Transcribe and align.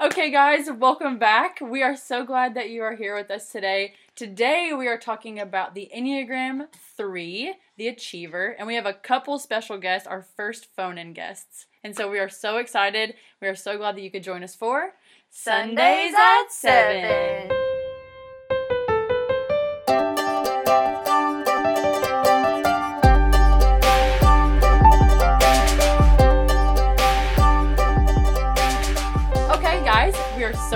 Okay, 0.00 0.30
guys, 0.30 0.70
welcome 0.70 1.18
back. 1.18 1.58
We 1.60 1.82
are 1.82 1.96
so 1.96 2.24
glad 2.24 2.54
that 2.54 2.70
you 2.70 2.82
are 2.82 2.94
here 2.94 3.16
with 3.16 3.32
us 3.32 3.50
today. 3.50 3.94
Today, 4.14 4.70
we 4.72 4.86
are 4.86 4.96
talking 4.96 5.40
about 5.40 5.74
the 5.74 5.90
Enneagram 5.92 6.68
3, 6.96 7.54
the 7.76 7.88
Achiever, 7.88 8.54
and 8.56 8.68
we 8.68 8.76
have 8.76 8.86
a 8.86 8.92
couple 8.92 9.40
special 9.40 9.76
guests, 9.76 10.06
our 10.06 10.22
first 10.22 10.68
phone 10.76 10.98
in 10.98 11.14
guests. 11.14 11.66
And 11.82 11.96
so 11.96 12.08
we 12.08 12.20
are 12.20 12.28
so 12.28 12.58
excited. 12.58 13.14
We 13.42 13.48
are 13.48 13.56
so 13.56 13.76
glad 13.76 13.96
that 13.96 14.02
you 14.02 14.12
could 14.12 14.22
join 14.22 14.44
us 14.44 14.54
for 14.54 14.92
Sundays 15.30 16.14
at 16.16 16.52
7. 16.52 17.67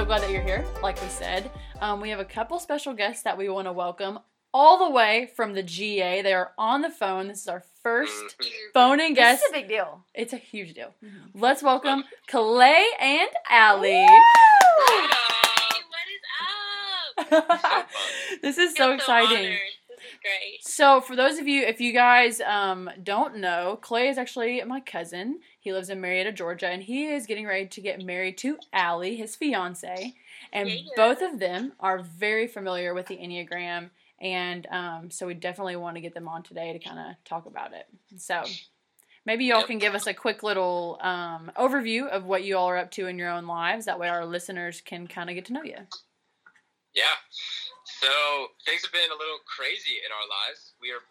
So 0.03 0.07
glad 0.07 0.23
that 0.23 0.32
you're 0.32 0.43
here. 0.43 0.65
Like 0.83 1.01
we 1.01 1.06
said, 1.06 1.48
um, 1.80 2.01
we 2.01 2.11
have 2.11 2.19
a 2.19 2.24
couple 2.24 2.59
special 2.59 2.92
guests 2.92 3.23
that 3.23 3.38
we 3.38 3.48
want 3.48 3.69
to 3.69 3.73
welcome 3.73 4.19
all 4.52 4.84
the 4.84 4.91
way 4.91 5.30
from 5.37 5.55
the 5.55 5.62
GA. 5.62 6.23
They 6.23 6.33
are 6.33 6.51
on 6.59 6.83
the 6.83 6.91
phone. 6.91 7.28
This 7.28 7.42
is 7.42 7.47
our 7.47 7.62
first 7.84 8.34
phone 8.75 8.98
in 8.98 9.15
This 9.15 9.19
guest. 9.19 9.45
is 9.45 9.51
a 9.51 9.52
big 9.52 9.69
deal. 9.69 10.05
It's 10.12 10.33
a 10.33 10.38
huge 10.38 10.75
deal. 10.75 10.92
Let's 11.34 11.62
welcome 11.62 12.02
Clay 12.28 12.84
and 13.01 13.28
Allie. 13.48 14.05
Hi, 14.09 15.12
what 17.20 17.30
is 17.30 17.33
up? 17.45 17.89
this 18.42 18.59
is 18.59 18.73
I 18.73 18.77
so 18.77 18.92
exciting. 18.95 19.37
honored. 19.37 19.59
This 19.89 19.98
is 19.98 20.19
great. 20.20 20.66
So, 20.66 21.00
for 21.00 21.14
those 21.14 21.39
of 21.39 21.47
you, 21.47 21.62
if 21.62 21.80
you 21.80 21.92
guys 21.92 22.41
um, 22.41 22.91
don't 23.05 23.37
know, 23.37 23.78
Clay 23.80 24.09
is 24.09 24.19
actually 24.19 24.61
my 24.64 24.80
cousin. 24.80 25.39
He 25.62 25.73
lives 25.73 25.91
in 25.91 26.01
Marietta, 26.01 26.33
Georgia, 26.33 26.66
and 26.66 26.83
he 26.83 27.07
is 27.07 27.25
getting 27.25 27.47
ready 27.47 27.66
to 27.66 27.80
get 27.80 28.05
married 28.05 28.37
to 28.39 28.59
Allie, 28.73 29.15
his 29.15 29.37
fiance. 29.37 30.12
And 30.53 30.69
Yeah. 30.69 30.83
both 30.97 31.23
of 31.23 31.39
them 31.39 31.75
are 31.79 32.01
very 32.01 32.48
familiar 32.48 32.95
with 32.95 33.06
the 33.06 33.17
Enneagram, 33.17 33.91
and 34.20 34.67
um, 34.73 35.09
so 35.12 35.25
we 35.25 35.34
definitely 35.34 35.77
want 35.77 35.95
to 35.95 36.01
get 36.01 36.14
them 36.14 36.27
on 36.27 36.42
today 36.42 36.73
to 36.73 36.81
kind 36.81 36.98
of 36.98 37.14
talk 37.25 37.47
about 37.47 37.73
it. 37.75 37.86
So, 38.19 38.42
maybe 39.25 39.45
y'all 39.45 39.62
can 39.62 39.78
give 39.78 39.95
us 39.95 40.09
a 40.09 40.14
quick 40.14 40.42
little 40.42 40.98
um, 41.01 41.53
overview 41.56 42.08
of 42.08 42.25
what 42.25 42.42
you 42.42 42.58
all 42.58 42.69
are 42.69 42.77
up 42.77 42.91
to 42.92 43.06
in 43.06 43.17
your 43.17 43.31
own 43.31 43.47
lives. 43.47 43.84
That 43.84 44.01
way, 44.01 44.08
our 44.08 44.27
listeners 44.27 44.81
can 44.81 45.06
kind 45.06 45.31
of 45.31 45.36
get 45.36 45.45
to 45.45 45.53
know 45.53 45.62
you. 45.62 45.79
Yeah. 46.92 47.05
So 47.84 48.08
things 48.67 48.83
have 48.83 48.92
been 48.92 49.11
a 49.11 49.19
little 49.19 49.39
crazy 49.47 50.03
in 50.05 50.11
our 50.11 50.27
lives. 50.27 50.75
We 50.81 50.91
are 50.91 51.03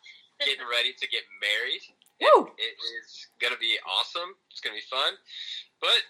getting 0.45 0.67
ready 0.69 0.91
to 0.99 1.07
get 1.07 1.23
married. 1.39 1.81
Woo! 2.21 2.53
It 2.57 2.75
is 3.01 3.27
going 3.41 3.53
to 3.53 3.59
be 3.59 3.75
awesome. 3.83 4.37
It's 4.53 4.61
going 4.61 4.77
to 4.77 4.81
be 4.81 4.87
fun. 4.89 5.17
But 5.81 6.01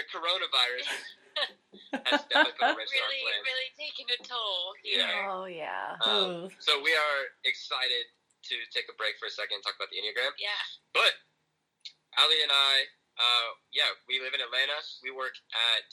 the 0.00 0.04
coronavirus 0.08 0.88
has 2.08 2.24
definitely 2.32 2.56
put 2.56 2.72
a 2.72 2.76
wrench 2.76 2.90
in 2.90 3.00
our 3.04 3.10
Really, 3.12 3.22
plans. 3.28 3.44
really 3.44 3.70
taking 3.76 4.08
a 4.08 4.18
toll 4.24 4.72
here. 4.80 5.04
Yeah. 5.04 5.28
Oh, 5.28 5.44
yeah. 5.44 6.00
Um, 6.02 6.48
so 6.58 6.80
we 6.80 6.92
are 6.96 7.20
excited 7.44 8.08
to 8.48 8.56
take 8.72 8.88
a 8.88 8.96
break 8.96 9.20
for 9.20 9.28
a 9.28 9.34
second 9.34 9.60
and 9.60 9.64
talk 9.64 9.76
about 9.76 9.92
the 9.92 10.00
Enneagram. 10.00 10.32
Yeah. 10.40 10.56
But 10.96 11.12
Allie 12.16 12.40
and 12.40 12.50
I, 12.50 12.74
uh, 13.20 13.48
yeah, 13.76 13.92
we 14.08 14.16
live 14.18 14.32
in 14.32 14.40
Atlanta. 14.40 14.80
We 15.04 15.12
work 15.12 15.36
at 15.52 15.86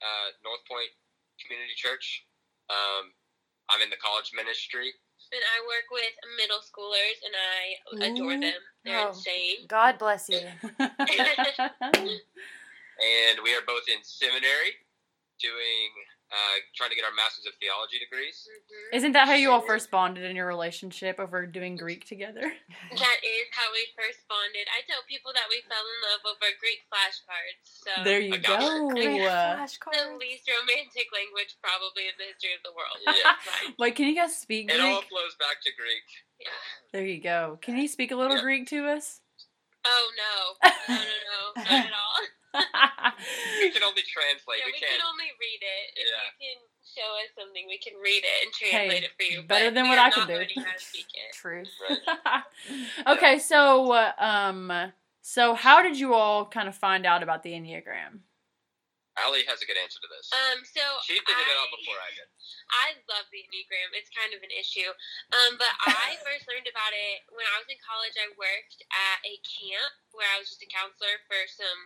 uh, 0.00 0.28
North 0.46 0.62
Point 0.70 0.88
Community 1.42 1.74
Church. 1.74 2.22
Um, 2.70 3.10
I'm 3.66 3.82
in 3.82 3.90
the 3.90 3.98
college 3.98 4.30
ministry. 4.30 4.94
And 5.32 5.42
I 5.46 5.60
work 5.66 5.86
with 5.92 6.12
middle 6.36 6.58
schoolers, 6.58 7.22
and 7.24 7.34
I 7.38 7.78
adore 8.10 8.36
them. 8.40 8.52
They're 8.84 8.98
Oh. 8.98 9.08
insane. 9.10 9.66
God 9.68 9.96
bless 9.98 10.28
you. 10.28 10.38
and 10.78 10.90
we 13.44 13.54
are 13.54 13.62
both 13.66 13.88
in 13.88 14.02
seminary 14.02 14.74
doing 15.40 15.90
uh, 16.30 16.56
trying 16.78 16.90
to 16.90 16.96
get 16.96 17.02
our 17.04 17.12
masters 17.18 17.44
of 17.46 17.54
theology 17.58 17.98
degrees 17.98 18.46
Mhm. 18.46 18.96
Isn't 18.96 19.12
that 19.18 19.26
how 19.26 19.34
you 19.34 19.50
all 19.50 19.60
first 19.60 19.90
bonded 19.90 20.24
in 20.24 20.34
your 20.38 20.46
relationship 20.46 21.18
over 21.18 21.44
doing 21.46 21.74
Greek 21.76 22.06
together? 22.06 22.40
That 22.90 23.18
is 23.34 23.46
how 23.52 23.66
we 23.74 23.82
first 23.98 24.22
bonded. 24.30 24.66
I 24.70 24.82
tell 24.86 25.02
people 25.10 25.32
that 25.34 25.46
we 25.50 25.62
fell 25.66 25.82
in 25.82 25.98
love 26.06 26.22
over 26.34 26.48
Greek 26.62 26.82
flashcards. 26.86 27.62
So 27.82 27.90
There 28.04 28.20
you 28.20 28.38
go. 28.38 28.90
Great 28.94 29.26
Uh, 29.26 29.66
the 29.66 30.16
least 30.18 30.46
romantic 30.48 31.10
language 31.12 31.54
probably 31.62 32.06
in 32.06 32.14
the 32.18 32.30
history 32.30 32.54
of 32.54 32.62
the 32.62 32.72
world. 32.74 32.98
Yeah. 33.06 33.74
Wait, 33.78 33.94
can 33.96 34.06
you 34.06 34.14
guys 34.14 34.36
speak 34.38 34.68
Greek? 34.68 34.78
it 34.80 34.82
all 34.82 35.02
flows 35.02 35.34
back 35.38 35.60
to 35.62 35.70
greek 35.76 36.06
Yeah. 36.38 36.48
There 36.92 37.04
you 37.06 37.20
go. 37.20 37.58
Can 37.60 37.76
you 37.76 37.88
speak 37.88 38.10
a 38.12 38.16
little 38.16 38.36
Yeah. 38.36 38.42
Greek 38.42 38.66
to 38.68 38.86
us? 38.88 39.20
Oh 39.84 40.06
no, 40.16 40.70
no, 40.88 40.94
no, 40.94 41.02
no, 41.56 41.62
not 41.62 41.86
at 41.86 41.92
all. 41.92 42.20
We 42.54 43.70
can 43.70 43.82
only 43.84 44.02
translate 44.02 44.58
Yeah, 44.60 44.66
we 44.66 44.72
we 44.74 44.80
can't 44.80 45.02
only 45.06 45.30
read 45.38 45.60
it. 45.62 45.84
If 46.00 46.06
Yeah. 46.10 46.24
you 46.26 46.32
can 46.40 46.58
show 46.82 47.08
us 47.22 47.30
something, 47.38 47.66
we 47.68 47.78
can 47.78 47.94
read 48.02 48.22
it 48.24 48.36
and 48.44 48.50
translate 48.52 49.02
Hey, 49.02 49.06
it 49.06 49.12
for 49.16 49.22
you. 49.22 49.42
better 49.42 49.70
but 49.70 49.74
than 49.74 49.88
what 49.88 49.98
I 49.98 50.10
can 50.10 50.26
do. 50.26 50.34
learning 50.34 50.58
how 50.64 50.76
speak 50.78 51.06
it. 51.14 51.32
Truth. 51.34 51.70
okay, 53.06 53.38
so 53.38 53.92
uh, 53.92 54.12
um, 54.18 54.92
so 55.22 55.54
how 55.54 55.82
did 55.82 55.98
you 55.98 56.14
all 56.14 56.46
kind 56.46 56.68
of 56.68 56.74
find 56.74 57.06
out 57.06 57.22
about 57.22 57.42
the 57.42 57.52
Enneagram? 57.52 58.20
Allie 59.18 59.44
has 59.46 59.60
a 59.60 59.66
good 59.66 59.76
answer 59.76 59.98
to 60.00 60.08
this 60.08 60.30
Um, 60.32 60.64
so 60.64 60.80
she 61.04 61.14
figured 61.14 61.36
it 61.44 61.58
out 61.60 61.68
before 61.76 61.98
i 62.00 62.08
did 62.14 62.30
I 62.72 62.96
love 63.10 63.26
the 63.34 63.42
Enneagram. 63.44 63.90
It's 63.94 64.10
kind 64.12 64.32
of 64.32 64.40
an 64.40 64.52
issue. 64.54 64.88
Um, 65.34 65.58
but 65.58 65.70
I 65.90 66.16
first 66.22 66.46
learned 66.46 66.70
about 66.70 66.94
it 66.94 67.26
when 67.34 67.44
I 67.46 67.58
was 67.58 67.68
in 67.68 67.80
college. 67.82 68.14
I 68.16 68.30
worked 68.38 68.80
at 68.90 69.18
a 69.26 69.36
camp 69.42 69.92
where 70.14 70.26
I 70.30 70.38
was 70.38 70.50
just 70.50 70.64
a 70.64 70.70
counselor 70.70 71.20
for 71.26 71.40
some 71.50 71.80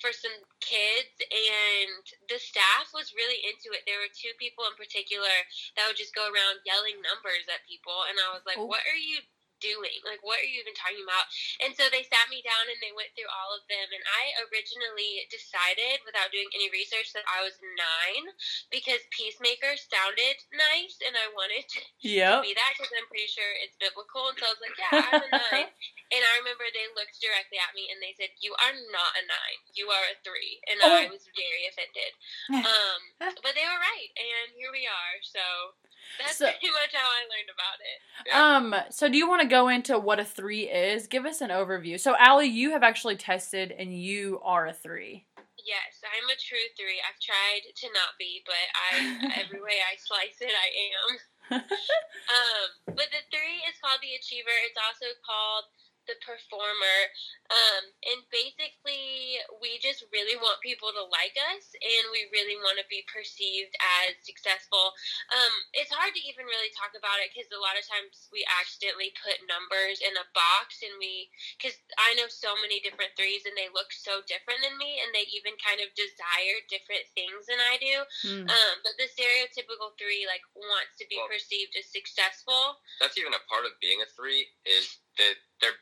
for 0.00 0.16
some 0.16 0.32
kids 0.64 1.12
and 1.28 2.00
the 2.32 2.40
staff 2.40 2.88
was 2.96 3.12
really 3.12 3.36
into 3.44 3.68
it. 3.76 3.84
There 3.84 4.00
were 4.00 4.08
two 4.08 4.32
people 4.40 4.64
in 4.64 4.72
particular 4.80 5.28
that 5.76 5.84
would 5.84 6.00
just 6.00 6.16
go 6.16 6.24
around 6.24 6.64
yelling 6.64 7.04
numbers 7.04 7.44
at 7.52 7.68
people 7.68 8.08
and 8.08 8.16
I 8.16 8.32
was 8.32 8.40
like, 8.48 8.56
Oh. 8.56 8.64
"What 8.64 8.80
are 8.88 8.96
you 8.96 9.20
doing? 9.60 10.00
Like 10.04 10.20
what 10.24 10.40
are 10.42 10.48
you 10.48 10.60
even 10.64 10.74
talking 10.76 11.04
about?" 11.04 11.28
And 11.62 11.72
so 11.76 11.86
they 11.92 12.02
sat 12.08 12.26
me 12.32 12.40
down 12.44 12.66
and 12.72 12.80
they 12.82 12.92
went 12.96 13.12
through 13.14 13.30
all 13.30 13.52
of 13.54 13.64
them 13.70 13.88
and 13.92 14.04
I 14.04 14.34
originally 14.48 15.24
decided 15.30 16.02
without 16.04 16.32
doing 16.34 16.48
any 16.56 16.68
research 16.72 17.12
that 17.14 17.24
I 17.28 17.44
was 17.44 17.56
9 17.62 18.32
because 18.72 19.04
peacemaker 19.14 19.76
sounded 19.76 20.36
nice 20.54 20.98
and 21.04 21.14
I 21.16 21.28
wanted 21.32 21.64
to 21.76 21.80
Yep. 22.02 22.42
be 22.42 22.52
that 22.56 22.72
because 22.76 22.90
I'm 22.96 23.06
pretty 23.06 23.28
sure 23.30 23.46
it's 23.62 23.76
biblical. 23.78 24.28
And 24.32 24.36
so 24.40 24.48
I 24.48 24.52
was 24.56 24.62
like, 24.64 24.76
yeah, 24.80 24.90
I'm 24.92 25.22
a 25.22 25.30
nine. 25.52 25.68
and 26.10 26.22
I 26.24 26.32
remember 26.42 26.64
they 26.72 26.88
looked 26.96 27.20
directly 27.20 27.60
at 27.60 27.74
me 27.76 27.88
and 27.92 28.00
they 28.02 28.14
said, 28.16 28.32
you 28.40 28.52
are 28.58 28.74
not 28.90 29.12
a 29.20 29.24
nine. 29.28 29.60
You 29.76 29.92
are 29.92 30.06
a 30.10 30.16
three. 30.24 30.58
And 30.70 30.80
I 30.82 31.06
Oh. 31.06 31.12
was 31.12 31.28
very 31.36 31.64
offended. 31.70 32.12
Um, 32.70 33.00
but 33.42 33.54
they 33.54 33.64
were 33.64 33.80
right. 33.80 34.10
And 34.18 34.52
here 34.56 34.70
we 34.72 34.84
are. 34.86 35.16
So 35.22 35.40
that's 36.18 36.36
So- 36.38 36.46
pretty 36.46 36.70
much 36.70 36.92
how 36.94 37.06
I 37.06 37.22
learned 37.28 37.50
about 37.52 37.78
it. 37.80 38.34
Um, 38.34 38.90
so 38.90 39.08
do 39.08 39.16
you 39.16 39.28
want 39.28 39.42
to 39.42 39.48
go 39.48 39.68
into 39.68 39.98
what 39.98 40.20
a 40.20 40.24
three 40.24 40.68
is? 40.68 41.06
Give 41.06 41.24
us 41.26 41.40
an 41.40 41.50
overview. 41.50 41.98
So, 41.98 42.16
Allie, 42.18 42.46
you 42.48 42.70
have 42.72 42.82
actually 42.82 43.16
tested, 43.16 43.72
and 43.72 43.96
you 43.96 44.40
are 44.42 44.66
a 44.66 44.72
three. 44.72 45.26
Yes, 45.60 46.00
I'm 46.02 46.24
a 46.28 46.36
true 46.40 46.66
three. 46.76 47.00
I've 47.04 47.20
tried 47.20 47.68
to 47.68 47.86
not 47.92 48.16
be, 48.18 48.42
but 48.44 48.56
I 48.74 49.40
every 49.44 49.60
way 49.66 49.76
I 49.84 49.96
slice 49.96 50.40
it, 50.40 50.52
I 50.52 50.68
am. 50.88 51.18
Um, 52.30 52.94
but 52.94 53.10
the 53.10 53.22
three 53.34 53.58
is 53.66 53.74
called 53.82 53.98
the 54.02 54.14
achiever. 54.14 54.54
It's 54.70 54.78
also 54.78 55.10
called 55.26 55.66
the 56.10 56.18
performer. 56.26 56.98
Um, 57.46 57.84
and 58.10 58.20
basically, 58.34 59.38
we 59.62 59.78
just 59.78 60.02
really 60.10 60.34
want 60.42 60.58
people 60.58 60.90
to 60.90 61.06
like 61.06 61.38
us, 61.54 61.70
and 61.78 62.04
we 62.10 62.26
really 62.34 62.58
want 62.58 62.82
to 62.82 62.86
be 62.90 63.06
perceived 63.06 63.74
as 64.02 64.18
successful. 64.26 64.90
Um, 65.30 65.54
it's 65.78 65.94
hard 65.94 66.10
to 66.14 66.22
even 66.26 66.50
really 66.50 66.74
talk 66.74 66.94
about 66.98 67.22
it 67.22 67.30
because 67.30 67.46
a 67.54 67.62
lot 67.62 67.78
of 67.78 67.86
times 67.86 68.26
we 68.34 68.42
accidentally 68.58 69.14
put 69.22 69.38
numbers 69.46 70.02
in 70.02 70.14
a 70.18 70.26
box, 70.34 70.82
and 70.82 70.94
we 70.98 71.30
because 71.54 71.78
I 72.02 72.18
know 72.18 72.26
so 72.26 72.58
many 72.58 72.82
different 72.82 73.14
threes, 73.14 73.46
and 73.46 73.54
they 73.54 73.70
look 73.70 73.94
so 73.94 74.22
different 74.26 74.66
than 74.66 74.74
me, 74.82 74.98
and 75.02 75.14
they 75.14 75.30
even 75.30 75.54
kind 75.62 75.78
of 75.78 75.94
desire 75.94 76.58
different 76.66 77.06
things 77.14 77.46
than 77.46 77.62
I 77.62 77.78
do. 77.78 77.96
Hmm. 78.26 78.46
Um, 78.50 78.74
but 78.82 78.98
the 78.98 79.06
stereotypical 79.10 79.94
three 79.94 80.26
like 80.26 80.42
wants 80.58 80.98
to 80.98 81.06
be 81.06 81.18
Well- 81.18 81.30
perceived 81.30 81.76
as 81.78 81.86
successful. 81.90 82.80
that's 82.98 83.18
even 83.18 83.34
a 83.34 83.42
part 83.50 83.66
of 83.66 83.78
being 83.80 84.00
a 84.02 84.06
three 84.16 84.48
is 84.64 84.98
that 85.18 85.36
they're 85.60 85.78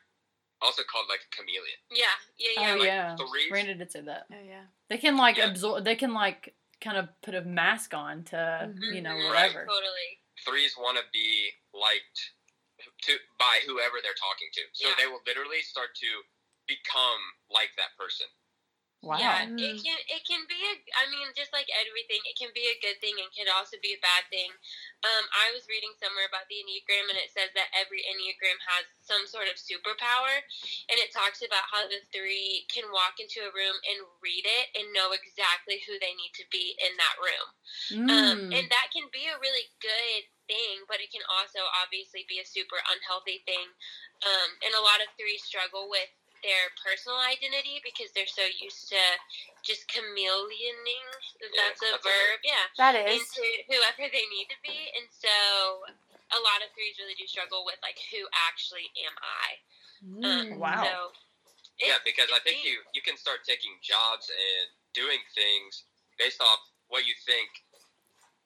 also 0.63 0.83
called 0.91 1.07
like 1.09 1.21
a 1.23 1.31
chameleon 1.37 1.79
Yeah, 1.91 2.05
yeah, 2.39 2.49
yeah. 2.61 2.73
oh 2.75 2.77
like, 2.79 2.87
yeah, 2.87 3.17
threes 3.17 3.51
Brandon 3.51 3.79
did 3.79 3.91
say 3.93 4.01
that. 4.03 4.27
Oh, 4.33 4.37
yeah. 4.45 4.65
They 4.89 4.99
can 4.99 5.17
like 5.17 5.37
Yeah. 5.39 5.51
absorb. 5.51 5.85
They 5.85 5.97
can 5.97 6.13
like 6.15 6.55
kind 6.81 6.97
of 6.97 7.09
put 7.23 7.35
a 7.35 7.43
mask 7.43 7.95
on 7.95 8.25
to 8.25 8.71
you 8.93 9.03
know 9.03 9.15
mhm, 9.15 9.29
whatever. 9.29 9.67
Totally. 9.67 10.11
threes 10.45 10.75
want 10.79 10.97
to 10.99 11.05
be 11.13 11.51
liked 11.75 12.19
to 13.03 13.13
by 13.39 13.59
whoever 13.67 13.99
they're 14.03 14.15
talking 14.19 14.49
to. 14.55 14.63
So 14.73 14.89
Yeah. 14.89 14.95
they 14.99 15.07
will 15.07 15.23
literally 15.27 15.63
start 15.63 15.95
to 15.97 16.11
become 16.67 17.21
like 17.51 17.71
that 17.77 17.97
person. 17.99 18.27
Wow. 18.99 19.23
Yeah, 19.23 19.47
Mm. 19.47 19.63
it 19.63 19.79
can 19.79 19.99
it 20.11 20.23
can 20.27 20.43
be 20.51 20.59
a. 20.59 20.75
I 20.99 21.07
mean, 21.07 21.31
just 21.39 21.55
like 21.55 21.71
everything, 21.71 22.19
it 22.27 22.35
can 22.35 22.51
be 22.51 22.67
a 22.67 22.83
good 22.83 22.99
thing 22.99 23.15
and 23.23 23.31
can 23.31 23.47
also 23.47 23.79
be 23.79 23.95
a 23.95 24.03
bad 24.03 24.27
thing. 24.27 24.51
Um, 25.07 25.25
I 25.31 25.55
was 25.55 25.71
reading 25.71 25.95
somewhere 26.03 26.27
about 26.27 26.51
the 26.51 26.59
Enneagram, 26.59 27.07
and 27.07 27.15
it 27.15 27.31
says 27.31 27.55
that 27.55 27.71
every 27.79 28.03
Enneagram 28.11 28.59
has 28.75 28.91
some 28.99 29.23
sort 29.31 29.47
of 29.47 29.55
superpower, 29.55 30.43
and 30.91 30.99
it 30.99 31.15
talks 31.15 31.47
about 31.47 31.63
how 31.71 31.87
the 31.87 32.03
three 32.11 32.67
can 32.75 32.91
walk 32.91 33.23
into 33.23 33.47
a 33.47 33.55
room 33.55 33.79
and 33.87 34.03
read 34.19 34.43
it 34.43 34.67
and 34.75 34.91
know 34.91 35.15
exactly 35.15 35.79
who 35.87 35.95
they 36.03 36.19
need 36.19 36.35
to 36.35 36.47
be 36.51 36.75
in 36.83 36.93
that 36.99 37.17
room. 37.23 37.47
Um, 38.11 38.51
Mm. 38.51 38.59
and 38.59 38.67
that 38.75 38.91
can 38.91 39.07
be 39.15 39.31
a 39.31 39.39
really 39.39 39.71
good 39.79 40.27
thing, 40.51 40.83
but 40.91 40.99
it 40.99 41.15
can 41.15 41.23
also 41.39 41.63
obviously 41.79 42.27
be 42.27 42.41
a 42.43 42.45
super 42.45 42.83
unhealthy 42.91 43.47
thing. 43.47 43.69
Um, 44.27 44.51
and 44.67 44.75
a 44.75 44.83
lot 44.83 44.99
of 44.99 45.07
threes 45.15 45.45
struggle 45.47 45.87
with 45.87 46.11
their 46.43 46.71
personal 46.81 47.19
identity 47.21 47.81
because 47.83 48.11
they're 48.13 48.29
so 48.31 48.45
used 48.61 48.89
to 48.91 49.03
just 49.65 49.87
chameleoning. 49.91 51.07
If 51.41 51.51
Yeah, 51.53 51.69
that's 51.71 51.83
a 51.83 51.91
that's 51.99 52.07
a 52.07 52.09
verb, 52.09 52.39
yeah. 52.45 52.65
That 52.79 52.95
is. 52.95 53.23
Into 53.23 53.45
whoever 53.71 54.07
they 54.11 54.27
need 54.33 54.49
to 54.53 54.59
be, 54.63 54.93
and 54.97 55.07
so 55.11 55.33
a 56.35 56.41
lot 56.45 56.61
of 56.61 56.69
threes 56.77 57.01
really 57.01 57.17
do 57.17 57.25
struggle 57.27 57.65
with 57.65 57.81
like 57.83 57.97
who 58.13 58.25
actually 58.49 58.89
am 59.05 59.15
I. 59.21 59.49
Um, 60.23 60.47
Mm, 60.55 60.59
wow. 60.59 60.83
So 60.85 60.95
Yeah, 61.83 61.99
because 62.05 62.31
I 62.35 62.41
think 62.43 62.63
deep. 62.63 62.75
you 62.75 62.77
you 62.95 63.03
can 63.03 63.17
start 63.17 63.43
taking 63.47 63.79
jobs 63.83 64.31
and 64.31 64.67
doing 64.95 65.19
things 65.35 65.85
based 66.19 66.41
off 66.43 66.59
what 66.91 67.07
you 67.07 67.15
think 67.27 67.49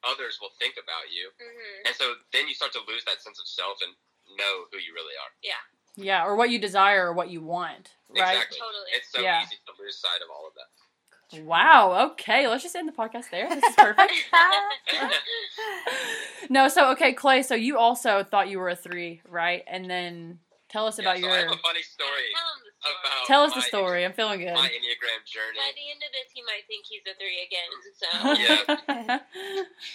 others 0.04 0.38
will 0.42 0.52
think 0.58 0.76
about 0.76 1.08
you, 1.14 1.30
Mhm. 1.40 1.86
and 1.86 1.94
so 1.96 2.16
then 2.32 2.48
you 2.48 2.54
start 2.54 2.72
to 2.72 2.80
lose 2.90 3.04
that 3.04 3.22
sense 3.22 3.38
of 3.38 3.46
self 3.46 3.80
and 3.82 3.94
know 4.36 4.66
who 4.70 4.78
you 4.78 4.92
really 4.94 5.16
are. 5.16 5.32
yeah, 5.42 5.60
or 5.98 6.36
what 6.36 6.50
you 6.50 6.58
desire 6.58 7.06
or 7.08 7.12
what 7.12 7.30
you 7.30 7.40
want, 7.42 7.90
right? 8.10 8.32
Exactly. 8.34 8.58
Totally. 8.58 8.90
It's 8.96 9.10
so 9.12 9.20
Yeah. 9.20 9.42
easy 9.42 9.56
to 9.66 9.72
lose 9.82 9.96
sight 9.98 10.20
of 10.22 10.28
all 10.30 10.46
of 10.48 10.54
that. 10.54 11.42
Wow. 11.44 12.10
Okay, 12.12 12.46
let's 12.46 12.62
just 12.62 12.76
end 12.76 12.86
the 12.88 12.92
podcast 12.92 13.30
there. 13.30 13.48
This 13.48 13.64
is 13.64 13.74
perfect. 13.74 14.12
no, 16.50 16.68
so 16.68 16.90
okay, 16.92 17.12
Clay. 17.14 17.42
So 17.42 17.54
you 17.54 17.78
also 17.78 18.22
thought 18.24 18.48
you 18.48 18.58
were 18.58 18.68
a 18.68 18.76
three, 18.76 19.22
right? 19.28 19.64
And 19.66 19.88
then 19.88 20.40
tell 20.68 20.86
us 20.86 20.98
Yeah, 20.98 21.04
about 21.08 21.16
so 21.20 21.26
your. 21.26 21.30
I 21.32 21.38
have 21.48 21.52
a 21.52 21.56
funny 21.64 21.82
story 21.82 22.28
Tell 22.36 22.52
'em 22.52 22.60
the 22.60 22.72
story. 22.82 22.96
about 23.00 23.26
Tell 23.26 23.42
us 23.44 23.52
the 23.54 23.60
my- 23.64 23.66
story. 23.72 24.04
I'm 24.04 24.12
feeling 24.12 24.40
good. 24.40 24.52
My 24.52 24.68
Enneagram 24.68 25.24
journey. 25.24 25.56
By 25.56 25.72
the 25.72 25.86
end 25.88 26.02
of 26.04 26.10
this, 26.12 26.28
he 26.36 26.42
might 26.44 26.64
think 26.68 26.84
he's 26.84 27.04
a 27.08 27.14
three 27.16 27.40
again. 27.48 27.70
So 27.96 28.08
Yeah. 28.36 29.24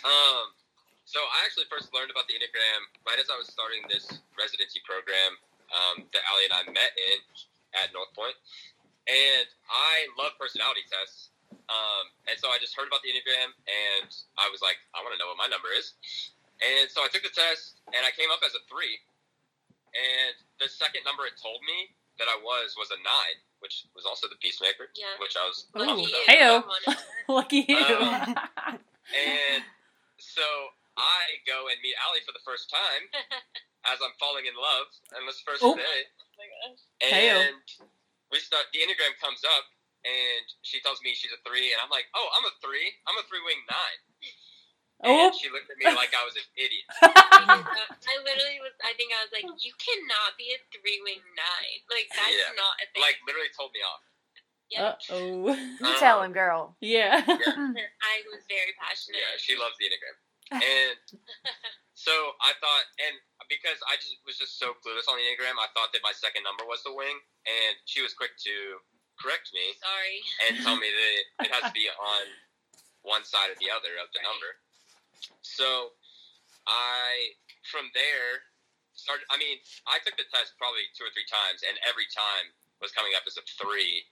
Um, 0.10 0.46
so 1.06 1.20
I 1.22 1.46
actually 1.46 1.66
first 1.70 1.94
learned 1.94 2.10
about 2.12 2.26
the 2.28 2.34
Enneagram 2.34 2.82
right 3.06 3.20
as 3.22 3.30
I 3.30 3.38
was 3.38 3.48
starting 3.48 3.86
this 3.94 4.10
residency 4.40 4.82
program 4.90 5.38
um, 5.74 6.06
that 6.14 6.24
Allie 6.32 6.48
and 6.50 6.56
I 6.56 6.64
met 6.72 6.92
in 6.96 7.18
at 7.78 7.92
North 7.94 8.12
Point. 8.16 8.36
And 9.08 9.48
I 9.72 10.08
love 10.20 10.36
personality 10.40 10.84
tests. 10.88 11.32
Um, 11.72 12.12
and 12.28 12.36
so 12.40 12.48
I 12.52 12.60
just 12.60 12.76
heard 12.76 12.88
about 12.88 13.04
the 13.04 13.12
Enneagram 13.12 13.52
and 13.68 14.08
I 14.40 14.48
was 14.52 14.60
like, 14.64 14.80
I 14.96 15.04
want 15.04 15.16
to 15.16 15.20
know 15.20 15.28
what 15.32 15.40
my 15.40 15.48
number 15.52 15.68
is. 15.76 15.96
And 16.64 16.88
so 16.92 17.04
I 17.04 17.12
took 17.12 17.24
the 17.24 17.32
test 17.32 17.80
and 17.92 18.04
I 18.04 18.12
came 18.16 18.32
up 18.32 18.40
as 18.44 18.56
a 18.56 18.64
three. 18.72 19.00
And 19.96 20.36
the 20.60 20.68
second 20.68 21.04
number 21.08 21.24
it 21.28 21.36
told 21.40 21.60
me 21.64 21.92
that 22.20 22.28
I 22.28 22.36
was 22.40 22.76
was 22.76 22.92
a 22.92 23.00
nine, 23.04 23.38
which 23.64 23.88
was 23.96 24.04
also 24.08 24.28
the 24.28 24.40
peacemaker, 24.44 24.92
Yeah. 24.96 25.16
which 25.20 25.36
I 25.40 25.44
was 25.48 25.68
Ooh. 25.76 25.88
lucky 25.88 26.08
you. 26.12 26.24
Heyo. 26.28 26.52
I 26.52 26.68
wanted 26.68 26.88
that. 26.92 27.04
Lucky 27.32 27.62
you. 27.68 27.80
Um, 27.80 28.36
And 29.08 29.64
so 30.20 30.44
I 31.00 31.40
go 31.48 31.72
and 31.72 31.80
meet 31.80 31.96
Allie 32.04 32.20
for 32.28 32.36
the 32.36 32.44
first 32.44 32.68
time 32.68 33.08
as 33.92 34.00
I'm 34.04 34.14
falling 34.20 34.46
in 34.48 34.56
love 34.58 34.88
on 35.16 35.24
this 35.26 35.40
first 35.44 35.64
Oh. 35.64 35.76
day. 35.76 36.00
Oh 36.08 36.36
my 36.38 36.48
gosh. 36.48 36.82
Heyo. 37.02 37.36
And 37.50 37.58
we 38.32 38.38
start, 38.44 38.68
the 38.76 38.84
Enneagram 38.84 39.16
comes 39.24 39.42
up 39.48 39.66
and 40.06 40.44
she 40.62 40.80
tells 40.84 41.00
me 41.02 41.16
she's 41.16 41.32
a 41.34 41.40
three. 41.48 41.72
And 41.74 41.80
I'm 41.82 41.90
like, 41.92 42.06
oh, 42.14 42.28
I'm 42.38 42.46
a 42.46 42.54
three. 42.62 42.92
I'm 43.08 43.18
a 43.18 43.26
three 43.32 43.42
wing 43.44 43.62
nine. 43.68 44.00
oh. 45.08 45.28
And 45.28 45.34
she 45.36 45.48
looked 45.50 45.72
at 45.72 45.78
me 45.80 45.88
like 45.96 46.12
I 46.14 46.24
was 46.28 46.36
an 46.38 46.48
idiot. 46.60 46.88
I 47.04 48.14
literally 48.24 48.60
was. 48.62 48.76
I 48.84 48.92
think 49.00 49.12
I 49.16 49.20
was 49.24 49.32
like, 49.34 49.48
you 49.62 49.74
cannot 49.80 50.36
be 50.38 50.52
a 50.56 50.60
three 50.76 51.00
wing 51.06 51.24
nine. 51.38 51.80
Like 51.90 52.08
that's 52.12 52.34
Yeah. 52.36 52.54
not 52.60 52.76
a 52.82 52.86
thing. 52.92 53.02
Like, 53.04 53.18
literally 53.26 53.52
told 53.56 53.72
me 53.74 53.82
off. 53.86 54.04
yeah. 54.70 54.84
Uh 54.84 55.16
oh. 55.16 55.56
You 55.88 55.94
tell 56.00 56.22
him, 56.22 56.34
girl. 56.36 56.76
Yeah. 56.84 57.24
I 57.24 58.16
was 58.30 58.44
very 58.52 58.74
passionate. 58.80 59.22
Yeah, 59.24 59.36
she 59.40 59.56
loves 59.56 59.76
the 59.80 59.88
Enneagram. 59.88 60.18
And 60.48 60.98
so 61.94 62.14
I 62.40 62.56
thought, 62.64 62.86
and 63.04 63.16
because 63.48 63.80
I 63.88 63.96
just 63.98 64.20
was 64.28 64.36
just 64.40 64.60
so 64.60 64.76
clueless 64.84 65.08
on 65.08 65.20
the 65.20 65.26
Enneagram, 65.26 65.56
I 65.60 65.72
thought 65.76 65.92
that 65.96 66.04
my 66.04 66.16
second 66.16 66.44
number 66.44 66.68
was 66.68 66.84
the 66.84 66.94
wing. 66.94 67.18
And 67.48 67.74
she 67.88 68.04
was 68.04 68.14
quick 68.14 68.36
to 68.44 68.56
correct 69.18 69.50
me. 69.56 69.74
Sorry. 69.80 70.18
and 70.46 70.52
tell 70.62 70.78
me 70.78 70.88
that 70.88 71.48
it 71.48 71.52
has 71.56 71.64
to 71.72 71.76
be 71.76 71.90
on 71.90 72.24
one 73.02 73.24
side 73.24 73.50
or 73.50 73.58
the 73.60 73.72
other 73.72 73.96
of 73.98 74.12
the 74.12 74.22
number. 74.22 74.60
So 75.42 75.96
I, 76.68 77.34
from 77.66 77.90
there, 77.96 78.48
started. 78.98 79.24
I 79.30 79.38
mean, 79.38 79.62
I 79.86 80.02
took 80.04 80.18
the 80.18 80.28
test 80.28 80.58
probably 80.58 80.90
two 80.98 81.06
or 81.06 81.14
three 81.14 81.26
times, 81.30 81.64
and 81.64 81.78
every 81.86 82.10
time 82.12 82.52
was 82.82 82.92
coming 82.92 83.14
up 83.14 83.24
as 83.30 83.38
a 83.38 83.46
three. 83.58 84.06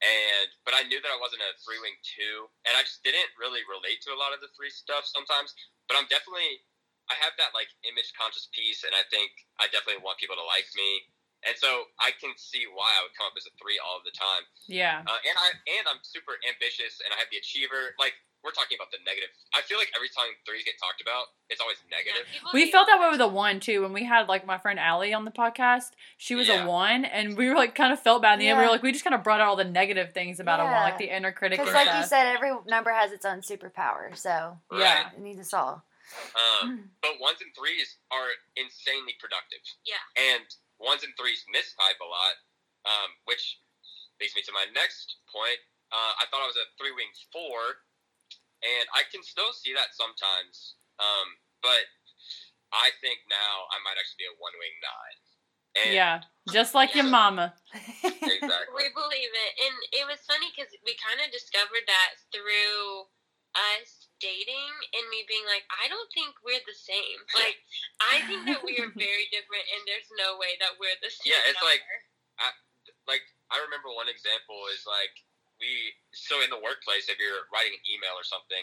And 0.00 0.48
but 0.64 0.72
I 0.72 0.88
knew 0.88 0.96
that 0.96 1.12
I 1.12 1.20
wasn't 1.20 1.44
a 1.44 1.52
three 1.60 1.76
wing 1.78 1.94
two, 2.00 2.48
and 2.64 2.72
I 2.72 2.82
just 2.82 3.04
didn't 3.04 3.28
really 3.36 3.60
relate 3.68 4.00
to 4.08 4.16
a 4.16 4.18
lot 4.18 4.32
of 4.32 4.40
the 4.40 4.48
three 4.56 4.72
stuff 4.72 5.04
sometimes. 5.04 5.52
But 5.86 6.00
I'm 6.00 6.08
definitely, 6.08 6.64
I 7.10 7.18
have 7.20 7.34
that 7.42 7.50
like 7.52 7.68
image 7.82 8.14
conscious 8.14 8.46
piece, 8.54 8.86
and 8.86 8.94
I 8.94 9.02
think 9.10 9.30
I 9.58 9.66
definitely 9.68 10.00
want 10.06 10.16
people 10.22 10.38
to 10.38 10.46
like 10.46 10.66
me. 10.78 11.10
And 11.40 11.56
so 11.56 11.88
I 11.98 12.12
can 12.20 12.36
see 12.36 12.68
why 12.68 12.84
I 13.00 13.02
would 13.02 13.16
come 13.16 13.24
up 13.26 13.32
as 13.36 13.48
a 13.48 13.52
three 13.56 13.80
all 13.80 13.96
of 13.96 14.04
the 14.04 14.12
time. 14.12 14.44
Yeah. 14.68 15.00
Uh, 15.08 15.18
and 15.24 15.36
I 15.40 15.48
and 15.80 15.84
I'm 15.88 16.00
super 16.04 16.36
ambitious, 16.46 17.00
and 17.02 17.10
I 17.12 17.18
have 17.18 17.28
the 17.32 17.38
achiever. 17.40 17.96
Like 17.98 18.12
we're 18.44 18.52
talking 18.52 18.76
about 18.76 18.88
the 18.92 19.00
negative. 19.04 19.28
I 19.56 19.60
feel 19.64 19.76
like 19.76 19.88
every 19.96 20.08
time 20.08 20.32
threes 20.48 20.64
get 20.64 20.76
talked 20.80 21.00
about, 21.00 21.28
it's 21.48 21.60
always 21.60 21.76
negative. 21.90 22.24
Yeah, 22.32 22.48
We 22.54 22.70
felt 22.72 22.86
that 22.88 23.00
way 23.00 23.08
with 23.10 23.20
a 23.20 23.28
one 23.28 23.60
too. 23.60 23.82
When 23.82 23.92
we 23.92 24.04
had 24.04 24.28
like 24.28 24.46
my 24.46 24.56
friend 24.56 24.78
Allie 24.78 25.12
on 25.12 25.24
the 25.24 25.30
podcast, 25.30 25.92
she 26.16 26.34
was 26.34 26.48
Yeah. 26.48 26.64
a 26.64 26.68
one, 26.68 27.04
and 27.04 27.36
we 27.36 27.48
were 27.48 27.54
like 27.56 27.74
kind 27.74 27.92
of 27.92 28.00
felt 28.00 28.20
bad 28.22 28.34
in 28.34 28.38
the 28.40 28.48
end. 28.48 28.58
We 28.58 28.64
were 28.64 28.70
like, 28.70 28.82
we 28.82 28.92
just 28.92 29.04
kind 29.04 29.14
of 29.16 29.24
brought 29.24 29.40
out 29.40 29.48
all 29.48 29.56
the 29.56 29.64
negative 29.64 30.12
things 30.12 30.40
about 30.40 30.60
a 30.60 30.64
one, 30.64 30.72
like 30.84 30.98
the 30.98 31.08
inner 31.14 31.32
critic 31.32 31.58
Because, 31.58 31.72
like 31.74 31.88
you 31.88 32.04
said, 32.04 32.32
every 32.36 32.52
number 32.66 32.92
has 32.92 33.12
its 33.12 33.24
own 33.24 33.40
superpower, 33.40 34.14
so 34.16 34.58
Yeah. 34.72 35.08
it 35.16 35.20
needs 35.20 35.40
us 35.40 35.52
all. 35.52 35.84
Um, 36.34 36.90
but 37.02 37.18
ones 37.22 37.38
and 37.42 37.50
threes 37.54 37.98
are 38.10 38.34
insanely 38.58 39.14
productive. 39.22 39.62
Yeah. 39.86 40.02
And 40.18 40.46
ones 40.82 41.06
and 41.06 41.14
threes 41.14 41.44
mistype 41.50 42.00
a 42.00 42.08
lot, 42.08 42.34
um, 42.86 43.10
which 43.26 43.60
leads 44.18 44.34
me 44.34 44.42
to 44.46 44.54
my 44.54 44.66
next 44.74 45.22
point. 45.30 45.60
Uh, 45.90 46.12
I 46.22 46.26
thought 46.30 46.42
I 46.42 46.50
was 46.50 46.58
a 46.58 46.66
three 46.78 46.94
wing 46.94 47.10
four, 47.34 47.82
and 48.62 48.86
I 48.94 49.06
can 49.10 49.22
still 49.26 49.50
see 49.50 49.74
that 49.74 49.90
sometimes. 49.94 50.78
Um, 51.02 51.28
but 51.62 51.84
I 52.70 52.94
think 53.02 53.18
now 53.26 53.66
I 53.74 53.82
might 53.82 53.98
actually 53.98 54.26
be 54.26 54.30
a 54.30 54.36
one 54.38 54.54
wing 54.54 54.76
nine. 54.78 55.18
And 55.70 55.94
yeah, 55.94 56.16
just 56.50 56.74
like 56.74 56.94
your 56.98 57.06
mama. 57.06 57.54
Exactly. 58.02 58.42
We 58.80 58.88
believe 58.96 59.28
it, 59.28 59.52
and 59.60 59.76
it 59.92 60.04
was 60.08 60.24
funny 60.24 60.48
because 60.50 60.72
we 60.82 60.96
kind 60.98 61.20
of 61.20 61.28
discovered 61.30 61.84
that 61.84 62.16
through 62.32 63.06
us 63.54 63.99
dating 64.20 64.72
and 64.94 65.04
me 65.08 65.24
being 65.26 65.44
like, 65.48 65.64
I 65.72 65.88
don't 65.88 66.08
think 66.12 66.36
we're 66.44 66.62
the 66.68 66.76
same. 66.76 67.20
Like, 67.40 67.58
I 68.04 68.20
think 68.28 68.44
that 68.46 68.60
we 68.60 68.76
are 68.78 68.92
very 69.08 69.26
different, 69.32 69.64
and 69.74 69.82
there's 69.88 70.08
no 70.20 70.36
way 70.36 70.60
that 70.60 70.76
we're 70.76 70.96
the 71.00 71.10
same. 71.10 71.32
Yeah, 71.32 71.42
it's 71.48 71.60
like- 71.64 71.82
number. 71.82 72.54
like 73.08 73.24
I 73.50 73.58
remember 73.58 73.90
one 73.90 74.06
example 74.06 74.70
is 74.70 74.86
like 74.86 75.10
we 75.58 75.92
so 76.14 76.40
in 76.40 76.48
the 76.48 76.60
workplace 76.62 77.10
if 77.10 77.18
you're 77.20 77.44
writing 77.52 77.74
an 77.74 77.84
email 77.90 78.14
or 78.16 78.24
something, 78.24 78.62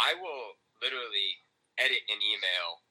I 0.00 0.14
will 0.16 0.56
literally 0.80 1.42
edit 1.78 2.00
an 2.08 2.20
email 2.22 2.84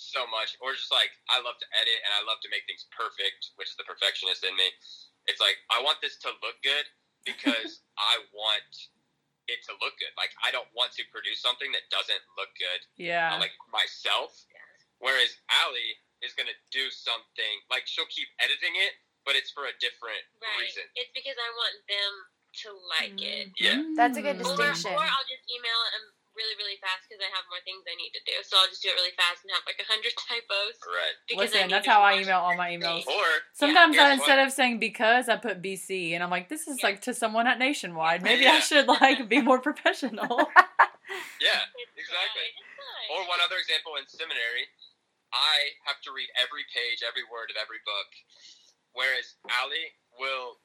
so 0.00 0.24
much 0.32 0.56
or 0.64 0.72
just 0.72 0.88
like 0.88 1.12
I 1.28 1.42
love 1.44 1.60
to 1.60 1.68
edit 1.76 1.98
and 2.06 2.12
I 2.16 2.24
love 2.24 2.40
to 2.40 2.48
make 2.48 2.64
things 2.64 2.88
perfect, 2.88 3.52
which 3.60 3.68
is 3.68 3.76
the 3.76 3.84
perfectionist 3.84 4.46
in 4.46 4.56
me. 4.56 4.68
It's 5.28 5.42
like 5.42 5.60
I 5.68 5.84
want 5.84 6.00
this 6.00 6.16
to 6.24 6.32
look 6.40 6.56
good 6.64 6.88
because 7.28 7.84
I 8.00 8.24
want 8.32 8.72
it 9.50 9.60
to 9.68 9.74
look 9.82 9.98
good. 9.98 10.14
Like 10.16 10.30
I 10.46 10.54
don't 10.54 10.70
want 10.72 10.94
to 10.96 11.02
produce 11.10 11.42
something 11.42 11.68
that 11.74 11.84
doesn't 11.90 12.22
look 12.38 12.50
good 12.56 12.80
Yeah. 12.96 13.34
uh, 13.34 13.42
like 13.42 13.52
myself. 13.74 14.32
Whereas 15.02 15.32
Allie 15.64 15.96
is 16.22 16.32
gonna 16.36 16.54
do 16.70 16.88
something 16.92 17.54
like 17.72 17.84
she'll 17.90 18.08
keep 18.12 18.28
editing 18.38 18.76
it, 18.78 18.92
but 19.24 19.34
it's 19.34 19.50
for 19.50 19.64
a 19.66 19.74
different 19.80 20.22
right. 20.40 20.60
reason. 20.60 20.84
It's 20.94 21.10
because 21.16 21.36
I 21.40 21.50
want 21.56 21.74
them 21.88 22.12
to 22.50 22.68
like 22.98 23.18
it. 23.22 23.46
Yeah. 23.56 23.78
That's 23.96 24.18
a 24.18 24.22
good 24.22 24.36
Mm. 24.38 24.44
Or, 24.44 24.56
distinction. 24.56 24.92
or 24.94 25.02
I'll 25.06 25.28
just 25.30 25.44
email 25.48 25.80
them 25.94 26.04
really, 26.40 26.56
really 26.56 26.80
fast 26.80 27.04
because 27.04 27.20
I 27.20 27.28
have 27.36 27.44
more 27.52 27.60
things 27.68 27.84
I 27.84 27.92
need 28.00 28.16
to 28.16 28.22
do. 28.24 28.32
So 28.40 28.56
I'll 28.56 28.70
just 28.72 28.80
do 28.80 28.88
it 28.88 28.96
really 28.96 29.12
fast 29.20 29.44
and 29.44 29.52
have 29.52 29.64
like 29.68 29.76
a 29.76 29.84
hundred 29.84 30.16
typos. 30.24 30.80
Right. 30.88 31.16
Because 31.28 31.52
Listen, 31.52 31.68
I 31.68 31.76
that's 31.76 31.84
how 31.84 32.00
I 32.00 32.16
email 32.16 32.40
all 32.40 32.56
my 32.56 32.72
emails. 32.72 33.04
Or 33.04 33.28
Sometimes 33.52 33.92
Yeah, 34.00 34.16
I, 34.16 34.16
instead 34.16 34.40
what? 34.40 34.48
of 34.48 34.56
saying 34.56 34.80
because, 34.80 35.28
I 35.28 35.36
put 35.36 35.60
BC, 35.60 36.16
and 36.16 36.24
I'm 36.24 36.32
like, 36.32 36.48
this 36.48 36.64
is 36.64 36.80
Yeah. 36.80 36.88
like 36.96 37.04
to 37.04 37.12
someone 37.12 37.44
at 37.44 37.60
Nationwide. 37.60 38.24
Maybe 38.24 38.48
I 38.48 38.58
should 38.64 38.88
like 38.88 39.28
be 39.28 39.44
more 39.44 39.60
professional. 39.68 40.48
yeah, 41.44 41.60
Exactly. 42.00 42.48
fine, 42.48 42.56
it's 42.56 42.74
fine. 42.80 43.06
or 43.12 43.20
one 43.28 43.40
other 43.44 43.60
example 43.60 44.00
in 44.00 44.08
seminary, 44.08 44.64
I 45.36 45.76
have 45.86 46.00
to 46.08 46.10
read 46.16 46.32
every 46.40 46.64
page, 46.72 47.04
every 47.06 47.22
word 47.28 47.52
of 47.52 47.56
every 47.60 47.78
book, 47.84 48.08
whereas 48.96 49.36
Allie 49.46 49.92
will 50.18 50.58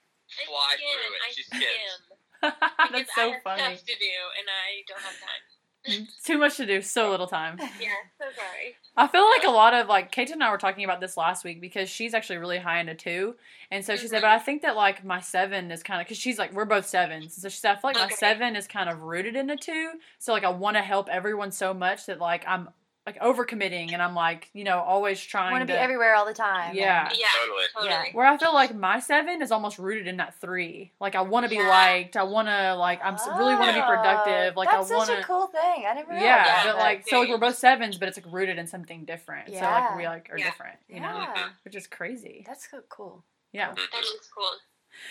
fly 0.46 0.74
skim, 0.80 0.90
through 0.90 1.14
it. 1.14 1.22
I 1.22 1.30
She 1.36 1.44
skim. 1.46 1.62
skims. 1.62 2.06
because 2.42 2.92
That's 2.94 3.14
I 3.14 3.22
so 3.22 3.26
have 3.34 3.42
funny. 3.46 3.62
stuff 3.62 3.86
to 3.90 3.96
do 3.98 4.16
and 4.42 4.46
I 4.50 4.82
don't 4.90 5.02
have 5.06 5.18
time. 5.22 5.44
Too 6.24 6.38
much 6.38 6.58
to 6.58 6.66
do, 6.66 6.82
so 6.82 7.10
little 7.12 7.28
time. 7.28 7.58
Yeah, 7.80 7.90
so 8.20 8.26
sorry. 8.36 8.76
I 8.98 9.08
feel 9.08 9.28
like 9.30 9.44
a 9.44 9.50
lot 9.50 9.74
of 9.74 9.88
like 9.88 10.12
Kate 10.12 10.30
and 10.32 10.42
I 10.44 10.50
were 10.52 10.58
talking 10.58 10.84
about 10.86 11.02
this 11.02 11.18
last 11.18 11.44
week 11.44 11.60
because 11.60 11.90
she's 11.90 12.14
actually 12.14 12.38
really 12.38 12.58
high 12.60 12.80
into 12.80 12.96
two, 12.96 13.36
and 13.72 13.84
so 13.86 13.96
she 13.98 14.08
said, 14.08 14.20
Mhm. 14.20 14.22
but 14.22 14.30
I 14.32 14.40
think 14.40 14.62
that 14.62 14.76
like 14.76 15.04
my 15.04 15.20
seven 15.20 15.70
is 15.72 15.84
kind 15.84 16.00
of 16.02 16.06
because 16.08 16.18
she's 16.18 16.40
like 16.40 16.54
we're 16.54 16.66
both 16.66 16.88
sevens, 16.88 17.36
so 17.42 17.50
she 17.50 17.58
said 17.58 17.74
I 17.76 17.76
feel 17.82 17.90
like 17.92 18.10
my 18.10 18.16
seven 18.16 18.56
is 18.56 18.68
kind 18.68 18.90
of 18.90 19.02
rooted 19.02 19.36
in 19.36 19.50
a 19.50 19.58
two, 19.58 19.94
so 20.18 20.32
like 20.34 20.44
I 20.46 20.50
want 20.50 20.78
to 20.78 20.82
help 20.82 21.10
everyone 21.10 21.52
so 21.52 21.74
much 21.74 22.06
that 22.06 22.20
like 22.20 22.46
I'm 22.48 22.70
like 23.06 23.20
overcommitting 23.20 23.94
and 23.94 24.02
I'm 24.02 24.16
like 24.16 24.50
you 24.54 24.64
know 24.64 24.80
always 24.80 25.22
trying 25.22 25.52
Want 25.52 25.62
to 25.62 25.68
to 25.68 25.74
be 25.74 25.78
everywhere 25.78 26.16
all 26.16 26.26
the 26.26 26.34
time. 26.34 26.76
Yeah. 26.76 27.08
Yeah, 27.16 27.28
Totally. 27.40 27.64
totally. 27.74 27.92
Yeah. 27.92 28.04
Where 28.14 28.26
I 28.26 28.36
feel 28.38 28.54
like 28.54 28.74
my 28.76 29.00
seven 29.00 29.42
is 29.44 29.52
almost 29.52 29.78
rooted 29.78 30.08
in 30.08 30.18
that 30.18 30.34
three. 30.42 30.92
Like 31.00 31.14
I 31.14 31.22
want 31.22 31.44
to 31.46 31.50
be 31.50 31.58
Yeah. 31.58 31.68
liked. 31.70 32.18
I 32.18 32.24
want 32.24 32.48
to 32.48 32.74
like 32.76 33.00
I'm 33.06 33.14
s- 33.14 33.28
really 33.38 33.54
want 33.56 33.68
to 33.68 33.74
be 33.74 33.80
Oh, 33.82 33.86
productive. 33.96 34.56
Like 34.56 34.72
that's 34.72 34.90
I 34.90 34.96
wanna 34.96 35.06
such 35.06 35.20
a 35.20 35.24
cool 35.24 35.48
thing. 35.48 35.86
I 35.88 35.94
never 35.94 36.10
realized 36.12 36.24
Yeah, 36.26 36.46
Yeah, 36.46 36.64
but 36.66 36.74
that. 36.78 36.80
like 36.84 37.08
so 37.08 37.20
like 37.20 37.30
we're 37.30 37.38
both 37.38 37.58
sevens, 37.58 37.98
but 38.00 38.08
it's 38.08 38.18
like 38.18 38.26
rooted 38.34 38.58
in 38.58 38.66
something 38.66 39.06
different. 39.06 39.50
So 39.50 39.62
like 39.62 39.96
we 39.96 40.06
like 40.08 40.30
are 40.32 40.38
Yeah. 40.40 40.46
different, 40.46 40.78
you 40.88 41.00
know, 41.00 41.28
yeah, 41.36 41.50
which 41.64 41.76
is 41.76 41.86
crazy. 41.88 42.44
that's 42.48 42.70
so 42.72 42.82
cool. 42.90 43.24
Yeah. 43.52 43.70
That 43.74 44.04
is 44.04 44.30
cool. 44.36 44.50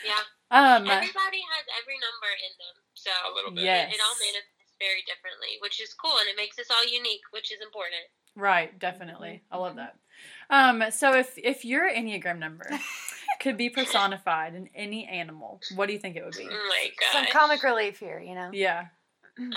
Yeah. 0.04 0.18
Um. 0.50 0.82
Everybody 0.88 1.40
has 1.46 1.64
every 1.80 1.94
number 2.00 2.30
in 2.42 2.52
them. 2.58 2.74
So 2.94 3.10
A 3.30 3.34
little 3.34 3.50
bit. 3.50 3.64
Yes. 3.64 3.92
it 3.94 4.00
all 4.00 4.16
manifests 4.18 4.53
very 4.78 5.02
differently, 5.06 5.58
which 5.60 5.80
is 5.80 5.94
cool 5.94 6.14
and 6.20 6.28
it 6.28 6.36
makes 6.36 6.58
us 6.58 6.66
all 6.70 6.84
unique, 6.84 7.22
which 7.30 7.52
is 7.52 7.60
important. 7.60 8.04
Right. 8.36 8.76
Definitely. 8.78 9.42
I 9.50 9.58
love 9.58 9.76
that. 9.76 9.96
Um. 10.50 10.82
So 10.90 11.14
if 11.14 11.34
if 11.36 11.64
your 11.64 11.88
enneagram 11.90 12.38
number 12.38 12.68
could 13.40 13.56
be 13.56 13.70
personified 13.70 14.54
in 14.54 14.68
any 14.74 15.06
animal, 15.06 15.60
what 15.74 15.86
do 15.86 15.92
you 15.92 15.98
think 15.98 16.16
it 16.16 16.24
would 16.24 16.36
be? 16.36 16.48
Oh 16.50 16.68
my 16.68 16.90
god. 16.98 17.12
Some 17.12 17.26
comic 17.26 17.62
relief 17.62 17.98
here, 17.98 18.20
you 18.20 18.34
know. 18.34 18.50
Yeah. 18.52 18.86
Um 19.38 19.50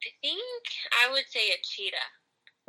I 0.00 0.10
think 0.22 0.62
I 0.92 1.10
would 1.12 1.24
say 1.28 1.50
a 1.50 1.56
cheetah. 1.62 1.96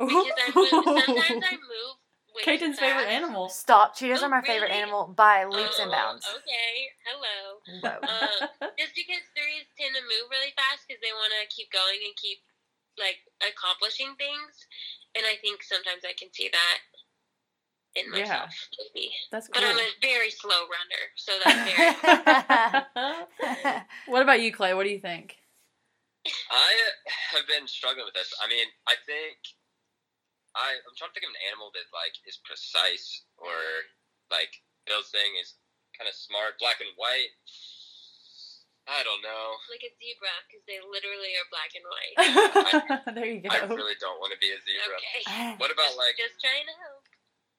Because 0.00 0.32
I 0.38 0.52
move 0.54 0.68
sometimes 0.70 1.44
I 1.46 1.56
move 1.56 1.96
way 2.34 2.42
too 2.42 2.50
Kaiten's 2.50 2.78
favorite 2.78 3.08
animal. 3.08 3.48
Stop. 3.48 3.94
Cheetahs 3.96 4.22
Oh, 4.22 4.26
are 4.26 4.28
my 4.30 4.42
favorite 4.42 4.70
animal 4.70 5.12
by 5.16 5.44
leaps 5.44 5.78
and 5.78 5.88
Oh, 5.88 5.94
bounds. 5.94 6.26
Okay, 6.26 6.74
hello. 7.06 7.60
Whoa. 7.82 7.98
Uh, 8.02 8.46
just 8.78 8.94
because 8.94 9.22
threes 9.36 9.66
tend 9.78 9.94
to 9.94 10.02
move 10.02 10.30
really 10.30 10.52
fast 10.56 10.86
because 10.86 11.00
they 11.02 11.12
want 11.12 11.32
to 11.36 11.46
keep 11.54 11.70
going 11.72 12.00
and 12.04 12.14
keep 12.16 12.38
like 12.98 13.18
accomplishing 13.40 14.14
things, 14.18 14.52
and 15.16 15.24
I 15.24 15.36
think 15.40 15.62
sometimes 15.62 16.04
I 16.04 16.12
can 16.12 16.28
see 16.32 16.50
that 16.52 16.78
in 17.96 18.06
Yeah. 18.12 18.20
myself, 18.20 18.50
maybe. 18.78 19.10
That's 19.30 19.48
But 19.48 19.62
cool. 19.62 19.70
I'm 19.70 19.78
a 19.78 19.90
very 20.02 20.30
slow 20.30 20.66
runner, 20.68 21.04
so 21.16 21.32
that's 21.44 21.62
very. 21.64 21.90
what 24.06 24.22
about 24.22 24.40
you, 24.40 24.52
Clay? 24.52 24.74
What 24.74 24.84
do 24.84 24.90
you 24.90 25.00
think? 25.00 25.36
I 26.50 26.72
have 27.32 27.46
been 27.48 27.66
struggling 27.66 28.04
with 28.04 28.14
this. 28.14 28.32
I 28.44 28.48
mean, 28.48 28.66
I 28.86 28.94
think 29.06 29.38
I 30.56 30.78
I'm 30.82 30.94
trying 30.98 31.10
to 31.10 31.16
think 31.16 31.26
of 31.28 31.34
an 31.34 31.44
animal 31.50 31.70
that 31.74 31.86
like 31.94 32.14
is 32.26 32.42
precise 32.42 33.24
or 33.38 33.54
like 34.30 34.50
Bill's 34.86 35.10
thing 35.12 35.36
is 35.38 35.54
kind 35.94 36.08
of 36.08 36.14
smart, 36.16 36.58
black 36.58 36.80
and 36.80 36.90
white. 36.96 37.34
I 38.88 39.06
don't 39.06 39.22
know. 39.22 39.54
like 39.70 39.86
a 39.86 39.92
zebra 40.02 40.34
because 40.50 40.64
they 40.66 40.82
literally 40.82 41.32
are 41.38 41.48
black 41.52 41.70
and 41.78 41.86
white. 41.86 42.16
there 43.14 43.30
you 43.30 43.38
go. 43.44 43.54
I 43.54 43.62
really 43.70 43.94
don't 44.02 44.18
want 44.18 44.34
to 44.34 44.40
be 44.42 44.50
a 44.50 44.58
zebra. 44.58 44.98
Okay. 44.98 45.22
Ah. 45.30 45.54
What 45.62 45.70
about 45.70 45.94
like 45.94 46.18
Just 46.18 46.42
trying 46.42 46.66
to 46.66 46.74
help. 46.74 47.06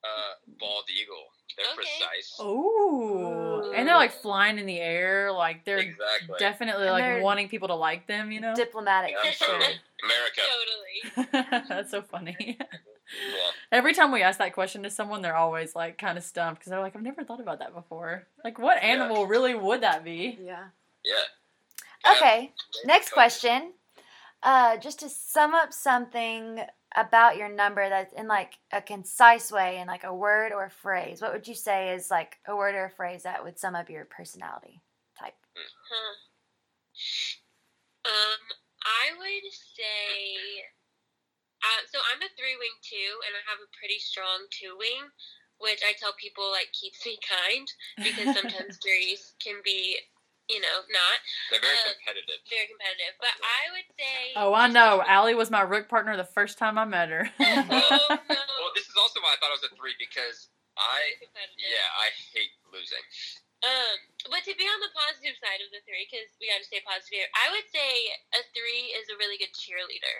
Uh 0.03 0.33
bald 0.59 0.85
eagle? 0.89 1.27
They're 1.57 1.65
Okay. 1.67 1.75
precise. 1.75 2.39
Ooh. 2.41 3.71
And 3.75 3.87
they're 3.87 3.95
like 3.95 4.13
flying 4.13 4.57
in 4.57 4.65
the 4.65 4.79
air, 4.79 5.31
like 5.31 5.65
they're 5.65 5.79
Exactly. 5.79 6.35
definitely 6.39 6.83
And 6.87 6.93
like 6.93 7.03
they're 7.03 7.21
wanting 7.21 7.49
people 7.49 7.67
to 7.67 7.75
like 7.75 8.07
them, 8.07 8.31
you 8.31 8.39
know? 8.39 8.55
Diplomatic 8.55 9.11
Yeah, 9.11 9.31
for 9.31 9.45
sure. 9.45 9.55
America. 10.03 10.41
Totally. 11.35 11.65
That's 11.69 11.91
so 11.91 12.01
funny. 12.01 12.57
Yeah. 12.57 13.51
Every 13.71 13.93
time 13.93 14.11
we 14.11 14.21
ask 14.23 14.39
that 14.39 14.53
question 14.53 14.83
to 14.83 14.89
someone, 14.89 15.21
they're 15.21 15.35
always 15.35 15.75
like 15.75 15.97
kind 15.97 16.17
of 16.17 16.23
stumped 16.23 16.59
because 16.61 16.69
they're 16.71 16.79
like, 16.79 16.95
I've 16.95 17.01
never 17.01 17.23
thought 17.23 17.41
about 17.41 17.59
that 17.59 17.73
before. 17.73 18.27
Like, 18.43 18.57
what 18.57 18.81
animal 18.81 19.27
really 19.27 19.53
would 19.53 19.81
that 19.81 20.03
be? 20.05 20.37
Yeah. 20.41 20.65
Yeah. 21.03 22.13
Okay. 22.15 22.53
Yeah. 22.75 22.87
Next 22.87 23.11
question. 23.11 23.73
Uh, 24.41 24.77
just 24.77 24.99
to 25.01 25.09
sum 25.09 25.53
up 25.53 25.73
something 25.73 26.61
about 26.95 27.37
your 27.37 27.49
number 27.49 27.87
that's 27.87 28.13
in 28.13 28.27
like 28.27 28.57
a 28.71 28.81
concise 28.81 29.51
way, 29.51 29.79
in 29.79 29.87
like 29.87 30.03
a 30.03 30.13
word 30.13 30.51
or 30.51 30.65
a 30.65 30.69
phrase, 30.69 31.21
what 31.21 31.33
would 31.33 31.47
you 31.47 31.55
say 31.55 31.93
is 31.93 32.11
like 32.11 32.37
a 32.47 32.55
word 32.55 32.75
or 32.75 32.85
a 32.85 32.89
phrase 32.89 33.23
that 33.23 33.43
would 33.43 33.59
sum 33.59 33.75
up 33.75 33.89
your 33.89 34.05
personality 34.05 34.81
type? 35.17 35.35
Huh. 35.55 36.15
Um, 38.05 38.41
I 38.83 39.13
would 39.17 39.47
say. 39.51 40.65
Uh, 41.61 41.81
so 41.93 42.01
I'm 42.09 42.21
a 42.25 42.31
three 42.33 42.57
wing 42.57 42.73
two, 42.81 43.11
and 43.29 43.37
I 43.37 43.41
have 43.45 43.61
a 43.61 43.69
pretty 43.77 44.01
strong 44.01 44.49
two 44.49 44.73
wing, 44.81 45.05
which 45.61 45.85
I 45.85 45.93
tell 45.93 46.13
people 46.17 46.49
like 46.49 46.73
keeps 46.73 47.05
me 47.05 47.19
kind 47.21 47.67
because 48.01 48.33
sometimes 48.33 48.77
threes 48.83 49.33
can 49.37 49.61
be, 49.63 49.97
you 50.49 50.59
know, 50.59 50.77
not 50.89 51.17
They're 51.49 51.61
very 51.61 51.77
Uh, 51.85 51.93
competitive. 51.95 52.39
very 52.49 52.67
competitive. 52.67 53.13
But 53.19 53.35
I 53.39 53.61
would 53.75 53.89
say. 53.95 54.17
oh, 54.35 54.53
I 54.53 54.67
know. 54.67 55.03
Allie 55.05 55.35
was 55.35 55.49
my 55.51 55.61
rook 55.61 55.87
partner 55.87 56.17
the 56.17 56.27
first 56.27 56.57
time 56.57 56.77
I 56.77 56.85
met 56.85 57.09
her. 57.09 57.29
Oh 57.39 57.43
no. 57.69 58.39
Well, 58.59 58.73
this 58.75 58.87
is 58.89 58.95
also 58.99 59.21
why 59.21 59.33
I 59.33 59.37
thought 59.39 59.53
I 59.53 59.57
was 59.59 59.67
a 59.67 59.73
three 59.75 59.95
because 59.99 60.49
I 60.77 61.15
yeah 61.59 61.87
I 61.99 62.09
hate 62.33 62.51
losing. 62.71 63.03
Um, 63.61 63.97
but 64.33 64.41
to 64.49 64.57
be 64.57 64.65
on 64.65 64.79
the 64.81 64.89
positive 64.97 65.37
side 65.37 65.61
of 65.61 65.69
the 65.69 65.85
three, 65.85 66.09
because 66.09 66.25
we 66.41 66.49
got 66.49 66.57
to 66.57 66.65
stay 66.65 66.81
positive, 66.81 67.29
I 67.37 67.53
would 67.53 67.69
say 67.69 68.09
a 68.33 68.41
three 68.57 68.89
is 68.97 69.05
a 69.13 69.15
really 69.21 69.37
good 69.37 69.53
cheerleader. 69.53 70.17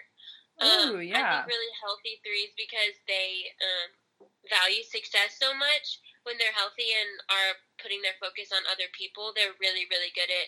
Ooh, 0.61 1.01
Um, 1.01 1.01
yeah. 1.01 1.17
I 1.17 1.41
think 1.41 1.49
really 1.49 1.73
healthy 1.81 2.21
threes 2.21 2.53
because 2.53 2.93
they 3.09 3.49
um, 3.57 4.29
value 4.45 4.85
success 4.85 5.41
so 5.41 5.57
much. 5.57 5.97
When 6.23 6.37
they're 6.37 6.53
healthy 6.53 6.85
and 6.93 7.11
are 7.33 7.53
putting 7.81 8.01
their 8.05 8.17
focus 8.21 8.53
on 8.53 8.61
other 8.69 8.85
people, 8.93 9.33
they're 9.35 9.57
really, 9.59 9.89
really 9.89 10.13
good 10.13 10.29
at 10.29 10.47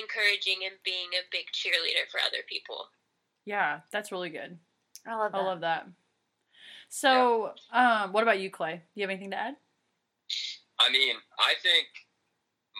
encouraging 0.00 0.64
and 0.64 0.80
being 0.84 1.12
a 1.18 1.28
big 1.30 1.46
cheerleader 1.52 2.08
for 2.10 2.20
other 2.24 2.40
people. 2.48 2.88
yeah, 3.44 3.80
that's 3.92 4.12
really 4.12 4.30
good. 4.30 4.56
I 5.06 5.14
love 5.16 5.32
that. 5.32 5.38
I 5.38 5.44
love 5.44 5.60
that. 5.60 5.86
So, 6.88 7.54
um, 7.72 8.12
what 8.12 8.22
about 8.22 8.40
you, 8.40 8.50
Clay? 8.50 8.82
Do 8.82 9.00
you 9.00 9.02
have 9.04 9.10
anything 9.10 9.30
to 9.32 9.38
add? 9.40 9.56
I 10.78 10.90
mean, 10.90 11.16
I 11.38 11.54
think 11.62 11.86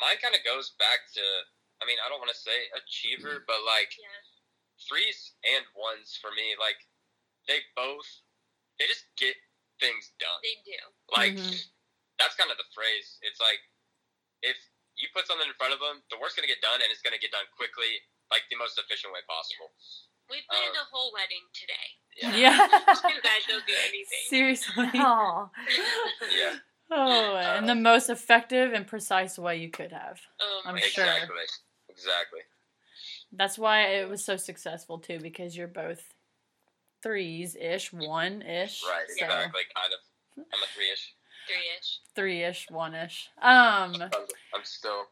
mine 0.00 0.16
kind 0.22 0.34
of 0.34 0.40
goes 0.44 0.72
back 0.78 1.04
to. 1.14 1.24
I 1.82 1.86
mean, 1.86 1.96
I 2.04 2.08
don't 2.08 2.20
want 2.20 2.30
to 2.32 2.36
say 2.36 2.68
achiever, 2.76 3.44
but 3.46 3.56
like 3.64 3.92
Yeah. 3.98 4.22
threes 4.88 5.32
and 5.44 5.64
ones 5.76 6.16
for 6.20 6.30
me, 6.32 6.56
like 6.60 6.76
they 7.48 7.60
both 7.76 8.06
they 8.78 8.86
just 8.86 9.04
get 9.16 9.36
things 9.80 10.12
done. 10.18 10.40
They 10.42 10.56
do. 10.64 10.80
Like 11.08 11.36
Mhm. 11.36 11.70
That's 12.20 12.36
kind 12.36 12.52
of 12.52 12.60
the 12.60 12.68
phrase. 12.76 13.16
It's 13.24 13.40
like 13.40 13.58
if 14.44 14.56
you 15.00 15.08
put 15.16 15.24
something 15.24 15.48
in 15.48 15.56
front 15.56 15.72
of 15.72 15.80
them, 15.80 16.04
the 16.12 16.20
work's 16.20 16.36
gonna 16.36 16.50
get 16.50 16.60
done, 16.60 16.78
and 16.84 16.92
it's 16.92 17.00
gonna 17.00 17.18
get 17.20 17.32
done 17.32 17.48
quickly, 17.56 18.04
like 18.28 18.44
the 18.52 18.60
most 18.60 18.76
efficient 18.76 19.10
way 19.16 19.24
possible. 19.24 19.72
We 20.28 20.44
planned 20.46 20.76
Uh, 20.76 20.84
a 20.84 20.86
whole 20.92 21.10
wedding 21.16 21.42
today. 21.56 21.88
Yeah. 22.20 22.36
Yeah. 22.36 22.54
You 23.10 23.18
guys 23.24 23.42
don't 23.48 23.66
do 23.66 23.74
anything. 23.88 24.24
Seriously. 24.28 24.90
Oh, 24.94 25.50
Yeah. 26.36 26.56
Oh, 26.92 27.36
in 27.58 27.66
the 27.66 27.76
most 27.76 28.10
effective 28.10 28.72
and 28.72 28.84
precise 28.84 29.38
way 29.38 29.56
you 29.58 29.70
could 29.70 29.92
have. 29.92 30.20
Oh 30.40 30.62
I'm 30.66 30.74
my 30.74 30.80
sure. 30.80 31.04
Exactly. 31.04 31.36
Exactly. 31.88 32.40
That's 33.32 33.56
why 33.56 33.82
it 34.02 34.08
was 34.10 34.24
so 34.24 34.36
successful 34.36 34.98
too, 34.98 35.20
because 35.20 35.56
you're 35.56 35.68
both 35.68 36.02
threes 37.00 37.54
ish, 37.54 37.92
one 37.92 38.42
ish. 38.42 38.82
Right. 38.82 39.06
So 39.06 39.24
Exactly. 39.24 39.62
Kind 39.74 39.92
of. 39.94 40.00
I'm 40.52 40.62
a 40.62 40.66
three-ish. 40.74 40.74
Three-ish. 40.74 40.74
three 40.74 40.90
ish, 40.90 41.14
one 42.70 42.94
ish. 42.94 43.28
Um, 43.40 43.94
I'm, 43.94 44.10
I'm 44.54 44.64
still 44.64 45.04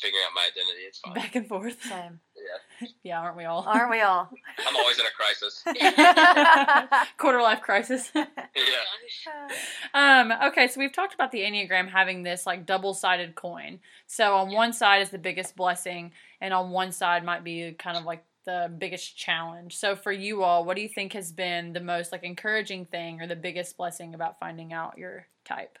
figuring 0.00 0.24
out 0.26 0.32
my 0.34 0.42
identity. 0.42 0.82
It's 0.86 0.98
fine. 0.98 1.14
back 1.14 1.34
and 1.36 1.46
forth. 1.46 1.82
same. 1.82 2.20
Yeah. 2.36 2.86
Yeah, 3.02 3.20
aren't 3.20 3.36
we 3.36 3.44
all? 3.44 3.64
Aren't 3.66 3.90
we 3.90 4.00
all? 4.00 4.28
I'm 4.66 4.76
always 4.76 4.98
in 4.98 5.06
a 5.06 5.10
crisis. 5.16 5.62
Quarter 7.18 7.40
life 7.40 7.62
crisis. 7.62 8.10
Yeah. 8.14 8.24
Um, 9.94 10.32
okay, 10.48 10.66
so 10.68 10.78
we've 10.80 10.92
talked 10.92 11.14
about 11.14 11.30
the 11.32 11.38
Enneagram 11.40 11.88
having 11.88 12.22
this 12.22 12.46
like 12.46 12.66
double 12.66 12.92
sided 12.94 13.34
coin. 13.34 13.78
So 14.06 14.34
on 14.34 14.52
one 14.52 14.72
side 14.72 15.02
is 15.02 15.10
the 15.10 15.18
biggest 15.18 15.56
blessing, 15.56 16.12
and 16.40 16.52
on 16.52 16.70
one 16.70 16.92
side 16.92 17.24
might 17.24 17.44
be 17.44 17.72
kind 17.78 17.96
of 17.96 18.04
like 18.04 18.24
the 18.46 18.72
biggest 18.78 19.16
challenge. 19.16 19.76
So 19.76 19.94
for 19.94 20.12
you 20.12 20.42
all, 20.42 20.64
what 20.64 20.76
do 20.76 20.82
you 20.82 20.88
think 20.88 21.12
has 21.12 21.32
been 21.32 21.72
the 21.72 21.80
most 21.80 22.12
like 22.12 22.24
encouraging 22.24 22.86
thing 22.86 23.20
or 23.20 23.26
the 23.26 23.36
biggest 23.36 23.76
blessing 23.76 24.14
about 24.14 24.40
finding 24.40 24.72
out 24.72 24.96
your 24.96 25.26
type? 25.44 25.78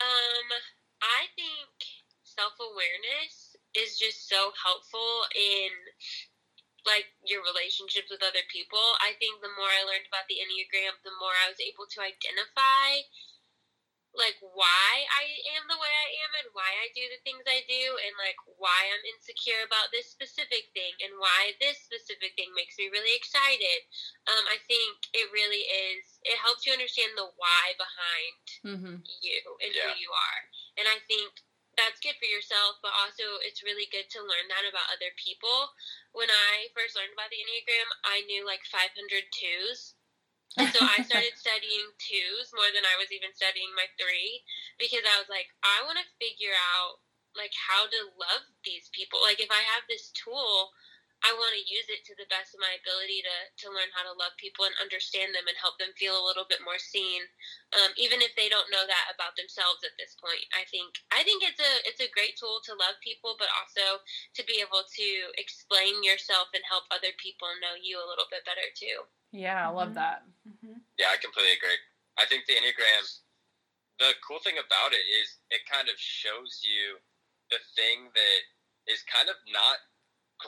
Um, 0.00 0.48
I 1.04 1.28
think 1.36 1.68
self 2.24 2.56
awareness 2.58 3.54
is 3.76 4.00
just 4.00 4.28
so 4.28 4.50
helpful 4.56 5.28
in 5.36 5.70
like 6.88 7.12
your 7.28 7.44
relationships 7.44 8.08
with 8.08 8.24
other 8.24 8.42
people. 8.48 8.80
I 9.04 9.12
think 9.20 9.44
the 9.44 9.52
more 9.54 9.68
I 9.68 9.84
learned 9.84 10.08
about 10.08 10.24
the 10.32 10.40
Enneagram, 10.40 10.96
the 11.04 11.14
more 11.20 11.36
I 11.44 11.52
was 11.52 11.60
able 11.60 11.84
to 11.84 12.00
identify 12.00 13.04
like 14.10 14.34
why 14.42 15.06
I 15.06 15.24
am 15.54 15.70
the 15.70 15.78
way 15.78 15.90
I 15.90 16.10
am 16.26 16.32
and 16.42 16.48
why 16.50 16.66
I 16.82 16.90
do 16.98 17.04
the 17.06 17.22
things 17.22 17.46
I 17.46 17.62
do 17.70 17.84
and 18.02 18.14
like 18.18 18.38
why 18.58 18.90
I'm 18.90 19.04
insecure 19.14 19.62
about 19.62 19.94
this 19.94 20.10
specific 20.10 20.74
thing 20.74 20.98
and 20.98 21.14
why 21.22 21.54
this 21.62 21.78
specific 21.86 22.34
thing 22.34 22.50
makes 22.58 22.74
me 22.74 22.90
really 22.90 23.14
excited. 23.14 23.86
Um, 24.26 24.44
I 24.50 24.58
think 24.66 24.98
it 25.14 25.30
really 25.30 25.62
is. 25.94 26.18
It 26.26 26.42
helps 26.42 26.66
you 26.66 26.74
understand 26.74 27.14
the 27.14 27.30
why 27.38 27.64
behind 27.78 28.42
Mm-hmm. 28.60 28.96
you 29.24 29.40
and 29.64 29.70
Yeah. 29.72 29.88
who 29.88 30.02
you 30.02 30.10
are, 30.12 30.42
and 30.76 30.84
I 30.90 31.00
think 31.08 31.32
that's 31.78 32.02
good 32.02 32.18
for 32.20 32.28
yourself. 32.28 32.76
But 32.84 32.92
also, 32.98 33.40
it's 33.40 33.62
really 33.64 33.88
good 33.88 34.10
to 34.12 34.20
learn 34.20 34.50
that 34.52 34.68
about 34.68 34.90
other 34.92 35.14
people. 35.16 35.72
When 36.12 36.28
I 36.28 36.68
first 36.76 36.92
learned 36.98 37.14
about 37.16 37.30
the 37.32 37.40
Enneagram, 37.40 37.88
I 38.04 38.20
knew 38.28 38.44
like 38.44 38.66
500 38.68 38.90
twos. 39.32 39.94
And 40.58 40.70
so 40.74 40.82
I 40.82 41.02
started 41.08 41.34
studying 41.38 41.94
twos 42.00 42.50
more 42.54 42.70
than 42.74 42.82
I 42.82 42.98
was 42.98 43.14
even 43.14 43.30
studying 43.36 43.70
my 43.76 43.86
three 44.00 44.42
because 44.82 45.06
I 45.06 45.20
was 45.22 45.30
like, 45.30 45.46
I 45.62 45.86
want 45.86 46.02
to 46.02 46.16
figure 46.18 46.56
out 46.74 46.98
like 47.38 47.54
how 47.54 47.86
to 47.86 48.00
love 48.18 48.44
these 48.66 48.90
people. 48.90 49.22
Like 49.22 49.38
if 49.38 49.50
I 49.50 49.62
have 49.62 49.86
this 49.86 50.10
tool, 50.10 50.74
I 51.20 51.36
want 51.36 51.52
to 51.52 51.64
use 51.68 51.86
it 51.92 52.02
to 52.08 52.14
the 52.16 52.28
best 52.32 52.56
of 52.56 52.64
my 52.64 52.80
ability 52.80 53.20
to 53.24 53.36
to 53.64 53.72
learn 53.72 53.92
how 53.92 54.04
to 54.08 54.16
love 54.16 54.32
people 54.40 54.64
and 54.64 54.74
understand 54.80 55.36
them 55.36 55.44
and 55.44 55.56
help 55.60 55.76
them 55.76 55.92
feel 56.00 56.16
a 56.16 56.24
little 56.24 56.48
bit 56.48 56.64
more 56.64 56.80
seen, 56.80 57.22
um, 57.76 57.92
even 58.00 58.24
if 58.24 58.32
they 58.34 58.48
don't 58.48 58.72
know 58.72 58.88
that 58.88 59.12
about 59.12 59.36
themselves 59.36 59.84
at 59.84 59.92
this 60.00 60.16
point. 60.16 60.42
I 60.56 60.64
think 60.72 60.96
I 61.12 61.20
think 61.22 61.44
it's 61.44 61.60
a 61.60 61.72
it's 61.84 62.00
a 62.00 62.08
great 62.12 62.40
tool 62.40 62.64
to 62.64 62.72
love 62.76 62.96
people, 63.04 63.36
but 63.36 63.52
also 63.52 64.00
to 64.34 64.42
be 64.48 64.64
able 64.64 64.84
to 64.84 65.08
explain 65.36 66.00
yourself 66.00 66.48
and 66.56 66.64
help 66.64 66.88
other 66.88 67.12
people 67.20 67.48
know 67.60 67.76
you 67.76 68.00
a 68.00 68.08
little 68.08 68.28
bit 68.32 68.44
better 68.48 68.66
too. 68.72 69.04
Yeah, 69.32 69.68
I 69.68 69.70
love 69.70 69.92
Mhm. 69.92 70.00
that. 70.00 70.24
Mhm. 70.48 70.80
Yeah, 70.98 71.10
I 71.12 71.16
completely 71.20 71.52
agree. 71.52 71.78
I 72.16 72.26
think 72.26 72.46
the 72.46 72.56
Enneagram, 72.56 73.04
the 73.98 74.14
cool 74.26 74.40
thing 74.40 74.58
about 74.58 74.92
it 74.92 75.04
is 75.06 75.38
it 75.50 75.64
kind 75.66 75.88
of 75.88 75.98
shows 75.98 76.64
you 76.64 77.00
the 77.50 77.60
thing 77.76 78.10
that 78.12 78.40
is 78.86 79.02
kind 79.04 79.28
of 79.28 79.36
not 79.46 79.78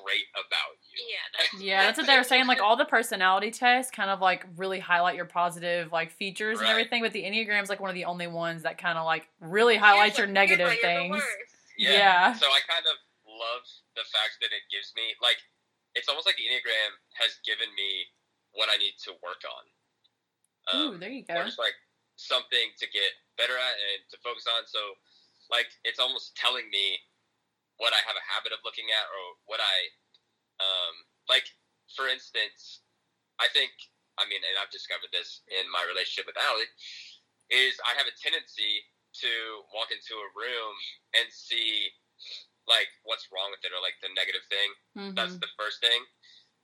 great 0.00 0.24
about 0.34 0.76
you. 0.90 1.04
Yeah, 1.08 1.26
that's, 1.38 1.62
Yeah, 1.62 1.82
that's 1.84 1.98
what 1.98 2.06
they 2.06 2.16
were 2.16 2.24
saying. 2.24 2.46
Like 2.46 2.60
all 2.60 2.76
the 2.76 2.84
personality 2.84 3.50
tests 3.50 3.90
kind 3.90 4.10
of 4.10 4.20
like 4.20 4.46
really 4.56 4.78
highlight 4.80 5.16
your 5.16 5.24
positive 5.26 5.92
like 5.92 6.12
features 6.12 6.60
and 6.60 6.68
everything, 6.68 7.02
but 7.02 7.12
the 7.12 7.22
Enneagram's 7.24 7.68
like 7.68 7.80
one 7.80 7.90
of 7.90 7.94
the 7.94 8.04
only 8.06 8.26
ones 8.26 8.62
that 8.62 8.78
kind 8.78 8.98
of 8.98 9.04
like 9.04 9.28
really 9.40 9.76
highlights 9.76 10.18
your 10.18 10.26
Here's 10.26 10.34
negative 10.34 10.68
you're 10.72 10.82
things. 10.82 11.12
worst. 11.12 11.26
Yeah. 11.78 12.32
So 12.34 12.46
I 12.46 12.60
kind 12.68 12.84
of 12.86 12.96
love 13.26 13.64
the 13.96 14.04
fact 14.12 14.38
that 14.40 14.52
it 14.52 14.62
gives 14.70 14.92
me 14.96 15.14
like 15.22 15.38
it's 15.94 16.08
almost 16.08 16.26
like 16.26 16.36
the 16.36 16.48
Enneagram 16.48 16.92
has 17.20 17.36
given 17.44 17.68
me 17.76 18.08
what 18.52 18.68
I 18.72 18.76
need 18.76 18.96
to 19.04 19.12
work 19.20 19.40
on. 19.44 19.64
Ooh, 20.72 20.94
um, 20.94 21.00
there 21.00 21.10
you 21.10 21.24
or 21.28 21.42
go. 21.42 21.44
just 21.44 21.58
like 21.58 21.74
something 22.16 22.70
to 22.78 22.86
get 22.88 23.12
better 23.36 23.56
at 23.56 23.74
and 23.76 24.00
to 24.12 24.16
focus 24.22 24.46
on. 24.46 24.64
So, 24.68 24.78
like, 25.50 25.68
it's 25.84 25.98
almost 25.98 26.36
telling 26.36 26.68
me 26.70 26.96
what 27.80 27.92
I 27.92 28.00
have 28.04 28.16
a 28.18 28.24
habit 28.28 28.52
of 28.52 28.60
looking 28.64 28.86
at 28.92 29.06
or 29.08 29.24
what 29.48 29.60
I, 29.60 29.76
um, 30.62 30.94
like, 31.28 31.46
for 31.96 32.08
instance, 32.08 32.84
I 33.40 33.48
think, 33.52 33.72
I 34.20 34.28
mean, 34.28 34.40
and 34.44 34.56
I've 34.60 34.70
discovered 34.72 35.10
this 35.12 35.42
in 35.48 35.64
my 35.72 35.82
relationship 35.88 36.28
with 36.28 36.36
Allie, 36.38 36.68
is 37.50 37.76
I 37.84 37.96
have 37.96 38.06
a 38.08 38.14
tendency 38.20 38.84
to 39.24 39.32
walk 39.76 39.92
into 39.92 40.16
a 40.16 40.28
room 40.36 40.74
and 41.16 41.28
see, 41.32 41.90
like, 42.68 42.88
what's 43.04 43.28
wrong 43.32 43.50
with 43.52 43.60
it 43.64 43.72
or, 43.74 43.80
like, 43.82 43.98
the 44.00 44.08
negative 44.16 44.44
thing. 44.48 44.68
Mhm. 44.96 45.14
That's 45.16 45.36
the 45.36 45.50
first 45.58 45.80
thing. 45.80 46.00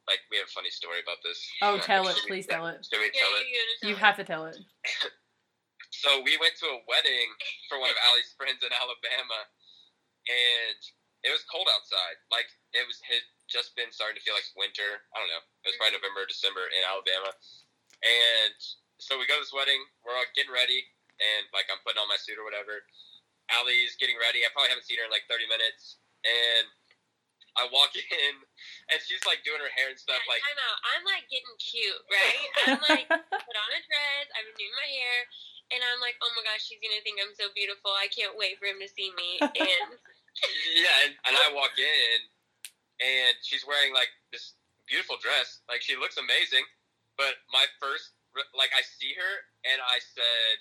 Like, 0.06 0.24
we 0.32 0.38
have 0.40 0.48
a 0.48 0.56
funny 0.56 0.70
story 0.72 1.00
about 1.00 1.20
this. 1.22 1.36
Oh, 1.60 1.76
tell 1.80 2.08
it. 2.08 2.14
Should 2.16 2.24
we- 2.24 2.40
Please 2.40 2.46
tell 2.48 2.66
it. 2.68 2.80
Should 2.86 3.00
we 3.00 3.10
Yeah, 3.12 3.20
tell 3.20 3.30
you, 3.32 3.36
it? 3.36 3.46
you, 3.48 3.52
You 3.52 3.60
understand. 3.60 3.98
have 3.98 4.16
to 4.16 4.24
tell 4.24 4.46
it. 4.46 4.56
So 5.90 6.20
we 6.20 6.36
went 6.38 6.56
to 6.56 6.66
a 6.68 6.84
wedding 6.86 7.28
for 7.68 7.78
one 7.78 7.90
of 7.90 7.96
Allie's 8.08 8.32
friends 8.32 8.62
in 8.62 8.72
Alabama, 8.72 9.48
and 10.28 10.80
it 11.26 11.30
was 11.34 11.42
cold 11.50 11.66
outside. 11.72 12.16
Like 12.30 12.46
it 12.75 12.84
was 12.87 12.98
had 13.02 13.25
just 13.50 13.75
been 13.75 13.90
starting 13.90 14.18
to 14.20 14.25
feel 14.25 14.37
like 14.37 14.46
winter. 14.54 15.02
I 15.12 15.16
don't 15.18 15.30
know. 15.32 15.42
It 15.66 15.75
was 15.75 15.76
probably 15.80 15.98
November, 15.98 16.25
or 16.25 16.30
December 16.30 16.68
in 16.70 16.82
Alabama, 16.87 17.32
and 18.04 18.58
so 18.98 19.18
we 19.18 19.26
go 19.30 19.38
to 19.38 19.42
this 19.42 19.54
wedding. 19.54 19.80
We're 20.02 20.14
all 20.14 20.26
getting 20.34 20.52
ready, 20.54 20.87
and 21.18 21.46
like 21.54 21.66
I'm 21.70 21.80
putting 21.87 21.98
on 22.02 22.10
my 22.10 22.18
suit 22.18 22.38
or 22.38 22.46
whatever. 22.46 22.82
Allie's 23.48 23.96
getting 23.96 24.20
ready. 24.20 24.44
I 24.44 24.52
probably 24.52 24.68
haven't 24.76 24.84
seen 24.84 25.00
her 25.00 25.08
in 25.08 25.12
like 25.14 25.25
30 25.25 25.48
minutes, 25.48 25.96
and 26.20 26.68
I 27.56 27.64
walk 27.72 27.90
in, 27.96 28.34
and 28.92 28.98
she's 29.00 29.25
like 29.25 29.40
doing 29.42 29.58
her 29.64 29.72
hair 29.72 29.88
and 29.88 29.96
stuff. 29.96 30.20
Yeah, 30.22 30.32
Like 30.37 30.44
time 30.44 30.60
out. 30.68 30.78
I'm 30.94 31.04
like 31.08 31.25
getting 31.32 31.56
cute, 31.56 32.02
right? 32.12 32.45
I'm 32.69 32.82
like 32.93 33.08
put 33.08 33.56
on 33.56 33.71
a 33.73 33.80
dress. 33.88 34.26
I'm 34.36 34.49
doing 34.54 34.75
my 34.76 34.88
hair, 34.93 35.19
and 35.73 35.80
I'm 35.80 36.00
like, 36.04 36.21
oh 36.21 36.30
my 36.36 36.45
gosh, 36.45 36.69
she's 36.69 36.78
gonna 36.82 37.00
think 37.00 37.19
I'm 37.25 37.32
so 37.32 37.49
beautiful. 37.56 37.90
I 37.97 38.12
can't 38.12 38.36
wait 38.36 38.60
for 38.60 38.69
him 38.69 38.78
to 38.84 38.88
see 38.90 39.10
me. 39.16 39.40
And 39.40 39.97
yeah, 40.75 40.97
and, 41.08 41.12
and 41.26 41.34
I 41.34 41.52
walk 41.54 41.75
in, 41.78 42.19
and 43.02 43.34
she's 43.43 43.67
wearing 43.67 43.93
like 43.95 44.10
this 44.32 44.54
beautiful 44.86 45.17
dress. 45.21 45.60
Like 45.69 45.82
she 45.82 45.97
looks 45.97 46.17
amazing. 46.17 46.64
But 47.19 47.34
my 47.50 47.67
first, 47.82 48.14
like, 48.54 48.71
I 48.71 48.82
see 48.86 49.10
her, 49.19 49.32
and 49.67 49.82
I 49.82 49.99
said, 49.99 50.56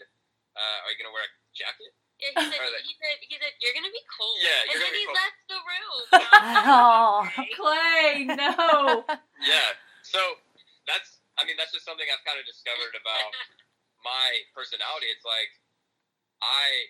uh, 0.58 0.78
"Are 0.86 0.90
you 0.90 0.98
gonna 0.98 1.14
wear 1.14 1.22
a 1.22 1.34
jacket?" 1.54 1.94
yeah, 2.18 2.34
he 2.34 2.50
said, 2.50 2.58
he 2.82 2.94
said, 2.98 3.18
he 3.30 3.36
said, 3.38 3.54
you're 3.62 3.78
gonna 3.78 3.94
be 3.94 4.02
cold. 4.10 4.38
Yeah, 4.42 4.50
and 4.66 4.68
you're 4.74 4.82
then 4.82 4.90
gonna 4.90 4.98
be 4.98 5.06
he 5.06 5.10
cold. 5.14 5.22
left 5.22 5.40
the 5.54 5.62
room. 5.62 6.02
Oh. 6.66 7.22
Clay, 7.54 8.26
no. 8.26 9.06
Yeah. 9.46 9.70
So 10.02 10.18
that's, 10.90 11.22
I 11.38 11.46
mean, 11.46 11.62
that's 11.62 11.70
just 11.70 11.86
something 11.86 12.10
I've 12.10 12.26
kind 12.26 12.42
of 12.42 12.46
discovered 12.50 12.98
about 12.98 13.30
my 14.02 14.42
personality. 14.58 15.14
It's 15.14 15.26
like 15.30 15.52
I, 16.42 16.90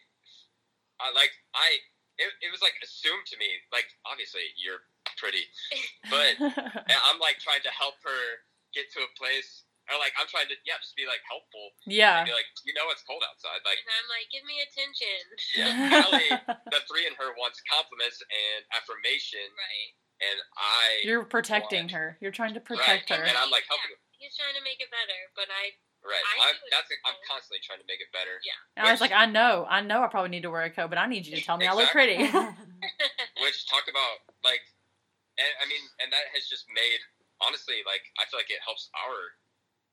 I 1.03 1.11
like 1.11 1.35
I. 1.51 1.83
It, 2.17 2.29
it 2.41 2.49
was 2.51 2.61
like 2.65 2.73
assumed 2.81 3.25
to 3.29 3.37
me. 3.37 3.47
Like 3.71 3.85
obviously 4.09 4.43
you're 4.57 4.81
pretty, 5.21 5.45
but 6.13 6.33
And 6.91 6.99
I'm 7.09 7.19
like 7.21 7.37
trying 7.41 7.61
to 7.65 7.73
help 7.73 7.97
her 8.05 8.21
get 8.75 8.89
to 8.97 9.05
a 9.05 9.09
place, 9.17 9.65
or 9.89 9.95
like 10.01 10.11
I'm 10.19 10.27
trying 10.27 10.49
to 10.51 10.57
yeah, 10.67 10.77
just 10.81 10.97
be 10.97 11.05
like 11.07 11.21
helpful. 11.29 11.71
yeah. 11.87 12.21
And 12.21 12.29
be 12.29 12.35
like, 12.35 12.49
you 12.67 12.73
know, 12.75 12.89
it's 12.91 13.01
cold 13.07 13.21
outside. 13.25 13.61
Like 13.63 13.79
and 13.79 13.93
I'm 13.97 14.09
like, 14.11 14.27
give 14.33 14.43
me 14.45 14.59
attention. 14.65 15.17
yeah, 15.55 16.01
Allie, 16.03 16.33
the 16.73 16.81
three 16.89 17.05
in 17.07 17.13
her 17.21 17.31
wants 17.37 17.61
compliments 17.69 18.19
and 18.27 18.61
affirmation, 18.75 19.47
Right. 19.55 19.91
and 20.27 20.37
I 20.59 21.05
You're 21.07 21.23
protecting 21.25 21.87
What? 21.89 21.97
her. 21.97 22.07
You're 22.21 22.35
trying 22.35 22.53
to 22.57 22.61
Right. 22.61 22.73
protect 22.77 23.09
her. 23.13 23.21
And 23.23 23.37
I'm 23.37 23.49
like 23.53 23.65
helping. 23.69 23.95
He's 24.17 24.33
trying 24.33 24.57
to 24.57 24.65
make 24.65 24.81
it 24.81 24.89
better, 24.89 25.21
but 25.37 25.45
I 25.53 25.77
Right, 26.07 26.23
I 26.23 26.49
I'm, 26.49 26.57
that's 26.71 26.87
too. 26.87 26.95
I'm 27.03 27.19
constantly 27.27 27.59
trying 27.59 27.83
to 27.83 27.87
make 27.87 27.99
it 27.99 28.07
better. 28.15 28.39
Yeah. 28.47 28.55
And 28.79 28.87
I 28.87 28.95
was 28.95 29.03
like, 29.03 29.11
I 29.11 29.27
know, 29.27 29.67
I 29.67 29.83
know, 29.83 29.99
I 29.99 30.07
probably 30.07 30.31
need 30.31 30.47
to 30.47 30.51
wear 30.51 30.63
a 30.63 30.71
coat, 30.71 30.87
but 30.87 30.95
I 30.95 31.05
need 31.05 31.27
you 31.27 31.35
to 31.35 31.43
tell 31.43 31.59
me 31.59 31.67
I 31.67 31.75
look 31.75 31.91
pretty. 31.91 32.15
Which 33.43 33.57
talk 33.67 33.85
about 33.91 34.23
like, 34.41 34.63
and 35.35 35.51
I 35.59 35.67
mean, 35.67 35.83
and 35.99 36.09
that 36.15 36.31
has 36.31 36.47
just 36.47 36.65
made 36.71 37.03
honestly 37.43 37.85
like 37.85 38.01
I 38.17 38.25
feel 38.31 38.41
like 38.41 38.49
it 38.49 38.63
helps 38.65 38.89
our 38.97 39.37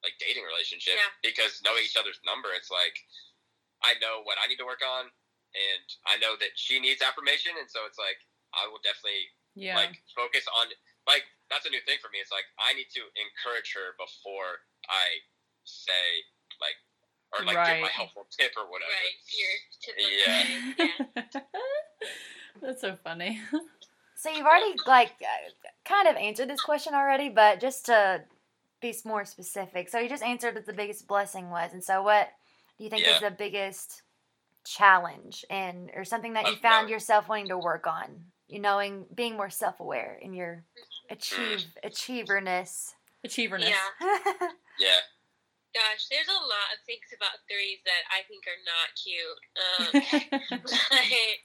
like 0.00 0.16
dating 0.20 0.44
relationship 0.44 0.96
Yeah. 0.96 1.12
because 1.24 1.60
knowing 1.64 1.84
each 1.84 1.96
other's 1.96 2.20
number, 2.24 2.52
it's 2.56 2.70
like 2.70 2.96
I 3.84 3.98
know 4.00 4.24
what 4.24 4.40
I 4.40 4.48
need 4.48 4.60
to 4.62 4.68
work 4.68 4.80
on, 4.80 5.10
and 5.52 5.86
I 6.08 6.16
know 6.22 6.38
that 6.40 6.56
she 6.56 6.80
needs 6.80 7.02
affirmation, 7.02 7.52
and 7.58 7.68
so 7.68 7.84
it's 7.84 7.98
like 7.98 8.22
I 8.54 8.70
will 8.70 8.80
definitely 8.80 9.28
yeah. 9.58 9.76
like 9.76 9.98
focus 10.14 10.46
on 10.48 10.70
like 11.04 11.26
that's 11.52 11.68
a 11.68 11.72
new 11.72 11.80
thing 11.84 12.00
for 12.00 12.08
me. 12.12 12.20
It's 12.20 12.32
like 12.32 12.48
I 12.56 12.72
need 12.72 12.88
to 12.96 13.02
encourage 13.16 13.76
her 13.76 13.96
before 14.00 14.64
I 14.88 15.24
say 15.64 15.92
like 16.60 16.76
or 17.32 17.44
like 17.44 17.56
give 17.56 17.80
my 17.80 17.82
Right. 17.82 17.90
helpful 17.90 18.26
tip 18.30 18.52
or 18.56 18.70
whatever. 18.70 18.90
right, 18.90 19.16
you're. 19.34 20.78
Yeah. 20.78 21.24
yeah. 21.24 21.40
That's 22.62 22.80
so 22.80 22.96
funny. 23.02 23.40
So 24.16 24.30
you've 24.30 24.46
already 24.46 24.74
like 24.86 25.10
uh, 25.20 25.68
kind 25.84 26.08
of 26.08 26.16
answered 26.16 26.48
this 26.48 26.62
question 26.62 26.94
already, 26.94 27.28
but 27.28 27.60
just 27.60 27.84
to 27.86 28.22
be 28.80 28.94
more 29.04 29.26
specific. 29.26 29.90
So 29.90 29.98
you 29.98 30.08
just 30.08 30.22
answered 30.22 30.54
what 30.54 30.64
the 30.64 30.72
biggest 30.72 31.06
blessing 31.06 31.50
was, 31.50 31.74
and 31.74 31.84
so 31.84 32.02
what 32.02 32.30
do 32.78 32.84
you 32.84 32.90
think 32.90 33.06
is 33.06 33.20
the 33.20 33.30
biggest 33.30 34.00
challenge 34.64 35.44
and 35.50 35.90
or 35.94 36.06
something 36.06 36.32
that 36.34 36.46
you 36.46 36.56
found 36.56 36.86
no. 36.86 36.92
yourself 36.94 37.28
wanting 37.28 37.48
to 37.48 37.58
work 37.58 37.86
on? 37.86 38.06
You 38.48 38.60
knowing, 38.60 39.04
being 39.14 39.36
more 39.36 39.50
self-aware 39.50 40.18
in 40.22 40.32
your 40.32 40.64
achieve 41.10 41.66
achieverness. 41.82 42.94
Achieverness. 43.24 43.74
Yeah. 44.00 44.48
Yeah. 44.78 44.88
Gosh, 45.74 46.06
there's 46.06 46.30
a 46.30 46.46
lot 46.46 46.70
of 46.70 46.78
things 46.86 47.10
about 47.10 47.42
threes 47.50 47.82
that 47.82 48.06
I 48.14 48.22
think 48.30 48.46
are 48.46 48.62
not 48.62 48.94
cute. 48.94 49.40
Um, 49.58 49.90
but 50.62 51.38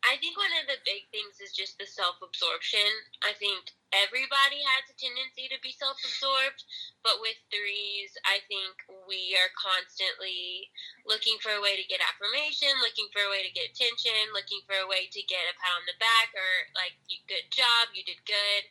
I 0.00 0.16
think 0.16 0.34
one 0.34 0.50
of 0.56 0.64
the 0.64 0.80
big 0.88 1.06
things 1.12 1.38
is 1.44 1.52
just 1.52 1.76
the 1.76 1.84
self 1.84 2.18
absorption. 2.24 2.88
I 3.20 3.36
think 3.36 3.70
everybody 3.92 4.64
has 4.64 4.88
a 4.88 4.96
tendency 4.96 5.44
to 5.52 5.60
be 5.60 5.76
self 5.76 6.00
absorbed, 6.00 6.64
but 7.04 7.20
with 7.20 7.36
threes, 7.52 8.16
I 8.24 8.40
think 8.48 8.80
we 9.04 9.36
are 9.36 9.52
constantly 9.52 10.72
looking 11.04 11.36
for 11.44 11.52
a 11.52 11.60
way 11.60 11.76
to 11.76 11.86
get 11.86 12.00
affirmation, 12.00 12.72
looking 12.80 13.12
for 13.12 13.20
a 13.22 13.30
way 13.30 13.44
to 13.44 13.52
get 13.52 13.76
attention, 13.76 14.32
looking 14.32 14.64
for 14.64 14.80
a 14.80 14.88
way 14.88 15.06
to 15.12 15.20
get 15.28 15.46
a 15.46 15.54
pat 15.60 15.76
on 15.76 15.84
the 15.84 16.00
back 16.00 16.32
or 16.32 16.50
like, 16.72 16.96
good 17.28 17.46
job, 17.52 17.92
you 17.92 18.00
did 18.02 18.24
good. 18.24 18.64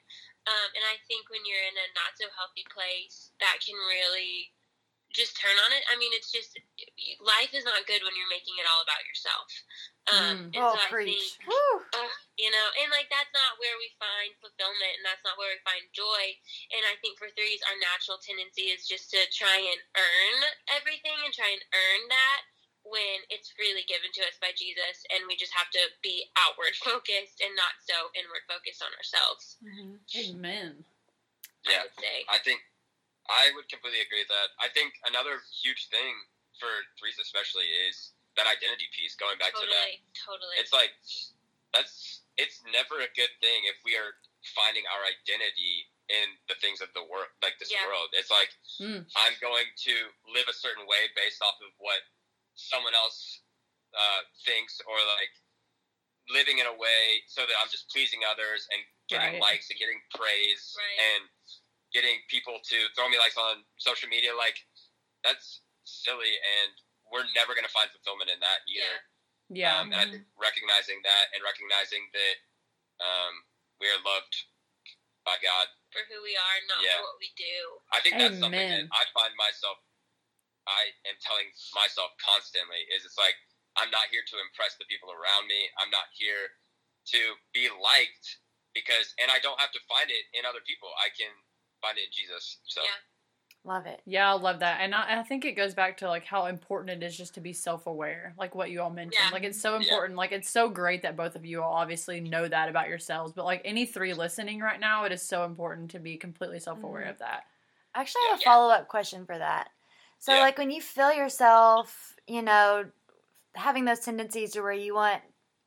Um, 0.50 0.70
and 0.74 0.86
I 0.90 0.98
think 1.06 1.30
when 1.30 1.46
you're 1.46 1.62
in 1.62 1.78
a 1.78 1.94
not 1.94 2.18
so 2.18 2.26
healthy 2.34 2.66
place, 2.74 3.30
that 3.38 3.62
can 3.62 3.78
really 3.78 4.50
just 5.13 5.38
turn 5.38 5.58
on 5.65 5.72
it. 5.74 5.84
I 5.89 5.98
mean, 5.98 6.13
it's 6.13 6.30
just 6.32 6.54
life 7.22 7.52
is 7.54 7.65
not 7.65 7.86
good 7.89 8.02
when 8.06 8.13
you're 8.13 8.30
making 8.30 8.56
it 8.62 8.67
all 8.69 8.82
about 8.86 9.02
yourself. 9.10 9.48
Um, 10.10 10.38
Mm. 10.50 10.58
and 10.58 10.63
oh, 10.65 10.74
so 10.74 10.80
I 10.82 10.89
preach. 10.89 11.38
think 11.38 11.50
uh, 11.93 12.12
you 12.38 12.50
know, 12.50 12.67
and 12.82 12.89
like 12.93 13.10
that's 13.10 13.34
not 13.34 13.58
where 13.62 13.74
we 13.82 13.89
find 13.98 14.34
fulfillment, 14.41 14.93
and 15.02 15.06
that's 15.06 15.22
not 15.26 15.38
where 15.38 15.50
we 15.54 15.60
find 15.65 15.86
joy. 15.93 16.24
And 16.74 16.84
I 16.86 16.98
think 17.02 17.17
for 17.17 17.30
threes, 17.34 17.62
our 17.65 17.78
natural 17.82 18.17
tendency 18.22 18.69
is 18.74 18.86
just 18.86 19.10
to 19.13 19.22
try 19.34 19.58
and 19.58 19.80
earn 19.98 20.38
everything 20.74 21.17
and 21.26 21.34
try 21.34 21.50
and 21.50 21.63
earn 21.74 22.02
that 22.10 22.41
when 22.86 23.22
it's 23.30 23.52
freely 23.54 23.86
given 23.86 24.10
to 24.17 24.24
us 24.26 24.38
by 24.41 24.54
Jesus, 24.56 25.04
and 25.13 25.26
we 25.28 25.36
just 25.38 25.54
have 25.54 25.69
to 25.74 25.84
be 26.02 26.26
outward 26.41 26.74
focused 26.86 27.41
and 27.43 27.54
not 27.58 27.78
so 27.82 28.10
inward 28.17 28.45
focused 28.50 28.82
on 28.82 28.91
ourselves. 28.98 29.58
Amen. 30.17 30.86
I 31.67 31.72
Yeah. 31.72 31.84
would 31.86 31.98
say. 32.00 32.26
I 32.30 32.39
think 32.39 32.62
I 33.30 33.54
would 33.54 33.70
completely 33.70 34.02
agree 34.02 34.26
with 34.26 34.34
that. 34.34 34.50
I 34.58 34.68
think 34.74 34.98
another 35.06 35.38
huge 35.62 35.88
thing 35.94 36.13
for 36.58 36.70
threes 36.98 37.22
especially 37.22 37.70
is 37.88 38.18
that 38.36 38.50
identity 38.50 38.89
piece. 38.92 39.13
Going 39.15 39.38
back 39.38 39.54
to 39.56 39.63
that, 39.70 39.70
Totally, 39.70 40.02
totally. 40.18 40.56
it's 40.58 40.74
like 40.74 40.92
that's 41.72 42.26
it's 42.42 42.60
never 42.74 43.00
a 43.06 43.10
good 43.13 43.32
thing 43.39 43.60
if 43.70 43.78
we 43.86 43.94
are 43.94 44.18
finding 44.58 44.84
our 44.89 45.04
identity 45.06 45.86
in 46.10 46.34
the 46.50 46.58
things 46.58 46.82
of 46.82 46.89
the 46.98 47.06
world, 47.06 47.30
like 47.46 47.54
this 47.62 47.70
Yeah. 47.70 47.86
world. 47.86 48.10
It's 48.18 48.34
like 48.34 48.50
Mm. 48.82 49.06
I'm 49.15 49.36
going 49.38 49.70
to 49.86 49.96
live 50.34 50.48
a 50.50 50.54
certain 50.54 50.88
way 50.89 51.08
based 51.15 51.42
off 51.46 51.62
of 51.62 51.72
what 51.78 52.02
someone 52.56 52.96
else 52.98 53.42
uh, 53.94 54.22
thinks, 54.46 54.82
or 54.86 54.98
like 55.18 55.34
living 56.30 56.60
in 56.60 56.68
a 56.68 56.74
way 56.74 57.24
so 57.28 57.46
that 57.46 57.56
I'm 57.62 57.70
just 57.70 57.89
pleasing 57.89 58.22
others 58.24 58.68
and 58.72 58.82
getting 59.08 59.34
Right. 59.34 59.42
likes 59.42 59.70
and 59.70 59.80
getting 59.80 60.02
praise 60.13 60.76
Right. 60.78 61.00
and 61.00 61.30
getting 61.93 62.21
people 62.30 62.62
to 62.62 62.78
throw 62.95 63.10
me 63.10 63.17
likes 63.17 63.38
on 63.38 63.65
social 63.82 64.10
media. 64.10 64.34
Like 64.36 64.58
that's 65.23 65.62
silly, 65.84 66.34
and 66.38 66.71
we're 67.10 67.25
never 67.34 67.58
going 67.58 67.65
to 67.65 67.73
find 67.73 67.89
fulfillment 67.89 68.30
in 68.30 68.39
that 68.41 68.65
either. 68.69 68.95
Yeah. 69.49 69.82
Um, 69.82 69.89
and 69.89 69.97
I 69.97 70.06
think 70.06 70.30
recognizing 70.38 71.02
that 71.02 71.34
and 71.34 71.41
recognizing 71.41 72.06
that 72.13 72.36
um, 73.02 73.34
we 73.82 73.89
are 73.89 73.97
loved 74.06 74.36
by 75.25 75.41
God, 75.41 75.67
for 75.89 76.06
who 76.06 76.21
we 76.21 76.38
are, 76.38 76.58
not 76.69 76.86
Yeah. 76.86 77.02
for 77.02 77.10
what 77.10 77.17
we 77.17 77.34
do. 77.34 77.58
I 77.89 77.99
think 78.02 78.21
that's 78.21 78.38
something 78.38 78.62
that 78.62 78.86
I 78.93 79.04
find 79.10 79.34
myself, 79.36 79.82
I 80.69 80.93
am 81.10 81.17
telling 81.17 81.49
myself 81.73 82.13
constantly 82.21 82.86
is 82.93 83.06
it's 83.06 83.17
like, 83.17 83.36
I'm 83.78 83.89
not 83.89 84.10
here 84.13 84.21
to 84.21 84.36
impress 84.41 84.78
the 84.78 84.86
people 84.86 85.10
around 85.10 85.49
me. 85.49 85.69
I'm 85.82 85.89
not 85.89 86.10
here 86.13 86.54
to 87.17 87.21
be 87.58 87.69
liked 87.73 88.38
because, 88.78 89.17
and 89.17 89.34
I 89.34 89.41
don't 89.41 89.58
have 89.58 89.73
to 89.73 89.82
find 89.89 90.13
it 90.13 90.30
in 90.38 90.45
other 90.45 90.62
people. 90.62 90.93
I 91.02 91.10
can 91.10 91.34
find 91.82 91.98
it 91.98 92.06
in 92.06 92.12
Jesus. 92.12 92.58
So, 92.65 92.82
Yeah. 92.82 92.89
Love 93.65 93.86
it. 93.86 94.02
Yeah, 94.06 94.30
I 94.32 94.38
love 94.38 94.60
that, 94.62 94.80
and 94.80 94.96
I, 94.96 95.20
I 95.20 95.24
think 95.24 95.44
it 95.44 95.52
goes 95.52 95.74
back 95.74 95.98
to 95.98 96.08
like 96.08 96.24
how 96.24 96.46
important 96.46 97.04
it 97.04 97.06
is 97.06 97.18
just 97.18 97.34
to 97.34 97.42
be 97.42 97.52
self-aware, 97.52 98.34
like 98.38 98.56
what 98.56 98.72
you 98.72 98.82
all 98.82 98.89
mentioned. 98.89 99.26
Yeah. 99.26 99.34
Like 99.34 99.44
it's 99.44 99.60
so 99.60 99.74
Yeah. 99.74 99.82
important. 99.82 100.15
Like 100.15 100.32
it's 100.32 100.50
so 100.50 100.70
great 100.70 101.02
that 101.02 101.18
both 101.18 101.36
of 101.36 101.46
you 101.46 101.62
all 101.62 101.74
obviously 101.74 102.22
know 102.22 102.48
that 102.48 102.70
about 102.70 102.88
yourselves. 102.88 103.34
But 103.34 103.44
like 103.44 103.62
any 103.65 103.86
three 103.86 104.13
listening 104.13 104.62
right 104.62 104.80
now, 104.80 105.04
it 105.04 105.12
is 105.12 105.22
so 105.22 105.44
important 105.44 105.92
to 105.92 106.00
be 106.00 106.15
completely 106.15 106.60
self-aware 106.60 107.04
Mhm. 107.04 107.10
of 107.10 107.18
that. 107.20 107.48
Actually, 107.94 107.96
I 107.96 108.00
actually 108.02 108.22
have 108.30 108.39
a 108.39 108.42
Yeah. 108.42 108.52
follow 108.54 108.74
up 108.74 108.88
question 108.88 109.26
for 109.26 109.38
that. 109.38 109.72
So, 110.20 110.36
Yeah. 110.36 110.39
like, 110.39 110.58
when 110.58 110.72
you 110.72 110.82
feel 110.82 111.12
yourself, 111.12 112.15
you 112.28 112.42
know, 112.42 112.89
having 113.56 113.84
those 113.84 114.00
tendencies 114.00 114.54
to 114.54 114.62
where 114.62 114.72
you 114.72 114.94
want, 114.94 115.22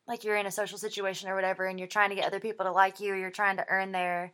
like, 0.06 0.24
you're 0.24 0.36
in 0.36 0.46
a 0.46 0.50
social 0.50 0.78
situation 0.78 1.28
or 1.28 1.34
whatever, 1.34 1.66
and 1.66 1.78
you're 1.78 1.88
trying 1.88 2.08
to 2.08 2.16
get 2.16 2.26
other 2.26 2.40
people 2.40 2.64
to 2.64 2.72
like 2.72 3.00
you, 3.00 3.12
or 3.12 3.16
you're 3.16 3.30
trying 3.30 3.58
to 3.58 3.68
earn 3.68 3.92
their, 3.92 4.32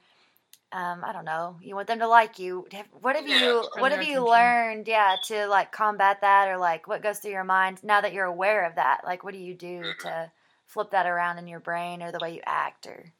um, 0.72 1.02
I 1.04 1.12
don't 1.12 1.24
know, 1.24 1.56
you 1.62 1.74
want 1.74 1.88
them 1.88 2.00
to 2.00 2.06
like 2.08 2.38
you. 2.38 2.66
What 3.00 3.16
have 3.16 3.26
Yeah. 3.26 3.40
you, 3.40 3.68
what 3.78 3.92
have 3.92 4.02
you 4.02 4.20
attention. 4.20 4.24
learned, 4.24 4.88
yeah, 4.88 5.16
to 5.24 5.46
like 5.46 5.72
combat 5.72 6.20
that, 6.20 6.48
or 6.48 6.58
like 6.58 6.86
what 6.86 7.02
goes 7.02 7.18
through 7.20 7.32
your 7.32 7.44
mind 7.44 7.82
now 7.82 8.00
that 8.00 8.12
you're 8.12 8.26
aware 8.28 8.64
of 8.64 8.74
that? 8.76 9.00
Like, 9.04 9.24
what 9.24 9.32
do 9.32 9.40
you 9.40 9.54
do 9.54 9.80
Mhm. 9.82 9.98
to 10.00 10.32
flip 10.66 10.90
that 10.90 11.06
around 11.06 11.38
in 11.38 11.46
your 11.48 11.60
brain 11.60 12.02
or 12.02 12.12
the 12.12 12.18
way 12.20 12.34
you 12.34 12.42
act 12.44 12.86
or 12.86 13.12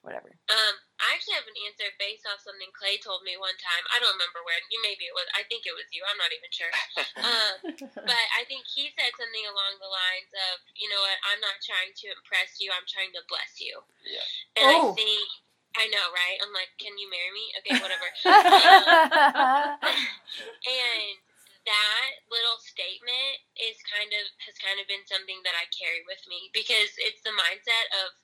whatever? 0.00 0.32
Um, 0.48 0.74
I 1.00 1.12
actually 1.12 1.34
have 1.36 1.44
an 1.48 1.56
answer 1.68 1.84
based 2.00 2.24
off 2.24 2.40
something 2.40 2.68
Clay 2.72 2.96
told 2.96 3.22
me 3.24 3.36
one 3.36 3.56
time. 3.60 3.84
I 3.92 4.00
don't 4.00 4.12
remember 4.16 4.40
where. 4.44 4.56
You 4.72 4.80
maybe 4.80 5.04
it 5.04 5.12
was. 5.12 5.28
I 5.36 5.44
think 5.44 5.66
it 5.68 5.76
was 5.76 5.84
you. 5.92 6.00
I'm 6.08 6.16
not 6.16 6.32
even 6.32 6.48
sure. 6.52 6.72
Um, 7.20 7.54
but 8.08 8.24
I 8.36 8.44
think 8.48 8.64
he 8.64 8.88
said 8.96 9.12
something 9.20 9.44
along 9.48 9.76
the 9.80 9.88
lines 9.92 10.32
of, 10.52 10.64
you 10.76 10.88
know 10.88 11.00
what? 11.04 11.18
I'm 11.28 11.40
not 11.44 11.60
trying 11.60 11.92
to 11.92 12.06
impress 12.16 12.56
you. 12.60 12.72
I'm 12.72 12.88
trying 12.88 13.12
to 13.16 13.22
bless 13.28 13.60
you. 13.60 13.84
yeah. 14.08 14.24
And 14.56 14.64
Oh. 14.80 14.92
I 14.92 14.94
think. 14.96 15.28
I 15.78 15.86
know, 15.86 16.06
right? 16.10 16.38
I'm 16.42 16.50
like, 16.50 16.74
can 16.82 16.98
you 16.98 17.06
marry 17.06 17.30
me? 17.30 17.46
Okay, 17.62 17.78
whatever. 17.78 18.08
and 20.66 21.16
that 21.68 22.12
little 22.32 22.58
statement 22.58 23.36
is 23.60 23.76
kind 23.84 24.10
of 24.10 24.24
has 24.48 24.56
kind 24.58 24.80
of 24.80 24.88
been 24.88 25.04
something 25.04 25.38
that 25.44 25.54
I 25.54 25.68
carry 25.70 26.02
with 26.08 26.24
me 26.26 26.48
because 26.56 26.96
it's 26.98 27.20
the 27.22 27.36
mindset 27.36 27.86
of 28.02 28.16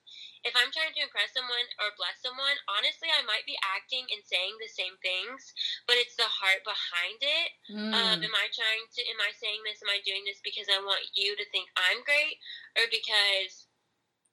if 0.45 0.53
I'm 0.55 0.71
trying 0.71 0.93
to 0.95 1.03
impress 1.03 1.33
someone 1.35 1.67
or 1.81 1.91
bless 1.97 2.23
someone, 2.23 2.55
honestly, 2.71 3.11
I 3.11 3.25
might 3.25 3.43
be 3.43 3.57
acting 3.63 4.05
and 4.13 4.21
saying 4.23 4.55
the 4.57 4.71
same 4.71 4.95
things, 5.03 5.51
but 5.89 5.99
it's 5.99 6.15
the 6.15 6.29
heart 6.29 6.63
behind 6.63 7.19
it. 7.19 7.49
Mm. 7.67 7.91
Um, 7.91 8.17
am 8.23 8.35
I 8.35 8.47
trying 8.55 8.85
to? 8.87 9.01
Am 9.11 9.19
I 9.19 9.31
saying 9.35 9.61
this? 9.67 9.83
Am 9.83 9.91
I 9.91 9.99
doing 10.07 10.23
this 10.23 10.39
because 10.39 10.71
I 10.71 10.79
want 10.79 11.03
you 11.13 11.35
to 11.35 11.45
think 11.51 11.67
I'm 11.75 11.99
great, 12.07 12.39
or 12.79 12.87
because 12.87 13.66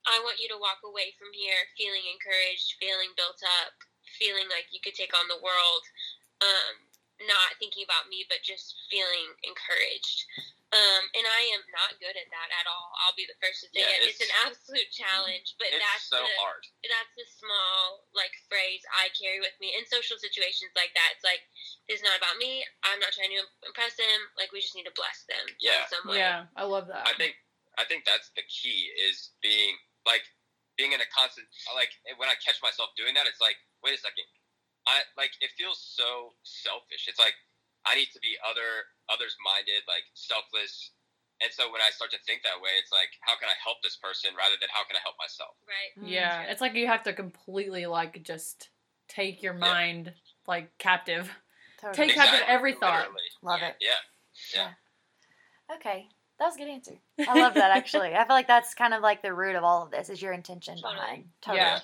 I 0.07 0.21
want 0.25 0.40
you 0.40 0.49
to 0.53 0.61
walk 0.61 0.81
away 0.85 1.12
from 1.17 1.33
here 1.33 1.59
feeling 1.77 2.05
encouraged, 2.12 2.77
feeling 2.81 3.12
built 3.17 3.40
up, 3.64 3.73
feeling 4.21 4.49
like 4.53 4.69
you 4.71 4.81
could 4.85 4.95
take 4.97 5.17
on 5.17 5.27
the 5.33 5.40
world, 5.40 5.85
um, 6.45 6.75
not 7.25 7.57
thinking 7.62 7.87
about 7.88 8.11
me, 8.12 8.27
but 8.29 8.45
just 8.45 8.75
feeling 8.93 9.33
encouraged. 9.47 10.25
Um, 10.75 11.07
and 11.14 11.23
I 11.23 11.55
am 11.55 11.62
not 11.71 11.95
good 12.03 12.19
at 12.19 12.27
that 12.35 12.51
at 12.51 12.67
all. 12.67 12.90
I'll 13.07 13.14
be 13.14 13.31
the 13.31 13.38
first 13.38 13.62
to 13.62 13.71
say 13.71 13.79
Yeah, 13.87 13.95
it. 13.95 14.11
It's, 14.11 14.19
it's- 14.19 14.27
an 14.27 14.51
absolute 14.51 14.90
challenge, 14.90 15.55
but 15.55 15.71
It's 15.71 15.79
that's 15.79 16.11
so 16.11 16.19
the, 16.19 16.27
hard. 16.43 16.67
that's 16.83 17.14
the 17.14 17.27
small 17.31 18.03
like 18.11 18.35
phrase 18.51 18.83
I 18.90 19.14
carry 19.14 19.38
with 19.38 19.55
me 19.62 19.71
in 19.79 19.87
social 19.87 20.19
situations 20.19 20.75
like 20.75 20.90
that. 20.99 21.14
It's 21.14 21.23
like 21.23 21.47
it's 21.87 22.03
not 22.03 22.19
about 22.19 22.43
me. 22.43 22.67
I'm 22.83 22.99
not 22.99 23.14
trying 23.14 23.31
to 23.38 23.47
impress 23.62 23.95
them. 23.95 24.19
Like 24.35 24.51
we 24.51 24.59
just 24.59 24.75
need 24.75 24.90
to 24.90 24.97
bless 24.99 25.23
them 25.31 25.47
Yeah. 25.62 25.87
in 25.87 25.95
some 25.95 26.05
way. 26.11 26.19
yeah, 26.19 26.51
I 26.59 26.67
love 26.67 26.90
that. 26.90 27.07
I 27.07 27.14
think 27.14 27.38
I 27.79 27.87
think 27.87 28.03
that's 28.03 28.35
the 28.35 28.43
key 28.51 28.90
is 28.99 29.31
being 29.47 29.79
like 30.07 30.25
being 30.77 30.93
in 30.93 31.01
a 31.01 31.09
constant 31.14 31.47
like 31.75 31.90
when 32.19 32.29
I 32.29 32.37
catch 32.43 32.59
myself 32.62 32.90
doing 32.97 33.14
that, 33.14 33.27
it's 33.27 33.40
like 33.40 33.57
wait 33.83 33.95
a 33.97 34.01
second, 34.01 34.25
I 34.87 35.03
like 35.17 35.33
it 35.40 35.51
feels 35.57 35.79
so 35.81 36.35
selfish. 36.43 37.07
It's 37.09 37.19
like 37.21 37.35
I 37.85 37.95
need 37.95 38.09
to 38.17 38.21
be 38.21 38.37
other 38.45 38.88
others 39.12 39.37
minded, 39.45 39.85
like 39.88 40.05
selfless. 40.14 40.93
And 41.43 41.51
so 41.53 41.69
when 41.75 41.83
I 41.83 41.90
start 41.90 42.14
to 42.14 42.21
think 42.25 42.47
that 42.47 42.62
way, 42.62 42.73
it's 42.81 42.93
like 42.95 43.11
how 43.27 43.37
can 43.37 43.49
I 43.49 43.57
help 43.62 43.83
this 43.83 43.97
person 44.01 44.33
rather 44.38 44.57
than 44.61 44.71
how 44.73 44.85
can 44.87 44.97
I 44.97 45.03
help 45.05 45.17
myself? 45.21 45.55
Right. 45.69 45.93
Mm. 45.99 46.09
yeah, 46.11 46.43
Yeah. 46.43 46.51
it's 46.51 46.61
like 46.61 46.75
you 46.75 46.87
have 46.87 47.03
to 47.05 47.12
completely 47.12 47.87
like 47.87 48.23
just 48.23 48.71
take 49.09 49.43
your 49.43 49.55
mind 49.55 50.12
like 50.47 50.77
captive. 50.79 51.31
Totally. 51.81 52.09
Take 52.09 52.17
captive 52.17 52.40
every 52.49 52.73
thought. 52.73 53.12
literally. 53.12 53.29
Love 53.43 53.61
Yeah. 53.61 53.69
it. 53.69 53.77
Yeah. 54.55 54.71
Okay. 55.77 56.09
That 56.38 56.47
was 56.47 56.57
a 56.57 56.59
good 56.59 56.68
answer. 56.68 56.94
I 57.29 57.38
love 57.40 57.55
that 57.55 57.77
actually. 57.77 58.14
I 58.14 58.25
feel 58.27 58.35
like 58.37 58.49
that's 58.49 58.75
kind 58.75 58.92
of 58.94 59.03
like 59.03 59.23
the 59.23 59.33
root 59.33 59.57
of 59.57 59.64
all 59.64 59.83
of 59.85 59.90
this 59.90 60.09
is 60.11 60.20
your 60.20 60.33
intention 60.33 60.75
Totally. 60.77 60.94
behind. 60.94 61.25
Totally. 61.42 61.59
Yeah. 61.61 61.79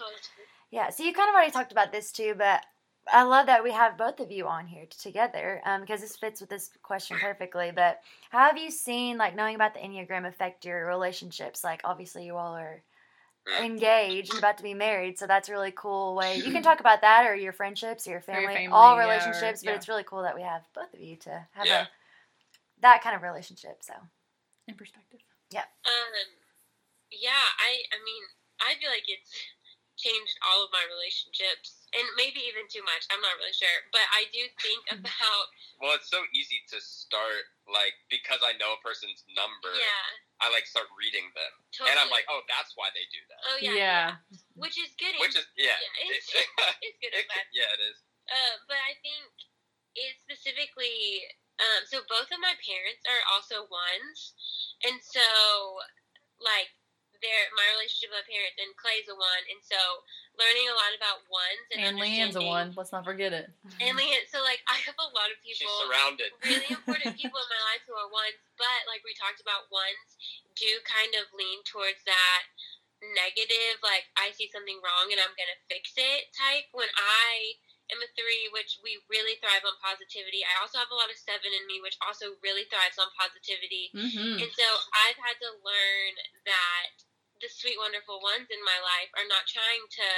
Yeah. 0.71 0.91
So 0.91 1.05
you 1.05 1.13
kind 1.13 1.29
of 1.29 1.35
already 1.35 1.53
talked 1.53 1.73
about 1.73 1.93
this 1.93 2.11
too, 2.13 2.35
but 2.37 2.65
I 3.13 3.23
love 3.23 3.47
that 3.47 3.65
we 3.65 3.73
have 3.73 3.97
both 3.97 4.21
of 4.21 4.31
you 4.31 4.47
on 4.47 4.67
here 4.67 4.85
together 5.01 5.63
um, 5.65 5.81
because 5.81 6.01
this 6.01 6.17
fits 6.17 6.41
with 6.41 6.51
this 6.51 6.71
question 6.83 7.17
perfectly. 7.21 7.73
But 7.75 8.01
how 8.31 8.41
have 8.41 8.59
you 8.59 8.71
seen 8.71 9.19
like 9.19 9.35
knowing 9.35 9.55
about 9.55 9.75
the 9.75 9.81
Enneagram 9.81 10.27
affect 10.27 10.65
your 10.65 10.87
relationships? 10.87 11.65
Like 11.65 11.81
obviously 11.85 12.27
you 12.27 12.37
all 12.37 12.55
are 12.55 12.83
engaged 13.63 14.31
and 14.31 14.39
about 14.39 14.59
to 14.59 14.63
be 14.63 14.75
married, 14.75 15.19
so 15.19 15.27
that's 15.27 15.49
a 15.49 15.53
really 15.53 15.73
cool 15.75 16.15
way. 16.15 16.37
You 16.37 16.53
can 16.53 16.63
talk 16.65 16.81
about 16.81 17.01
that 17.01 17.25
or 17.27 17.35
your 17.35 17.53
friendships 17.53 18.07
or 18.07 18.11
your 18.11 18.21
family, 18.21 18.43
your 18.43 18.53
family, 18.53 18.69
all 18.69 18.97
yeah, 18.97 19.03
or- 19.03 19.09
relationships. 19.09 19.63
But 19.65 19.75
it's 19.75 19.89
really 19.89 20.05
cool 20.05 20.23
that 20.23 20.35
we 20.35 20.43
have 20.43 20.63
both 20.75 20.93
of 20.93 21.01
you 21.01 21.17
to 21.17 21.47
have 21.53 21.67
Yeah. 21.67 21.83
a 21.83 21.87
that 22.83 23.03
kind 23.03 23.17
of 23.17 23.23
relationship. 23.23 23.79
So 23.83 23.95
In 24.69 24.75
perspective. 24.77 25.21
Yeah. 25.51 25.67
Um, 25.87 26.13
yeah, 27.11 27.45
I, 27.59 27.71
I 27.91 27.99
mean, 28.05 28.25
I 28.63 28.77
feel 28.79 28.91
like 28.93 29.07
it's 29.11 29.31
changed 29.99 30.37
all 30.49 30.65
of 30.65 30.71
my 30.73 30.81
relationships, 30.89 31.85
and 31.93 32.07
maybe 32.17 32.41
even 32.49 32.65
too 32.71 32.81
much. 32.87 33.05
I'm 33.13 33.21
not 33.21 33.37
really 33.37 33.53
sure, 33.53 33.69
but 33.93 34.01
I 34.17 34.25
do 34.33 34.47
think 34.63 34.81
about, 34.97 35.45
Well, 35.83 35.93
it's 35.99 36.09
so 36.09 36.23
easy 36.33 36.63
to 36.73 36.79
start 36.81 37.51
like 37.69 37.93
because 38.09 38.41
I 38.47 38.57
know 38.57 38.79
a 38.79 38.81
person's 38.81 39.27
number, 39.37 39.75
yeah, 39.77 40.09
I 40.41 40.49
like 40.55 40.65
start 40.71 40.89
reading 40.97 41.29
them, 41.37 41.53
totally. 41.75 41.93
and 41.93 41.97
I'm 42.01 42.09
like, 42.15 42.25
oh, 42.33 42.41
that's 42.49 42.73
why 42.79 42.89
they 42.97 43.05
do 43.13 43.21
that. 43.29 43.41
oh 43.51 43.59
yeah, 43.61 43.75
Yeah. 43.77 44.07
which 44.57 44.79
is 44.81 44.89
good. 44.97 45.13
Which 45.21 45.37
is 45.37 45.45
yeah, 45.59 45.77
yeah, 45.77 46.15
it's, 46.17 46.31
it's 46.33 46.97
good 47.03 47.13
it 47.19 47.21
and 47.21 47.29
bad. 47.29 47.45
could- 47.45 47.53
yeah, 47.59 47.71
it 47.77 47.83
is. 47.91 47.99
Uh, 48.31 48.55
but 48.71 48.79
I 48.81 48.95
think 49.03 49.27
it 49.99 50.15
specifically. 50.23 51.27
Um, 51.61 51.85
so 51.85 52.01
both 52.09 52.33
of 52.33 52.41
my 52.41 52.57
parents 52.57 53.05
are 53.05 53.23
also 53.29 53.69
ones, 53.69 54.33
and 54.89 54.97
so 55.05 55.21
like 56.41 56.73
their 57.21 57.53
my 57.53 57.67
relationship 57.77 58.09
with 58.09 58.25
my 58.25 58.29
parents 58.33 58.57
and 58.57 58.73
Clay's 58.81 59.09
a 59.13 59.17
one, 59.17 59.45
and 59.53 59.61
so 59.61 59.79
learning 60.41 60.73
a 60.73 60.77
lot 60.77 60.93
about 60.97 61.21
ones 61.29 61.65
and, 61.77 61.81
And 61.85 61.95
Leanne's 62.01 62.37
a 62.37 62.45
one. 62.45 62.73
Let's 62.73 62.97
not 62.97 63.05
forget 63.05 63.37
it. 63.37 63.53
And 63.77 63.93
Leanne, 63.93 64.25
so 64.33 64.41
like 64.41 64.65
I 64.67 64.81
have 64.89 64.97
a 64.97 65.11
lot 65.13 65.29
of 65.29 65.37
people 65.45 65.61
She's 65.61 65.69
people 65.69 65.85
surrounded. 65.85 66.33
really 66.41 66.71
important 66.81 67.13
people 67.21 67.37
in 67.37 67.51
my 67.53 67.63
life 67.69 67.85
who 67.85 67.93
are 67.93 68.09
ones, 68.09 68.41
but 68.57 68.81
like 68.89 69.05
we 69.05 69.13
talked 69.21 69.45
about, 69.45 69.69
ones 69.69 70.17
do 70.57 70.71
kind 70.89 71.13
of 71.21 71.29
lean 71.37 71.61
towards 71.69 72.01
that 72.09 72.43
negative, 73.17 73.81
like 73.85 74.09
I 74.17 74.33
see 74.37 74.49
something 74.53 74.81
wrong 74.81 75.13
and 75.13 75.21
I'm 75.21 75.33
gonna 75.37 75.61
fix 75.69 75.93
it 75.97 76.33
type. 76.33 76.69
When 76.73 76.89
I 76.97 77.57
am 77.91 78.03
a 78.03 78.11
three, 78.15 78.49
which 78.55 78.79
we 78.81 79.03
really 79.11 79.37
thrive 79.43 79.67
on 79.67 79.77
positivity. 79.83 80.47
I 80.47 80.59
also 80.63 80.79
have 80.79 80.91
a 80.91 80.99
lot 80.99 81.11
of 81.11 81.19
seven 81.19 81.51
in 81.51 81.65
me, 81.67 81.83
which 81.83 81.99
also 82.03 82.39
really 82.41 82.67
thrives 82.71 82.99
on 82.99 83.11
positivity. 83.19 83.91
Mm-hmm. 83.93 84.43
And 84.43 84.51
so 84.55 84.67
I've 84.95 85.21
had 85.21 85.37
to 85.43 85.51
learn 85.61 86.13
that 86.47 86.95
the 87.43 87.51
sweet, 87.51 87.81
wonderful 87.81 88.21
ones 88.21 88.49
in 88.53 88.61
my 88.63 88.79
life 88.81 89.11
are 89.17 89.29
not 89.29 89.49
trying 89.49 89.85
to 90.01 90.09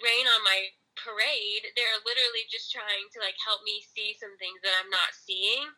rain 0.00 0.26
on 0.28 0.40
my 0.44 0.72
parade. 0.96 1.72
They're 1.76 2.00
literally 2.04 2.48
just 2.48 2.72
trying 2.72 3.06
to 3.12 3.18
like 3.20 3.36
help 3.40 3.60
me 3.62 3.84
see 3.84 4.16
some 4.16 4.34
things 4.40 4.60
that 4.64 4.74
I'm 4.80 4.90
not 4.90 5.12
seeing. 5.12 5.68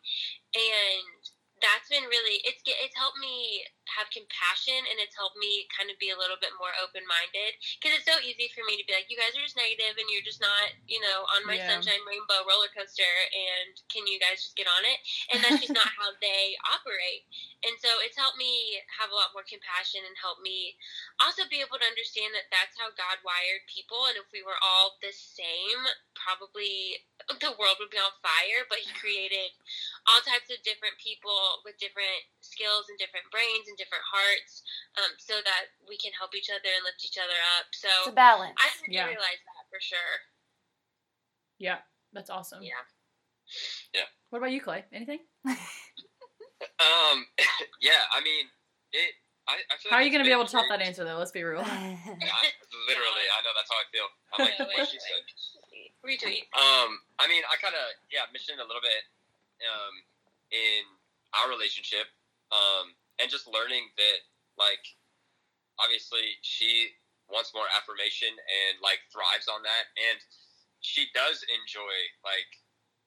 And 0.55 1.21
that's 1.61 1.87
been 1.91 2.05
really 2.07 2.39
it's 2.47 2.61
it's 2.65 2.95
helped 2.95 3.19
me 3.19 3.63
have 3.89 4.05
compassion 4.13 4.77
and 4.77 5.01
it's 5.01 5.17
helped 5.17 5.35
me 5.41 5.65
kind 5.73 5.89
of 5.89 5.97
be 5.97 6.13
a 6.13 6.17
little 6.19 6.37
bit 6.37 6.53
more 6.61 6.71
open 6.79 7.01
minded 7.09 7.57
because 7.79 7.95
it's 7.97 8.05
so 8.05 8.15
easy 8.21 8.47
for 8.53 8.61
me 8.69 8.77
to 8.77 8.85
be 8.85 8.93
like 8.93 9.09
you 9.09 9.17
guys 9.17 9.33
are 9.33 9.43
just 9.43 9.57
negative 9.57 9.97
and 9.97 10.07
you're 10.13 10.23
just 10.25 10.39
not 10.39 10.71
you 10.85 11.01
know 11.01 11.25
on 11.35 11.41
my 11.43 11.57
Yeah. 11.57 11.67
sunshine 11.67 11.99
rainbow 12.05 12.45
roller 12.45 12.69
coaster 12.71 13.13
and 13.33 13.73
can 13.89 14.05
you 14.05 14.21
guys 14.21 14.45
just 14.45 14.55
get 14.55 14.69
on 14.69 14.83
it 14.85 14.99
and 15.33 15.41
that's 15.41 15.59
just 15.59 15.75
not 15.75 15.89
how 15.99 16.13
they 16.21 16.53
operate 16.69 17.25
and 17.65 17.75
so 17.81 17.89
it's 18.05 18.15
helped 18.15 18.37
me 18.39 18.79
have 18.95 19.09
a 19.11 19.17
lot 19.17 19.33
more 19.35 19.43
compassion 19.43 20.05
and 20.05 20.15
helped 20.21 20.45
me 20.45 20.77
also 21.19 21.43
be 21.49 21.59
able 21.59 21.81
to 21.81 21.87
understand 21.89 22.31
that 22.37 22.47
that's 22.53 22.77
how 22.77 22.93
God 22.93 23.19
wired 23.25 23.65
people 23.67 24.07
and 24.07 24.15
if 24.21 24.29
we 24.31 24.45
were 24.45 24.59
all 24.61 24.95
the 25.01 25.11
same 25.11 25.81
probably 26.15 27.03
the 27.41 27.51
world 27.57 27.77
would 27.81 27.91
be 27.91 27.99
on 27.99 28.13
fire 28.21 28.63
but 28.69 28.79
he 28.79 28.91
created 28.95 29.51
all 30.07 30.21
types 30.23 30.47
of 30.53 30.59
different 30.63 30.95
people 31.01 31.63
with 31.67 31.75
different 31.81 32.23
skills 32.39 32.87
and 32.87 32.95
different 33.01 33.27
brains 33.33 33.67
and 33.67 33.75
different 33.75 34.03
hearts 34.07 34.63
um, 35.01 35.11
so 35.19 35.39
that 35.43 35.73
we 35.87 35.99
can 35.99 36.15
help 36.15 36.31
each 36.37 36.47
other 36.53 36.69
and 36.69 36.83
lift 36.87 37.03
each 37.03 37.19
other 37.19 37.35
up. 37.59 37.67
So 37.75 37.91
It's 38.07 38.13
a 38.13 38.17
balance. 38.17 38.55
I 38.59 38.69
didn't 38.79 38.95
Yeah. 38.95 39.11
realize 39.11 39.41
that 39.43 39.63
for 39.67 39.81
sure. 39.83 40.15
Yeah, 41.59 41.83
that's 42.13 42.29
awesome. 42.29 42.63
Yeah. 42.63 42.83
Yeah. 43.93 44.07
What 44.29 44.39
about 44.39 44.51
you, 44.55 44.61
Clay? 44.61 44.85
Anything? 44.93 45.19
Um, 46.79 47.23
yeah, 47.81 48.03
I 48.11 48.19
mean, 48.23 48.47
it. 48.91 49.15
I, 49.47 49.63
I 49.71 49.75
feel 49.81 49.89
How 49.89 49.97
are 49.97 50.05
you 50.05 50.11
going 50.11 50.21
to 50.21 50.27
be 50.27 50.35
able 50.35 50.45
to 50.45 50.51
top 50.51 50.67
that 50.69 50.83
answer, 50.83 51.03
though? 51.03 51.17
Let's 51.17 51.31
be 51.33 51.41
real. 51.43 51.63
I, 51.65 51.95
literally, 52.87 53.25
I 53.31 53.39
know 53.41 53.53
that's 53.55 53.71
how 53.71 53.79
I 53.81 53.87
feel. 53.89 54.07
I'm 54.35 54.39
like, 54.45 54.59
what 54.59 54.69
wait, 54.77 54.91
she 54.91 54.99
said. 55.01 55.23
Retweet. 56.05 56.47
Um, 56.55 56.99
I 57.19 57.27
mean, 57.27 57.43
I 57.47 57.59
kind 57.59 57.75
of 57.75 57.83
yeah 58.07 58.23
mentioned 58.31 58.63
a 58.63 58.67
little 58.67 58.83
bit 58.83 59.03
um, 59.67 59.95
in 60.51 60.83
our 61.35 61.49
relationship, 61.51 62.09
um, 62.51 62.95
and 63.21 63.29
just 63.29 63.45
learning 63.45 63.87
that 63.99 64.19
like 64.57 64.83
obviously 65.79 66.35
she 66.41 66.91
wants 67.29 67.53
more 67.53 67.69
affirmation 67.71 68.33
and 68.33 68.81
like 68.81 68.99
thrives 69.13 69.47
on 69.47 69.61
that, 69.63 69.85
and 69.95 70.19
she 70.81 71.07
does 71.13 71.43
enjoy 71.47 71.95
like 72.23 72.51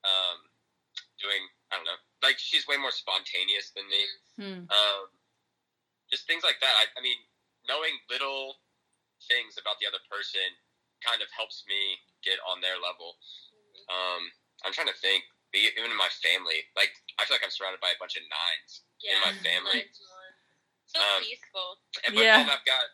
um, 0.04 0.38
doing 1.18 1.42
I 1.72 1.80
don't 1.80 1.88
know 1.88 2.00
like 2.22 2.38
she's 2.38 2.68
way 2.68 2.78
more 2.78 2.94
spontaneous 2.94 3.74
than 3.74 3.86
me. 3.90 4.02
Hmm. 4.38 4.62
Um, 4.70 5.02
just 6.12 6.28
things 6.28 6.44
like 6.44 6.60
that. 6.60 6.74
I, 6.76 6.84
I 6.94 7.00
mean, 7.00 7.16
knowing 7.64 7.96
little 8.12 8.60
things 9.26 9.56
about 9.56 9.80
the 9.80 9.88
other 9.88 10.02
person 10.12 10.44
kind 11.00 11.24
of 11.24 11.28
helps 11.34 11.64
me 11.66 11.98
get 12.22 12.38
on 12.46 12.62
their 12.62 12.78
level. 12.78 13.18
Um, 13.90 14.22
I'm 14.62 14.76
trying 14.76 14.92
to 14.92 15.00
think. 15.02 15.26
Even 15.52 15.92
in 15.92 15.96
my 16.00 16.08
family, 16.24 16.64
like 16.76 16.96
I 17.20 17.24
feel 17.28 17.36
like 17.36 17.44
I'm 17.44 17.52
surrounded 17.52 17.80
by 17.84 17.92
a 17.92 17.98
bunch 18.00 18.16
of 18.16 18.24
nines 18.24 18.82
Yeah. 19.04 19.12
in 19.12 19.18
my 19.20 19.32
family. 19.44 19.84
mine's 19.84 20.00
one. 20.00 20.32
So 20.88 21.00
Um, 21.00 21.20
peaceful. 21.22 21.70
And 22.04 22.14
but 22.16 22.24
Yeah. 22.24 22.36
then 22.40 22.50
I've 22.50 22.64
got, 22.64 22.84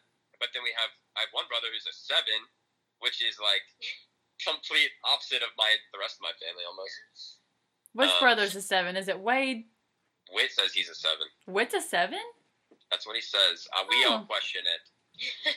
but 0.43 0.51
then 0.53 0.63
we 0.67 0.73
have 0.75 0.91
I 1.17 1.21
have 1.23 1.33
one 1.33 1.47
brother 1.47 1.69
who's 1.71 1.87
a 1.87 1.93
seven, 1.93 2.49
which 2.99 3.23
is 3.23 3.39
like 3.39 3.63
complete 4.45 4.91
opposite 5.05 5.43
of 5.43 5.51
my 5.57 5.71
the 5.93 5.99
rest 5.99 6.17
of 6.17 6.23
my 6.23 6.33
family 6.43 6.65
almost. 6.65 7.39
Which 7.95 8.11
Um, 8.11 8.21
brother's 8.21 8.55
a 8.57 8.63
seven? 8.63 8.97
Is 8.97 9.07
it 9.09 9.19
Wade? 9.19 9.71
Whit 10.31 10.53
says 10.53 10.73
he's 10.75 10.89
a 10.91 10.95
seven. 10.95 11.27
Whit's 11.47 11.75
a 11.75 11.81
seven? 11.81 12.21
That's 12.91 13.07
what 13.07 13.17
he 13.17 13.23
says. 13.23 13.67
Uh, 13.73 13.85
we 13.89 14.05
all 14.05 14.23
Oh. 14.23 14.27
question 14.27 14.67
it. 14.67 14.91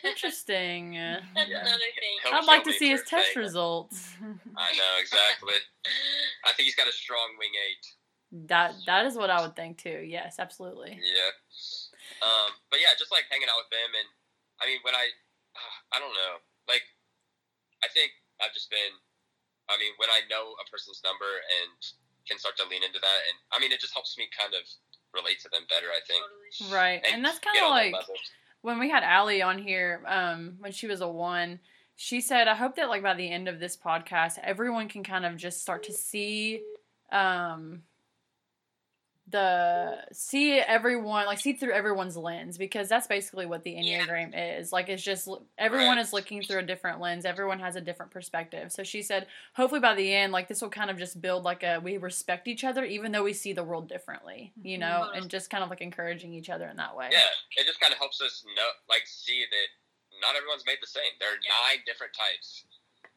Interesting. 0.03 0.93
That's 1.35 1.49
Yeah. 1.49 1.61
another 1.61 1.77
thing. 1.99 2.15
I'd 2.33 2.45
like 2.45 2.63
to 2.65 2.73
see 2.73 2.89
his 2.89 3.01
test 3.03 3.33
saying 3.33 3.35
that. 3.35 3.41
results. 3.41 4.13
I 4.57 4.71
know 4.73 4.93
exactly. 4.99 5.53
I 6.45 6.53
think 6.53 6.65
he's 6.65 6.75
got 6.75 6.87
a 6.87 6.91
strong 6.93 7.35
wing 7.39 7.51
eight. 7.69 7.85
That 8.47 8.73
that 8.87 9.05
is 9.05 9.15
what 9.19 9.29
I 9.29 9.41
would 9.43 9.55
think 9.55 9.77
too. 9.77 10.01
Yes, 10.07 10.39
absolutely. 10.39 10.95
Yeah. 11.03 11.31
Um, 12.23 12.51
but 12.71 12.79
yeah, 12.79 12.95
just 12.97 13.11
like 13.11 13.25
hanging 13.29 13.49
out 13.51 13.59
with 13.59 13.71
them, 13.75 13.91
and 13.97 14.07
I 14.61 14.69
mean, 14.69 14.79
when 14.85 14.93
I, 14.95 15.09
I 15.91 15.97
don't 15.99 16.13
know, 16.13 16.37
like, 16.69 16.85
I 17.83 17.89
think 17.89 18.13
I've 18.39 18.53
just 18.53 18.69
been, 18.69 18.93
I 19.67 19.75
mean, 19.81 19.97
when 19.97 20.07
I 20.13 20.21
know 20.29 20.53
a 20.61 20.65
person's 20.69 21.01
number 21.03 21.27
and 21.27 21.73
can 22.29 22.37
start 22.37 22.55
to 22.61 22.65
lean 22.69 22.85
into 22.85 23.01
that, 23.01 23.19
and 23.27 23.35
I 23.51 23.57
mean, 23.59 23.73
it 23.73 23.81
just 23.81 23.91
helps 23.97 24.15
me 24.21 24.29
kind 24.31 24.53
of 24.53 24.63
relate 25.17 25.41
to 25.43 25.49
them 25.51 25.65
better. 25.67 25.89
I 25.91 25.99
think. 26.07 26.21
Totally. 26.23 26.71
Right, 26.71 27.01
and 27.11 27.25
that's 27.25 27.41
kind 27.43 27.57
of 27.57 27.67
on 27.67 27.75
that 27.75 27.83
like 27.91 27.93
level. 28.05 28.15
When 28.61 28.79
we 28.79 28.89
had 28.89 29.03
Allie 29.03 29.41
on 29.41 29.57
here, 29.57 30.01
um, 30.07 30.55
when 30.59 30.71
she 30.71 30.87
was 30.87 31.01
a 31.01 31.07
one, 31.07 31.59
she 31.95 32.21
said, 32.21 32.47
I 32.47 32.55
hope 32.55 32.75
that 32.75 32.89
like 32.89 33.03
by 33.03 33.13
the 33.13 33.29
end 33.29 33.47
of 33.47 33.59
this 33.59 33.77
podcast, 33.77 34.39
everyone 34.43 34.87
can 34.87 35.03
kind 35.03 35.25
of 35.25 35.37
just 35.37 35.61
start 35.61 35.83
to 35.83 35.93
see 35.93 36.61
um 37.11 37.83
the 39.31 40.03
see 40.11 40.59
everyone 40.59 41.25
like 41.25 41.39
see 41.39 41.53
through 41.53 41.71
everyone's 41.73 42.15
lens 42.17 42.57
because 42.57 42.87
that's 42.89 43.07
basically 43.07 43.45
what 43.45 43.63
the 43.63 43.71
Yeah. 43.71 44.05
enneagram 44.05 44.59
is 44.59 44.71
like 44.71 44.89
it's 44.89 45.01
just 45.01 45.27
everyone 45.57 45.95
Right. 45.97 45.99
is 46.05 46.13
looking 46.13 46.41
through 46.43 46.59
a 46.59 46.63
different 46.63 46.99
lens 46.99 47.25
everyone 47.25 47.59
has 47.59 47.75
a 47.75 47.81
different 47.81 48.11
perspective 48.11 48.71
so 48.71 48.83
she 48.83 49.01
said 49.01 49.27
hopefully 49.53 49.79
by 49.81 49.95
the 49.95 50.13
end 50.13 50.31
like 50.33 50.47
this 50.47 50.61
will 50.61 50.69
kind 50.69 50.89
of 50.89 50.97
just 50.97 51.21
build 51.21 51.43
like 51.43 51.63
a 51.63 51.79
we 51.79 51.97
respect 51.97 52.47
each 52.47 52.63
other 52.63 52.83
even 52.83 53.11
though 53.11 53.23
we 53.23 53.33
see 53.33 53.53
the 53.53 53.63
world 53.63 53.87
differently 53.89 54.51
you 54.61 54.77
know 54.77 55.09
Mhm. 55.13 55.17
and 55.17 55.29
just 55.29 55.49
kind 55.49 55.63
of 55.63 55.69
like 55.69 55.81
encouraging 55.81 56.33
each 56.33 56.49
other 56.49 56.67
in 56.67 56.77
that 56.77 56.95
way 56.95 57.09
Yeah, 57.11 57.27
it 57.57 57.65
just 57.65 57.79
kind 57.79 57.93
of 57.93 57.99
helps 57.99 58.21
us 58.21 58.43
know, 58.55 58.69
like, 58.89 59.03
see 59.07 59.45
that 59.49 59.67
not 60.21 60.35
everyone's 60.35 60.65
made 60.65 60.77
the 60.81 60.87
same. 60.87 61.11
There 61.19 61.31
are 61.31 61.39
Yeah. 61.43 61.51
nine 61.67 61.81
different 61.85 62.13
types. 62.13 62.65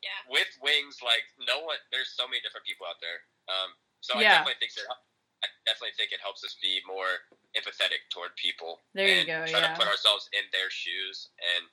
Yeah. 0.03 0.11
With 0.29 0.48
wings, 0.62 1.03
like 1.03 1.24
no 1.46 1.61
one. 1.61 1.77
There's 1.90 2.09
so 2.16 2.27
many 2.29 2.40
different 2.40 2.64
people 2.66 2.87
out 2.87 3.00
there. 3.00 3.20
Um, 3.48 3.74
so 4.00 4.18
Yeah. 4.18 4.18
I 4.18 4.44
definitely 4.44 4.61
think 4.61 4.72
that. 4.74 4.96
I 5.45 5.47
definitely 5.69 5.93
think 6.01 6.13
it 6.13 6.25
helps 6.25 6.41
us 6.45 6.57
be 6.63 6.81
more 6.89 7.29
empathetic 7.53 8.09
toward 8.09 8.33
people. 8.41 8.81
There 8.97 9.07
you 9.07 9.21
and 9.21 9.27
go, 9.29 9.45
Try 9.47 9.61
yeah. 9.61 9.69
to 9.69 9.79
put 9.79 9.89
ourselves 9.89 10.29
in 10.33 10.49
their 10.53 10.71
shoes, 10.73 11.29
and 11.45 11.69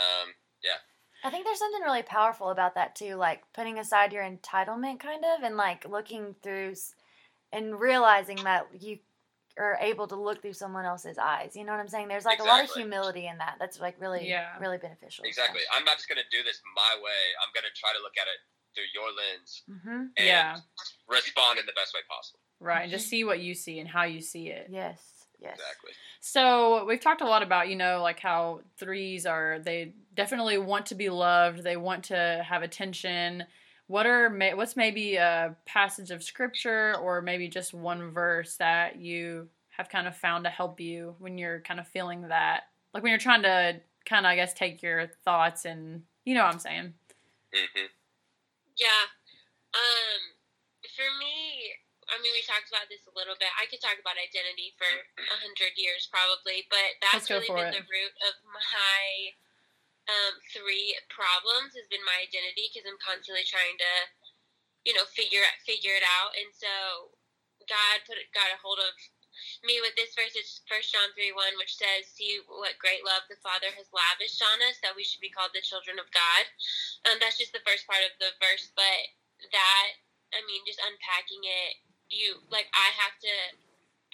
um, 0.00 0.32
yeah, 0.64 0.80
I 1.24 1.30
think 1.30 1.44
there's 1.44 1.58
something 1.58 1.82
really 1.82 2.02
powerful 2.02 2.50
about 2.50 2.74
that 2.76 2.94
too, 2.94 3.16
like 3.16 3.42
putting 3.52 3.78
aside 3.78 4.12
your 4.12 4.22
entitlement 4.24 5.00
kind 5.00 5.24
of 5.24 5.42
and 5.42 5.56
like 5.56 5.88
looking 5.88 6.34
through 6.42 6.74
and 7.52 7.78
realizing 7.80 8.44
that 8.44 8.68
you 8.78 8.98
are 9.58 9.76
able 9.80 10.06
to 10.06 10.14
look 10.14 10.40
through 10.40 10.52
someone 10.52 10.84
else's 10.84 11.18
eyes. 11.18 11.56
You 11.56 11.64
know 11.64 11.72
what 11.72 11.80
I'm 11.80 11.88
saying? 11.88 12.06
There's 12.06 12.24
like 12.24 12.38
a 12.38 12.44
lot 12.44 12.62
of 12.62 12.70
humility 12.70 13.26
in 13.26 13.38
that. 13.38 13.56
That's 13.58 13.80
like 13.80 14.00
really 14.00 14.28
Yeah. 14.28 14.56
really 14.60 14.78
beneficial. 14.78 15.24
exactly. 15.24 15.62
I'm 15.72 15.84
not 15.84 15.96
just 15.96 16.08
gonna 16.08 16.28
do 16.30 16.42
this 16.44 16.62
my 16.76 17.02
way. 17.02 17.22
I'm 17.42 17.50
gonna 17.54 17.74
try 17.74 17.92
to 17.92 17.98
look 18.00 18.16
at 18.16 18.28
it 18.28 18.38
through 18.74 18.86
your 18.94 19.10
lens 19.10 19.62
hmm 19.66 20.06
and 20.16 20.26
Yeah. 20.26 20.56
respond 21.08 21.58
in 21.58 21.66
the 21.66 21.72
best 21.72 21.94
way 21.94 22.00
possible. 22.08 22.38
Right, 22.60 22.82
and 22.82 22.90
just 22.90 23.08
see 23.08 23.24
what 23.24 23.40
you 23.40 23.54
see 23.54 23.78
and 23.78 23.88
how 23.88 24.04
you 24.04 24.20
see 24.20 24.48
it. 24.48 24.68
Yes. 24.70 25.26
Yes. 25.40 25.52
Exactly. 25.54 25.92
So 26.20 26.84
we've 26.84 27.00
talked 27.00 27.20
a 27.20 27.26
lot 27.26 27.42
about, 27.42 27.68
you 27.68 27.76
know, 27.76 28.02
like 28.02 28.18
how 28.18 28.62
threes 28.76 29.24
are. 29.24 29.60
They 29.60 29.92
definitely 30.14 30.58
want 30.58 30.86
to 30.86 30.94
be 30.96 31.10
loved. 31.10 31.62
They 31.62 31.76
want 31.76 32.04
to 32.06 32.44
have 32.46 32.62
attention. 32.62 33.44
What 33.86 34.06
are 34.06 34.28
what's 34.56 34.76
maybe 34.76 35.16
a 35.16 35.56
passage 35.64 36.10
of 36.10 36.22
scripture 36.22 36.96
or 36.96 37.22
maybe 37.22 37.48
just 37.48 37.72
one 37.72 38.10
verse 38.10 38.56
that 38.56 38.96
you 38.96 39.48
have 39.70 39.88
kind 39.88 40.08
of 40.08 40.16
found 40.16 40.44
to 40.44 40.50
help 40.50 40.80
you 40.80 41.14
when 41.20 41.38
you're 41.38 41.60
kind 41.60 41.78
of 41.78 41.86
feeling 41.86 42.22
that, 42.28 42.64
like 42.92 43.02
when 43.04 43.10
you're 43.10 43.18
trying 43.18 43.42
to 43.42 43.80
kind 44.04 44.26
of, 44.26 44.30
I 44.30 44.34
guess, 44.36 44.52
take 44.52 44.82
your 44.82 45.06
thoughts 45.24 45.64
and 45.64 46.02
you 46.24 46.34
know 46.34 46.44
what 46.44 46.52
I'm 46.52 46.58
saying. 46.58 46.94
hmm 47.54 47.86
Yeah. 48.76 49.06
Um, 49.72 50.20
for 50.96 51.04
me, 51.20 51.72
I 52.08 52.16
mean, 52.24 52.32
we 52.32 52.40
talked 52.44 52.72
about 52.72 52.88
this 52.88 53.04
a 53.04 53.12
little 53.12 53.36
bit. 53.36 53.52
I 53.60 53.68
could 53.68 53.84
talk 53.84 54.00
about 54.00 54.16
identity 54.16 54.72
for 54.80 54.88
a 54.88 55.36
hundred 55.44 55.76
years 55.76 56.08
probably, 56.08 56.64
but 56.72 56.96
that's 57.04 57.28
really 57.28 57.48
been 57.48 57.72
it. 57.72 57.76
the 57.76 57.84
root 57.84 58.14
of 58.24 58.34
my 58.48 59.36
um, 60.08 60.34
three 60.56 60.96
problems 61.12 61.76
has 61.76 61.84
been 61.92 62.02
my 62.08 62.24
identity 62.24 62.72
because 62.72 62.88
I'm 62.88 63.00
constantly 63.00 63.44
trying 63.44 63.76
to, 63.76 63.92
you 64.88 64.96
know, 64.96 65.04
figure 65.12 65.44
figure 65.68 65.92
it 65.92 66.04
out. 66.04 66.32
And 66.32 66.48
so 66.48 67.12
God 67.68 68.00
put 68.08 68.16
got 68.32 68.56
a 68.56 68.58
hold 68.64 68.80
of 68.80 68.96
me 69.62 69.78
with 69.84 69.92
this 69.94 70.16
verse. 70.16 70.32
It's 70.32 70.64
First 70.64 70.96
John 70.96 71.12
three 71.12 71.36
one, 71.36 71.60
which 71.60 71.76
says, 71.76 72.08
"See 72.08 72.40
what 72.48 72.80
great 72.80 73.04
love 73.04 73.28
the 73.28 73.38
Father 73.44 73.68
has 73.76 73.92
lavished 73.92 74.40
on 74.40 74.64
us, 74.64 74.80
that 74.80 74.96
we 74.96 75.04
should 75.04 75.20
be 75.22 75.30
called 75.30 75.52
the 75.52 75.62
children 75.62 76.00
of 76.00 76.08
God." 76.10 76.44
Um, 77.04 77.20
that's 77.20 77.38
just 77.38 77.52
the 77.52 77.62
first 77.68 77.84
part 77.84 78.02
of 78.02 78.16
the 78.16 78.32
verse, 78.40 78.72
but 78.72 78.98
that 79.52 80.00
I 80.34 80.40
mean, 80.44 80.64
just 80.66 80.82
unpacking 80.82 81.44
it, 81.44 81.72
you 82.10 82.40
like 82.48 82.68
I 82.72 82.88
have 82.96 83.16
to 83.22 83.34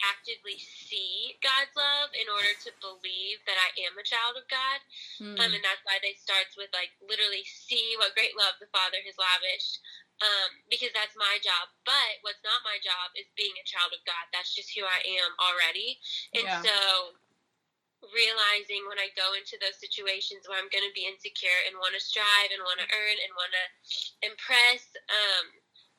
actively 0.03 0.59
see 0.59 1.39
God's 1.39 1.71
love 1.79 2.11
in 2.19 2.27
order 2.27 2.51
to 2.67 2.71
believe 2.83 3.39
that 3.47 3.55
I 3.55 3.71
am 3.87 3.95
a 3.95 4.03
child 4.03 4.35
of 4.35 4.47
God. 4.51 4.79
Hmm. 5.23 5.39
Um, 5.39 5.51
and 5.55 5.63
that's 5.63 5.85
why 5.87 6.03
they 6.03 6.19
starts 6.19 6.59
with 6.59 6.71
like 6.75 6.91
literally 6.99 7.47
see 7.47 7.95
what 7.99 8.17
great 8.19 8.35
love 8.35 8.59
the 8.59 8.71
Father 8.75 8.99
has 9.07 9.15
lavished. 9.15 9.79
Um, 10.23 10.63
because 10.71 10.95
that's 10.95 11.19
my 11.19 11.43
job. 11.43 11.75
But 11.83 12.23
what's 12.23 12.43
not 12.47 12.63
my 12.63 12.79
job 12.83 13.11
is 13.19 13.27
being 13.35 13.55
a 13.59 13.67
child 13.67 13.91
of 13.91 14.03
God. 14.07 14.31
That's 14.31 14.55
just 14.55 14.71
who 14.71 14.87
I 14.87 15.03
am 15.03 15.31
already. 15.43 15.99
And 16.39 16.47
Yeah. 16.47 16.63
so 16.63 17.19
realizing 18.13 18.85
when 18.87 19.01
I 19.01 19.11
go 19.17 19.33
into 19.35 19.57
those 19.59 19.81
situations 19.81 20.45
where 20.47 20.61
I'm 20.61 20.69
going 20.69 20.85
to 20.85 20.93
be 20.95 21.09
insecure 21.09 21.57
and 21.67 21.79
want 21.81 21.97
to 21.97 22.03
strive 22.03 22.53
and 22.53 22.61
want 22.63 22.79
to 22.79 22.89
earn 22.93 23.17
and 23.17 23.33
want 23.33 23.53
to 23.55 23.65
impress, 24.29 24.85
um, 25.09 25.45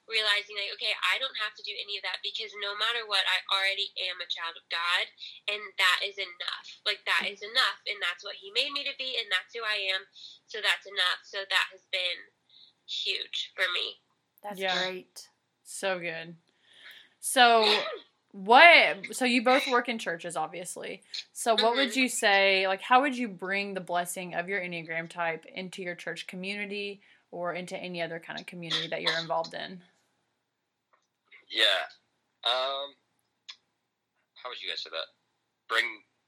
realizing 0.06 0.58
like, 0.58 0.74
okay, 0.78 0.94
I 1.02 1.18
don't 1.18 1.36
have 1.42 1.54
to 1.58 1.66
do 1.66 1.74
any 1.74 1.98
of 1.98 2.06
that 2.06 2.22
because 2.22 2.54
no 2.62 2.78
matter 2.78 3.06
what, 3.06 3.26
I 3.26 3.42
already 3.50 3.90
am 4.10 4.22
a 4.22 4.30
child 4.30 4.58
of 4.58 4.66
God, 4.70 5.06
and 5.50 5.62
that 5.82 6.06
is 6.06 6.18
enough. 6.18 6.68
Like 6.86 7.02
that 7.10 7.26
is 7.30 7.42
enough, 7.42 7.80
and 7.90 7.98
that's 8.02 8.22
what 8.26 8.38
He 8.38 8.54
made 8.54 8.74
me 8.74 8.86
to 8.86 8.96
be, 8.98 9.18
and 9.18 9.28
that's 9.30 9.54
who 9.54 9.66
I 9.66 9.82
am. 9.94 10.06
So 10.46 10.62
that's 10.62 10.86
enough. 10.86 11.26
So 11.26 11.44
that 11.46 11.68
has 11.74 11.86
been 11.90 12.20
huge 12.86 13.52
for 13.56 13.66
me. 13.74 14.02
That's 14.44 14.62
Yeah. 14.62 14.78
great. 14.78 15.30
So 15.64 16.00
good. 16.00 16.36
So 17.20 17.66
what 18.32 19.16
so 19.16 19.24
you 19.26 19.44
both 19.44 19.66
work 19.68 19.88
in 19.88 19.98
churches 19.98 20.36
obviously. 20.36 21.02
So 21.32 21.56
what 21.56 21.76
would 21.76 21.92
Mhm. 21.92 21.96
you 21.96 22.10
say 22.10 22.68
like 22.68 22.82
how 22.82 23.02
would 23.02 23.18
you 23.18 23.28
bring 23.28 23.74
the 23.74 23.82
blessing 23.82 24.36
of 24.36 24.50
your 24.50 24.60
Enneagram 24.60 25.10
type 25.10 25.46
into 25.46 25.82
your 25.82 25.96
church 25.96 26.28
community 26.28 27.02
or 27.32 27.54
into 27.54 27.78
any 27.78 28.02
other 28.02 28.20
kind 28.20 28.40
of 28.40 28.46
community 28.46 28.88
that 28.90 29.02
you're 29.02 29.18
involved 29.18 29.54
in? 29.54 29.82
Yeah. 31.56 31.88
Um, 32.44 32.92
how 34.36 34.52
would 34.52 34.60
you 34.62 34.68
guys 34.70 34.84
say 34.84 34.92
that? 34.92 35.08
Bring 35.72 35.86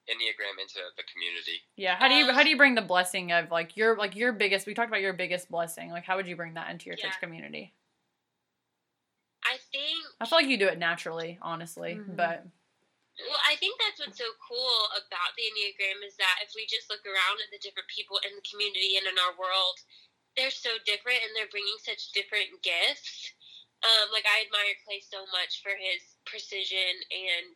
Enneagram 0.08 0.56
into 0.56 0.80
the 0.96 1.04
community. 1.12 1.60
Yeah, 1.76 2.00
how 2.00 2.08
do 2.08 2.16
you 2.16 2.26
Um, 2.32 2.34
how 2.34 2.44
do 2.44 2.50
you 2.50 2.56
bring 2.56 2.76
the 2.80 2.82
blessing 2.82 3.34
of 3.36 3.52
like 3.52 3.76
your 3.76 3.98
like 3.98 4.16
your 4.16 4.32
biggest 4.32 4.66
we 4.66 4.74
talked 4.74 4.88
about 4.88 5.04
your 5.04 5.12
biggest 5.14 5.52
blessing. 5.52 5.92
Like 5.92 6.06
how 6.08 6.16
would 6.16 6.28
you 6.28 6.40
bring 6.40 6.56
that 6.56 6.72
into 6.72 6.88
your 6.88 6.96
church 6.96 7.20
community? 7.20 7.76
I 9.44 9.60
think 9.72 10.00
I 10.20 10.26
feel 10.26 10.40
like 10.40 10.48
you 10.48 10.58
do 10.58 10.68
it 10.72 10.80
naturally, 10.80 11.38
honestly, 11.42 11.96
Mhm. 11.96 12.16
but 12.16 12.48
Well, 13.20 13.42
I 13.50 13.56
think 13.58 13.80
that's 13.82 14.00
what's 14.00 14.18
so 14.18 14.32
cool 14.48 14.80
about 14.96 15.36
the 15.36 15.44
Enneagram 15.44 16.06
is 16.08 16.16
that 16.18 16.40
if 16.42 16.54
we 16.56 16.66
just 16.68 16.90
look 16.90 17.04
around 17.06 17.42
at 17.44 17.50
the 17.52 17.60
different 17.60 17.90
people 17.90 18.18
in 18.24 18.36
the 18.36 18.46
community 18.50 18.96
and 18.96 19.08
in 19.08 19.18
our 19.20 19.34
world, 19.36 19.80
they're 20.38 20.52
so 20.54 20.78
different 20.86 21.20
and 21.26 21.36
they're 21.36 21.50
bringing 21.52 21.78
such 21.84 22.12
different 22.14 22.62
gifts. 22.62 23.34
Um, 23.86 24.10
like, 24.10 24.26
I 24.26 24.42
admire 24.42 24.74
Clay 24.82 25.00
so 25.06 25.22
much 25.30 25.62
for 25.62 25.78
his 25.78 26.18
precision 26.26 26.98
and 27.14 27.54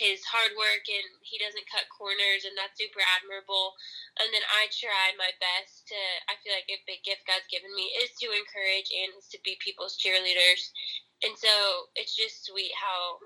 his 0.00 0.24
hard 0.24 0.56
work, 0.56 0.88
and 0.88 1.08
he 1.26 1.36
doesn't 1.36 1.68
cut 1.68 1.90
corners, 1.92 2.48
and 2.48 2.56
that's 2.56 2.78
super 2.80 3.04
admirable. 3.18 3.76
And 4.16 4.32
then 4.32 4.46
I 4.48 4.72
try 4.72 5.12
my 5.20 5.28
best 5.42 5.84
to, 5.92 6.00
I 6.30 6.40
feel 6.40 6.56
like 6.56 6.70
a 6.72 6.80
big 6.88 7.04
gift 7.04 7.28
God's 7.28 7.50
given 7.52 7.74
me 7.76 7.92
is 8.00 8.16
to 8.22 8.32
encourage 8.32 8.88
and 8.94 9.12
to 9.28 9.38
be 9.44 9.60
people's 9.60 10.00
cheerleaders. 10.00 10.72
And 11.20 11.34
so 11.36 11.90
it's 11.98 12.14
just 12.14 12.46
sweet 12.46 12.72
how 12.78 13.18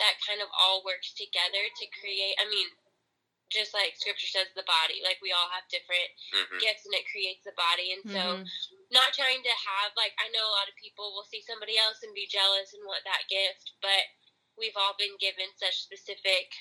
that 0.00 0.16
kind 0.22 0.40
of 0.40 0.48
all 0.54 0.86
works 0.86 1.12
together 1.12 1.60
to 1.60 1.94
create. 2.00 2.38
I 2.38 2.46
mean, 2.48 2.70
just 3.52 3.76
like 3.76 3.92
scripture 4.00 4.26
says, 4.26 4.48
the 4.56 4.64
body, 4.64 5.04
like 5.04 5.20
we 5.20 5.30
all 5.30 5.52
have 5.52 5.68
different 5.68 6.08
hmm 6.32 6.58
gifts 6.58 6.88
and 6.88 6.96
it 6.96 7.04
creates 7.12 7.44
the 7.44 7.52
body. 7.54 7.92
And 7.92 8.04
so, 8.08 8.22
mhm. 8.40 8.48
not 8.88 9.12
trying 9.12 9.44
to 9.44 9.54
have, 9.54 9.92
like, 9.96 10.16
I 10.16 10.32
know 10.32 10.44
a 10.44 10.56
lot 10.56 10.68
of 10.72 10.76
people 10.80 11.12
will 11.12 11.28
see 11.28 11.44
somebody 11.44 11.76
else 11.76 12.00
and 12.00 12.16
be 12.16 12.24
jealous 12.28 12.72
and 12.72 12.82
want 12.88 13.04
that 13.04 13.28
gift, 13.28 13.76
but 13.84 14.04
we've 14.56 14.76
all 14.76 14.96
been 14.96 15.16
given 15.20 15.48
such 15.60 15.84
specific 15.84 16.52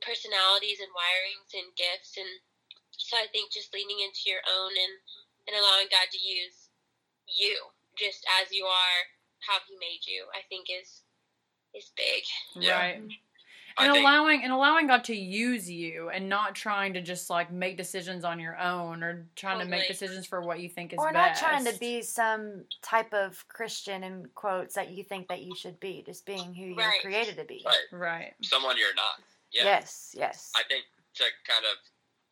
personalities 0.00 0.80
and 0.80 0.90
wirings 0.96 1.52
and 1.52 1.68
gifts. 1.76 2.16
And 2.16 2.32
so, 2.96 3.20
I 3.20 3.28
think 3.28 3.52
just 3.52 3.76
leaning 3.76 4.00
into 4.00 4.32
your 4.32 4.42
own 4.48 4.72
and, 4.72 4.94
and 5.48 5.54
allowing 5.58 5.92
God 5.92 6.08
to 6.10 6.20
use 6.20 6.72
you 7.28 7.56
just 7.96 8.24
as 8.40 8.48
you 8.52 8.64
are, 8.64 9.00
how 9.44 9.60
He 9.68 9.76
made 9.76 10.06
you, 10.08 10.24
I 10.32 10.40
think 10.48 10.72
is 10.72 11.04
is 11.74 11.90
big. 11.96 12.22
Yeah. 12.56 12.78
right. 12.78 13.02
I 13.78 13.84
and 13.86 13.92
think- 13.94 14.04
allowing 14.04 14.44
and 14.44 14.52
allowing 14.52 14.86
God 14.86 15.04
to 15.04 15.14
use 15.16 15.70
you 15.70 16.10
and 16.10 16.28
not 16.28 16.54
trying 16.54 16.92
to 16.94 17.00
just 17.00 17.30
like 17.30 17.50
make 17.50 17.76
decisions 17.76 18.24
on 18.24 18.38
your 18.40 18.56
own 18.58 19.02
or 19.02 19.26
trying 19.36 19.58
to 19.60 19.64
make 19.64 19.82
Totally. 19.82 19.92
decisions 19.94 20.26
for 20.26 20.40
what 20.42 20.60
you 20.60 20.68
think 20.68 20.92
is 20.92 20.98
Or 20.98 21.10
not 21.12 21.30
best. 21.30 21.40
trying 21.42 21.64
to 21.64 21.78
be 21.78 22.02
some 22.02 22.64
type 22.82 23.12
of 23.14 23.46
Christian 23.48 24.04
in 24.04 24.28
quotes 24.34 24.74
that 24.74 24.90
you 24.90 25.04
think 25.04 25.28
that 25.28 25.42
you 25.42 25.54
should 25.56 25.78
be, 25.80 26.02
just 26.04 26.26
being 26.26 26.54
who 26.54 26.66
you're 26.66 26.76
Right. 26.76 27.00
created 27.00 27.36
to 27.36 27.44
be. 27.44 27.62
Right. 27.64 27.86
right. 27.92 28.34
Someone 28.42 28.76
you're 28.78 28.94
not. 28.94 29.22
Yeah. 29.50 29.64
Yes, 29.64 30.14
yes. 30.16 30.52
I 30.56 30.62
think 30.64 30.84
to 31.14 31.24
kind 31.46 31.64
of 31.66 31.76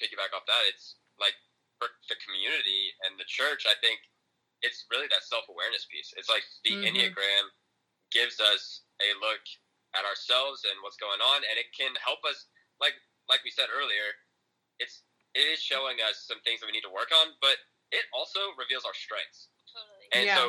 piggyback 0.01 0.35
off 0.37 0.47
that, 0.47 0.63
it's 0.69 0.97
like 1.19 1.35
for 1.79 1.89
the 2.09 2.17
community 2.25 2.93
and 3.07 3.19
the 3.19 3.25
church. 3.25 3.67
I 3.67 3.75
think 3.81 4.01
it's 4.63 4.85
really 4.91 5.07
that 5.09 5.23
self 5.25 5.49
awareness 5.49 5.87
piece. 5.87 6.13
It's 6.17 6.29
like 6.29 6.45
the 6.65 6.71
Mhm. 6.73 6.89
Enneagram 7.15 7.49
gives 8.11 8.41
us 8.41 8.83
a 9.01 9.13
look 9.21 9.41
at 9.95 10.07
ourselves 10.07 10.63
and 10.67 10.75
what's 10.83 10.99
going 11.01 11.19
on, 11.21 11.43
and 11.49 11.57
it 11.59 11.71
can 11.75 11.93
help 11.99 12.23
us. 12.27 12.47
Like 12.81 12.97
like 13.29 13.45
we 13.47 13.51
said 13.53 13.71
earlier, 13.71 14.09
it's 14.83 15.05
it 15.35 15.47
is 15.47 15.63
showing 15.63 16.03
us 16.03 16.27
some 16.27 16.43
things 16.43 16.59
that 16.61 16.67
we 16.67 16.75
need 16.75 16.87
to 16.87 16.91
work 16.93 17.15
on, 17.15 17.39
but 17.39 17.55
it 17.95 18.07
also 18.11 18.41
reveals 18.59 18.83
our 18.87 18.95
strengths. 18.95 19.51
Totally. 19.71 20.07
And 20.15 20.25
Yeah. 20.27 20.39
so 20.39 20.45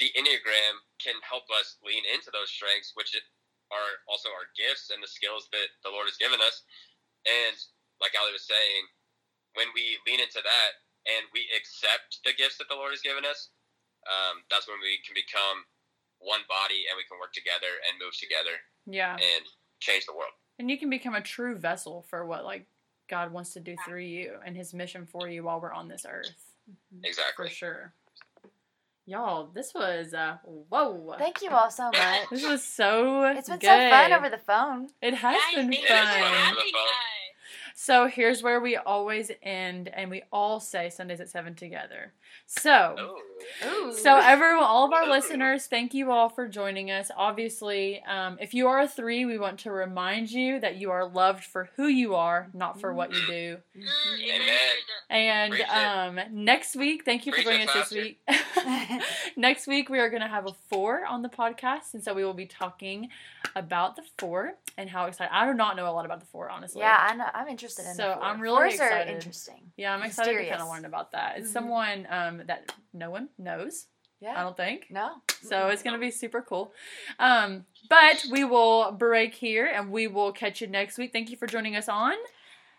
the 0.00 0.12
Enneagram 0.16 0.80
can 1.00 1.16
help 1.24 1.48
us 1.52 1.76
lean 1.84 2.04
into 2.12 2.30
those 2.32 2.50
strengths, 2.50 2.92
which 2.96 3.16
are 3.72 3.92
also 4.08 4.28
our 4.32 4.48
gifts 4.56 4.90
and 4.92 5.00
the 5.02 5.08
skills 5.08 5.48
that 5.52 5.68
the 5.84 5.88
Lord 5.88 6.08
has 6.08 6.16
given 6.20 6.40
us. 6.40 6.64
And 7.24 7.56
like 8.00 8.14
Allie 8.14 8.32
was 8.36 8.44
saying, 8.44 8.88
when 9.54 9.68
we 9.72 9.96
lean 10.06 10.20
into 10.20 10.40
that 10.44 10.72
and 11.08 11.24
we 11.32 11.48
accept 11.56 12.20
the 12.24 12.32
gifts 12.36 12.58
that 12.58 12.68
the 12.68 12.76
Lord 12.76 12.92
has 12.92 13.00
given 13.00 13.24
us, 13.24 13.52
um, 14.08 14.44
that's 14.50 14.66
when 14.68 14.80
we 14.80 15.00
can 15.06 15.14
become 15.14 15.64
one 16.22 16.40
body 16.48 16.84
and 16.88 16.96
we 16.96 17.04
can 17.08 17.18
work 17.20 17.32
together 17.32 17.68
and 17.88 17.98
move 18.02 18.16
together 18.18 18.56
Yeah. 18.86 19.14
and 19.14 19.44
change 19.80 20.06
the 20.06 20.12
world. 20.14 20.32
And 20.58 20.70
you 20.70 20.78
can 20.78 20.90
become 20.90 21.14
a 21.14 21.20
true 21.20 21.56
vessel 21.56 22.06
for 22.08 22.24
what 22.26 22.44
like 22.44 22.66
God 23.08 23.32
wants 23.32 23.52
to 23.54 23.60
do 23.60 23.74
through 23.84 24.00
you 24.02 24.38
and 24.46 24.56
his 24.56 24.72
mission 24.72 25.06
for 25.06 25.28
you 25.28 25.44
while 25.44 25.60
we're 25.60 25.72
on 25.72 25.88
this 25.88 26.06
earth. 26.08 26.30
Exactly. 27.02 27.48
For 27.48 27.54
sure. 27.54 27.94
Y'all, 29.04 29.46
this 29.52 29.74
was 29.74 30.14
uh 30.14 30.36
whoa. 30.44 31.16
Thank 31.18 31.42
you 31.42 31.50
all 31.50 31.70
so 31.70 31.84
much. 31.92 32.28
This 32.30 32.46
was 32.46 32.62
so 32.64 33.24
It's 33.24 33.48
been 33.48 33.58
good. 33.58 33.66
so 33.66 33.90
fun 33.90 34.12
over 34.12 34.28
the 34.30 34.38
phone. 34.38 34.88
It 35.02 35.14
has 35.14 35.34
Guys, 35.34 35.54
been 35.56 35.72
thank 35.72 35.82
you 35.82 35.88
fun. 35.88 36.06
for 36.54 36.60
It 36.60 36.72
So 37.74 38.06
here's 38.06 38.42
where 38.42 38.60
we 38.60 38.76
always 38.76 39.30
end, 39.42 39.88
and 39.92 40.10
we 40.10 40.22
all 40.32 40.60
say 40.60 40.90
Sundays 40.90 41.20
at 41.20 41.30
seven 41.30 41.54
together. 41.54 42.12
So. 42.46 42.96
Oh. 42.98 43.18
Ooh. 43.66 43.92
So 43.92 44.18
everyone, 44.18 44.64
all 44.64 44.86
of 44.86 44.92
our 44.92 45.08
listeners, 45.08 45.66
thank 45.66 45.94
you 45.94 46.10
all 46.10 46.28
for 46.28 46.48
joining 46.48 46.90
us. 46.90 47.10
Obviously, 47.16 48.02
um, 48.04 48.38
if 48.40 48.54
you 48.54 48.68
are 48.68 48.80
a 48.80 48.88
three, 48.88 49.24
we 49.24 49.38
want 49.38 49.60
to 49.60 49.70
remind 49.70 50.30
you 50.30 50.60
that 50.60 50.76
you 50.76 50.90
are 50.90 51.08
loved 51.08 51.44
for 51.44 51.70
who 51.76 51.86
you 51.86 52.14
are, 52.14 52.48
not 52.54 52.80
for 52.80 52.92
what 52.92 53.12
you 53.12 53.26
do. 53.26 53.56
Mm, 53.76 54.34
Amen. 55.10 55.56
And 55.58 56.18
um, 56.18 56.44
next 56.44 56.76
week, 56.76 57.04
thank 57.04 57.26
you 57.26 57.32
for 57.32 57.42
joining 57.42 57.68
us 57.68 57.74
this 57.74 57.90
week. 57.90 58.20
next 59.36 59.66
week, 59.66 59.88
we 59.88 59.98
are 59.98 60.08
going 60.08 60.22
to 60.22 60.28
have 60.28 60.46
a 60.46 60.54
four 60.70 61.04
on 61.04 61.22
the 61.22 61.28
podcast, 61.28 61.94
and 61.94 62.02
so 62.02 62.14
we 62.14 62.24
will 62.24 62.34
be 62.34 62.46
talking 62.46 63.08
about 63.54 63.96
the 63.96 64.02
four 64.18 64.54
and 64.78 64.88
how 64.88 65.04
excited. 65.06 65.30
I 65.32 65.46
do 65.46 65.54
not 65.54 65.76
know 65.76 65.88
a 65.88 65.92
lot 65.92 66.06
about 66.06 66.20
the 66.20 66.26
four, 66.26 66.48
honestly. 66.48 66.80
yeah, 66.80 67.06
I 67.10 67.14
know, 67.14 67.26
I'm 67.34 67.48
interested 67.48 67.61
in 67.62 67.94
So, 67.94 68.14
four. 68.14 68.22
I'm 68.22 68.40
really 68.40 68.56
Fours 68.62 68.74
excited. 68.74 69.08
are 69.08 69.14
interesting. 69.14 69.72
Yeah, 69.76 69.94
I'm 69.94 70.02
excited 70.02 70.36
to 70.36 70.48
kind 70.48 70.62
of 70.62 70.68
learn 70.68 70.84
about 70.84 71.12
that. 71.12 71.38
It's 71.38 71.48
Mhm. 71.50 71.52
someone 71.52 72.06
um, 72.10 72.42
that 72.46 72.72
no 72.92 73.10
one 73.10 73.28
knows. 73.38 73.86
Yeah. 74.20 74.38
I 74.38 74.42
don't 74.44 74.56
think. 74.56 74.86
No. 74.90 75.14
So 75.42 75.68
it's 75.68 75.82
going 75.82 75.94
to 75.94 76.00
be 76.00 76.12
super 76.12 76.42
cool. 76.42 76.72
Um, 77.18 77.66
but 77.90 78.24
we 78.30 78.44
will 78.44 78.92
break 78.92 79.34
here 79.34 79.66
and 79.66 79.90
we 79.90 80.06
will 80.06 80.30
catch 80.32 80.60
you 80.60 80.68
next 80.68 80.96
week. 80.96 81.12
Thank 81.12 81.30
you 81.30 81.36
for 81.36 81.48
joining 81.48 81.74
us 81.74 81.88
on 81.88 82.14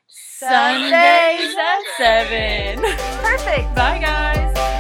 Sundays 0.08 0.92
Sundays 0.92 1.56
at 1.58 1.82
7. 1.98 2.80
Perfect. 3.22 3.76
Bye, 3.76 4.00
guys. 4.00 4.73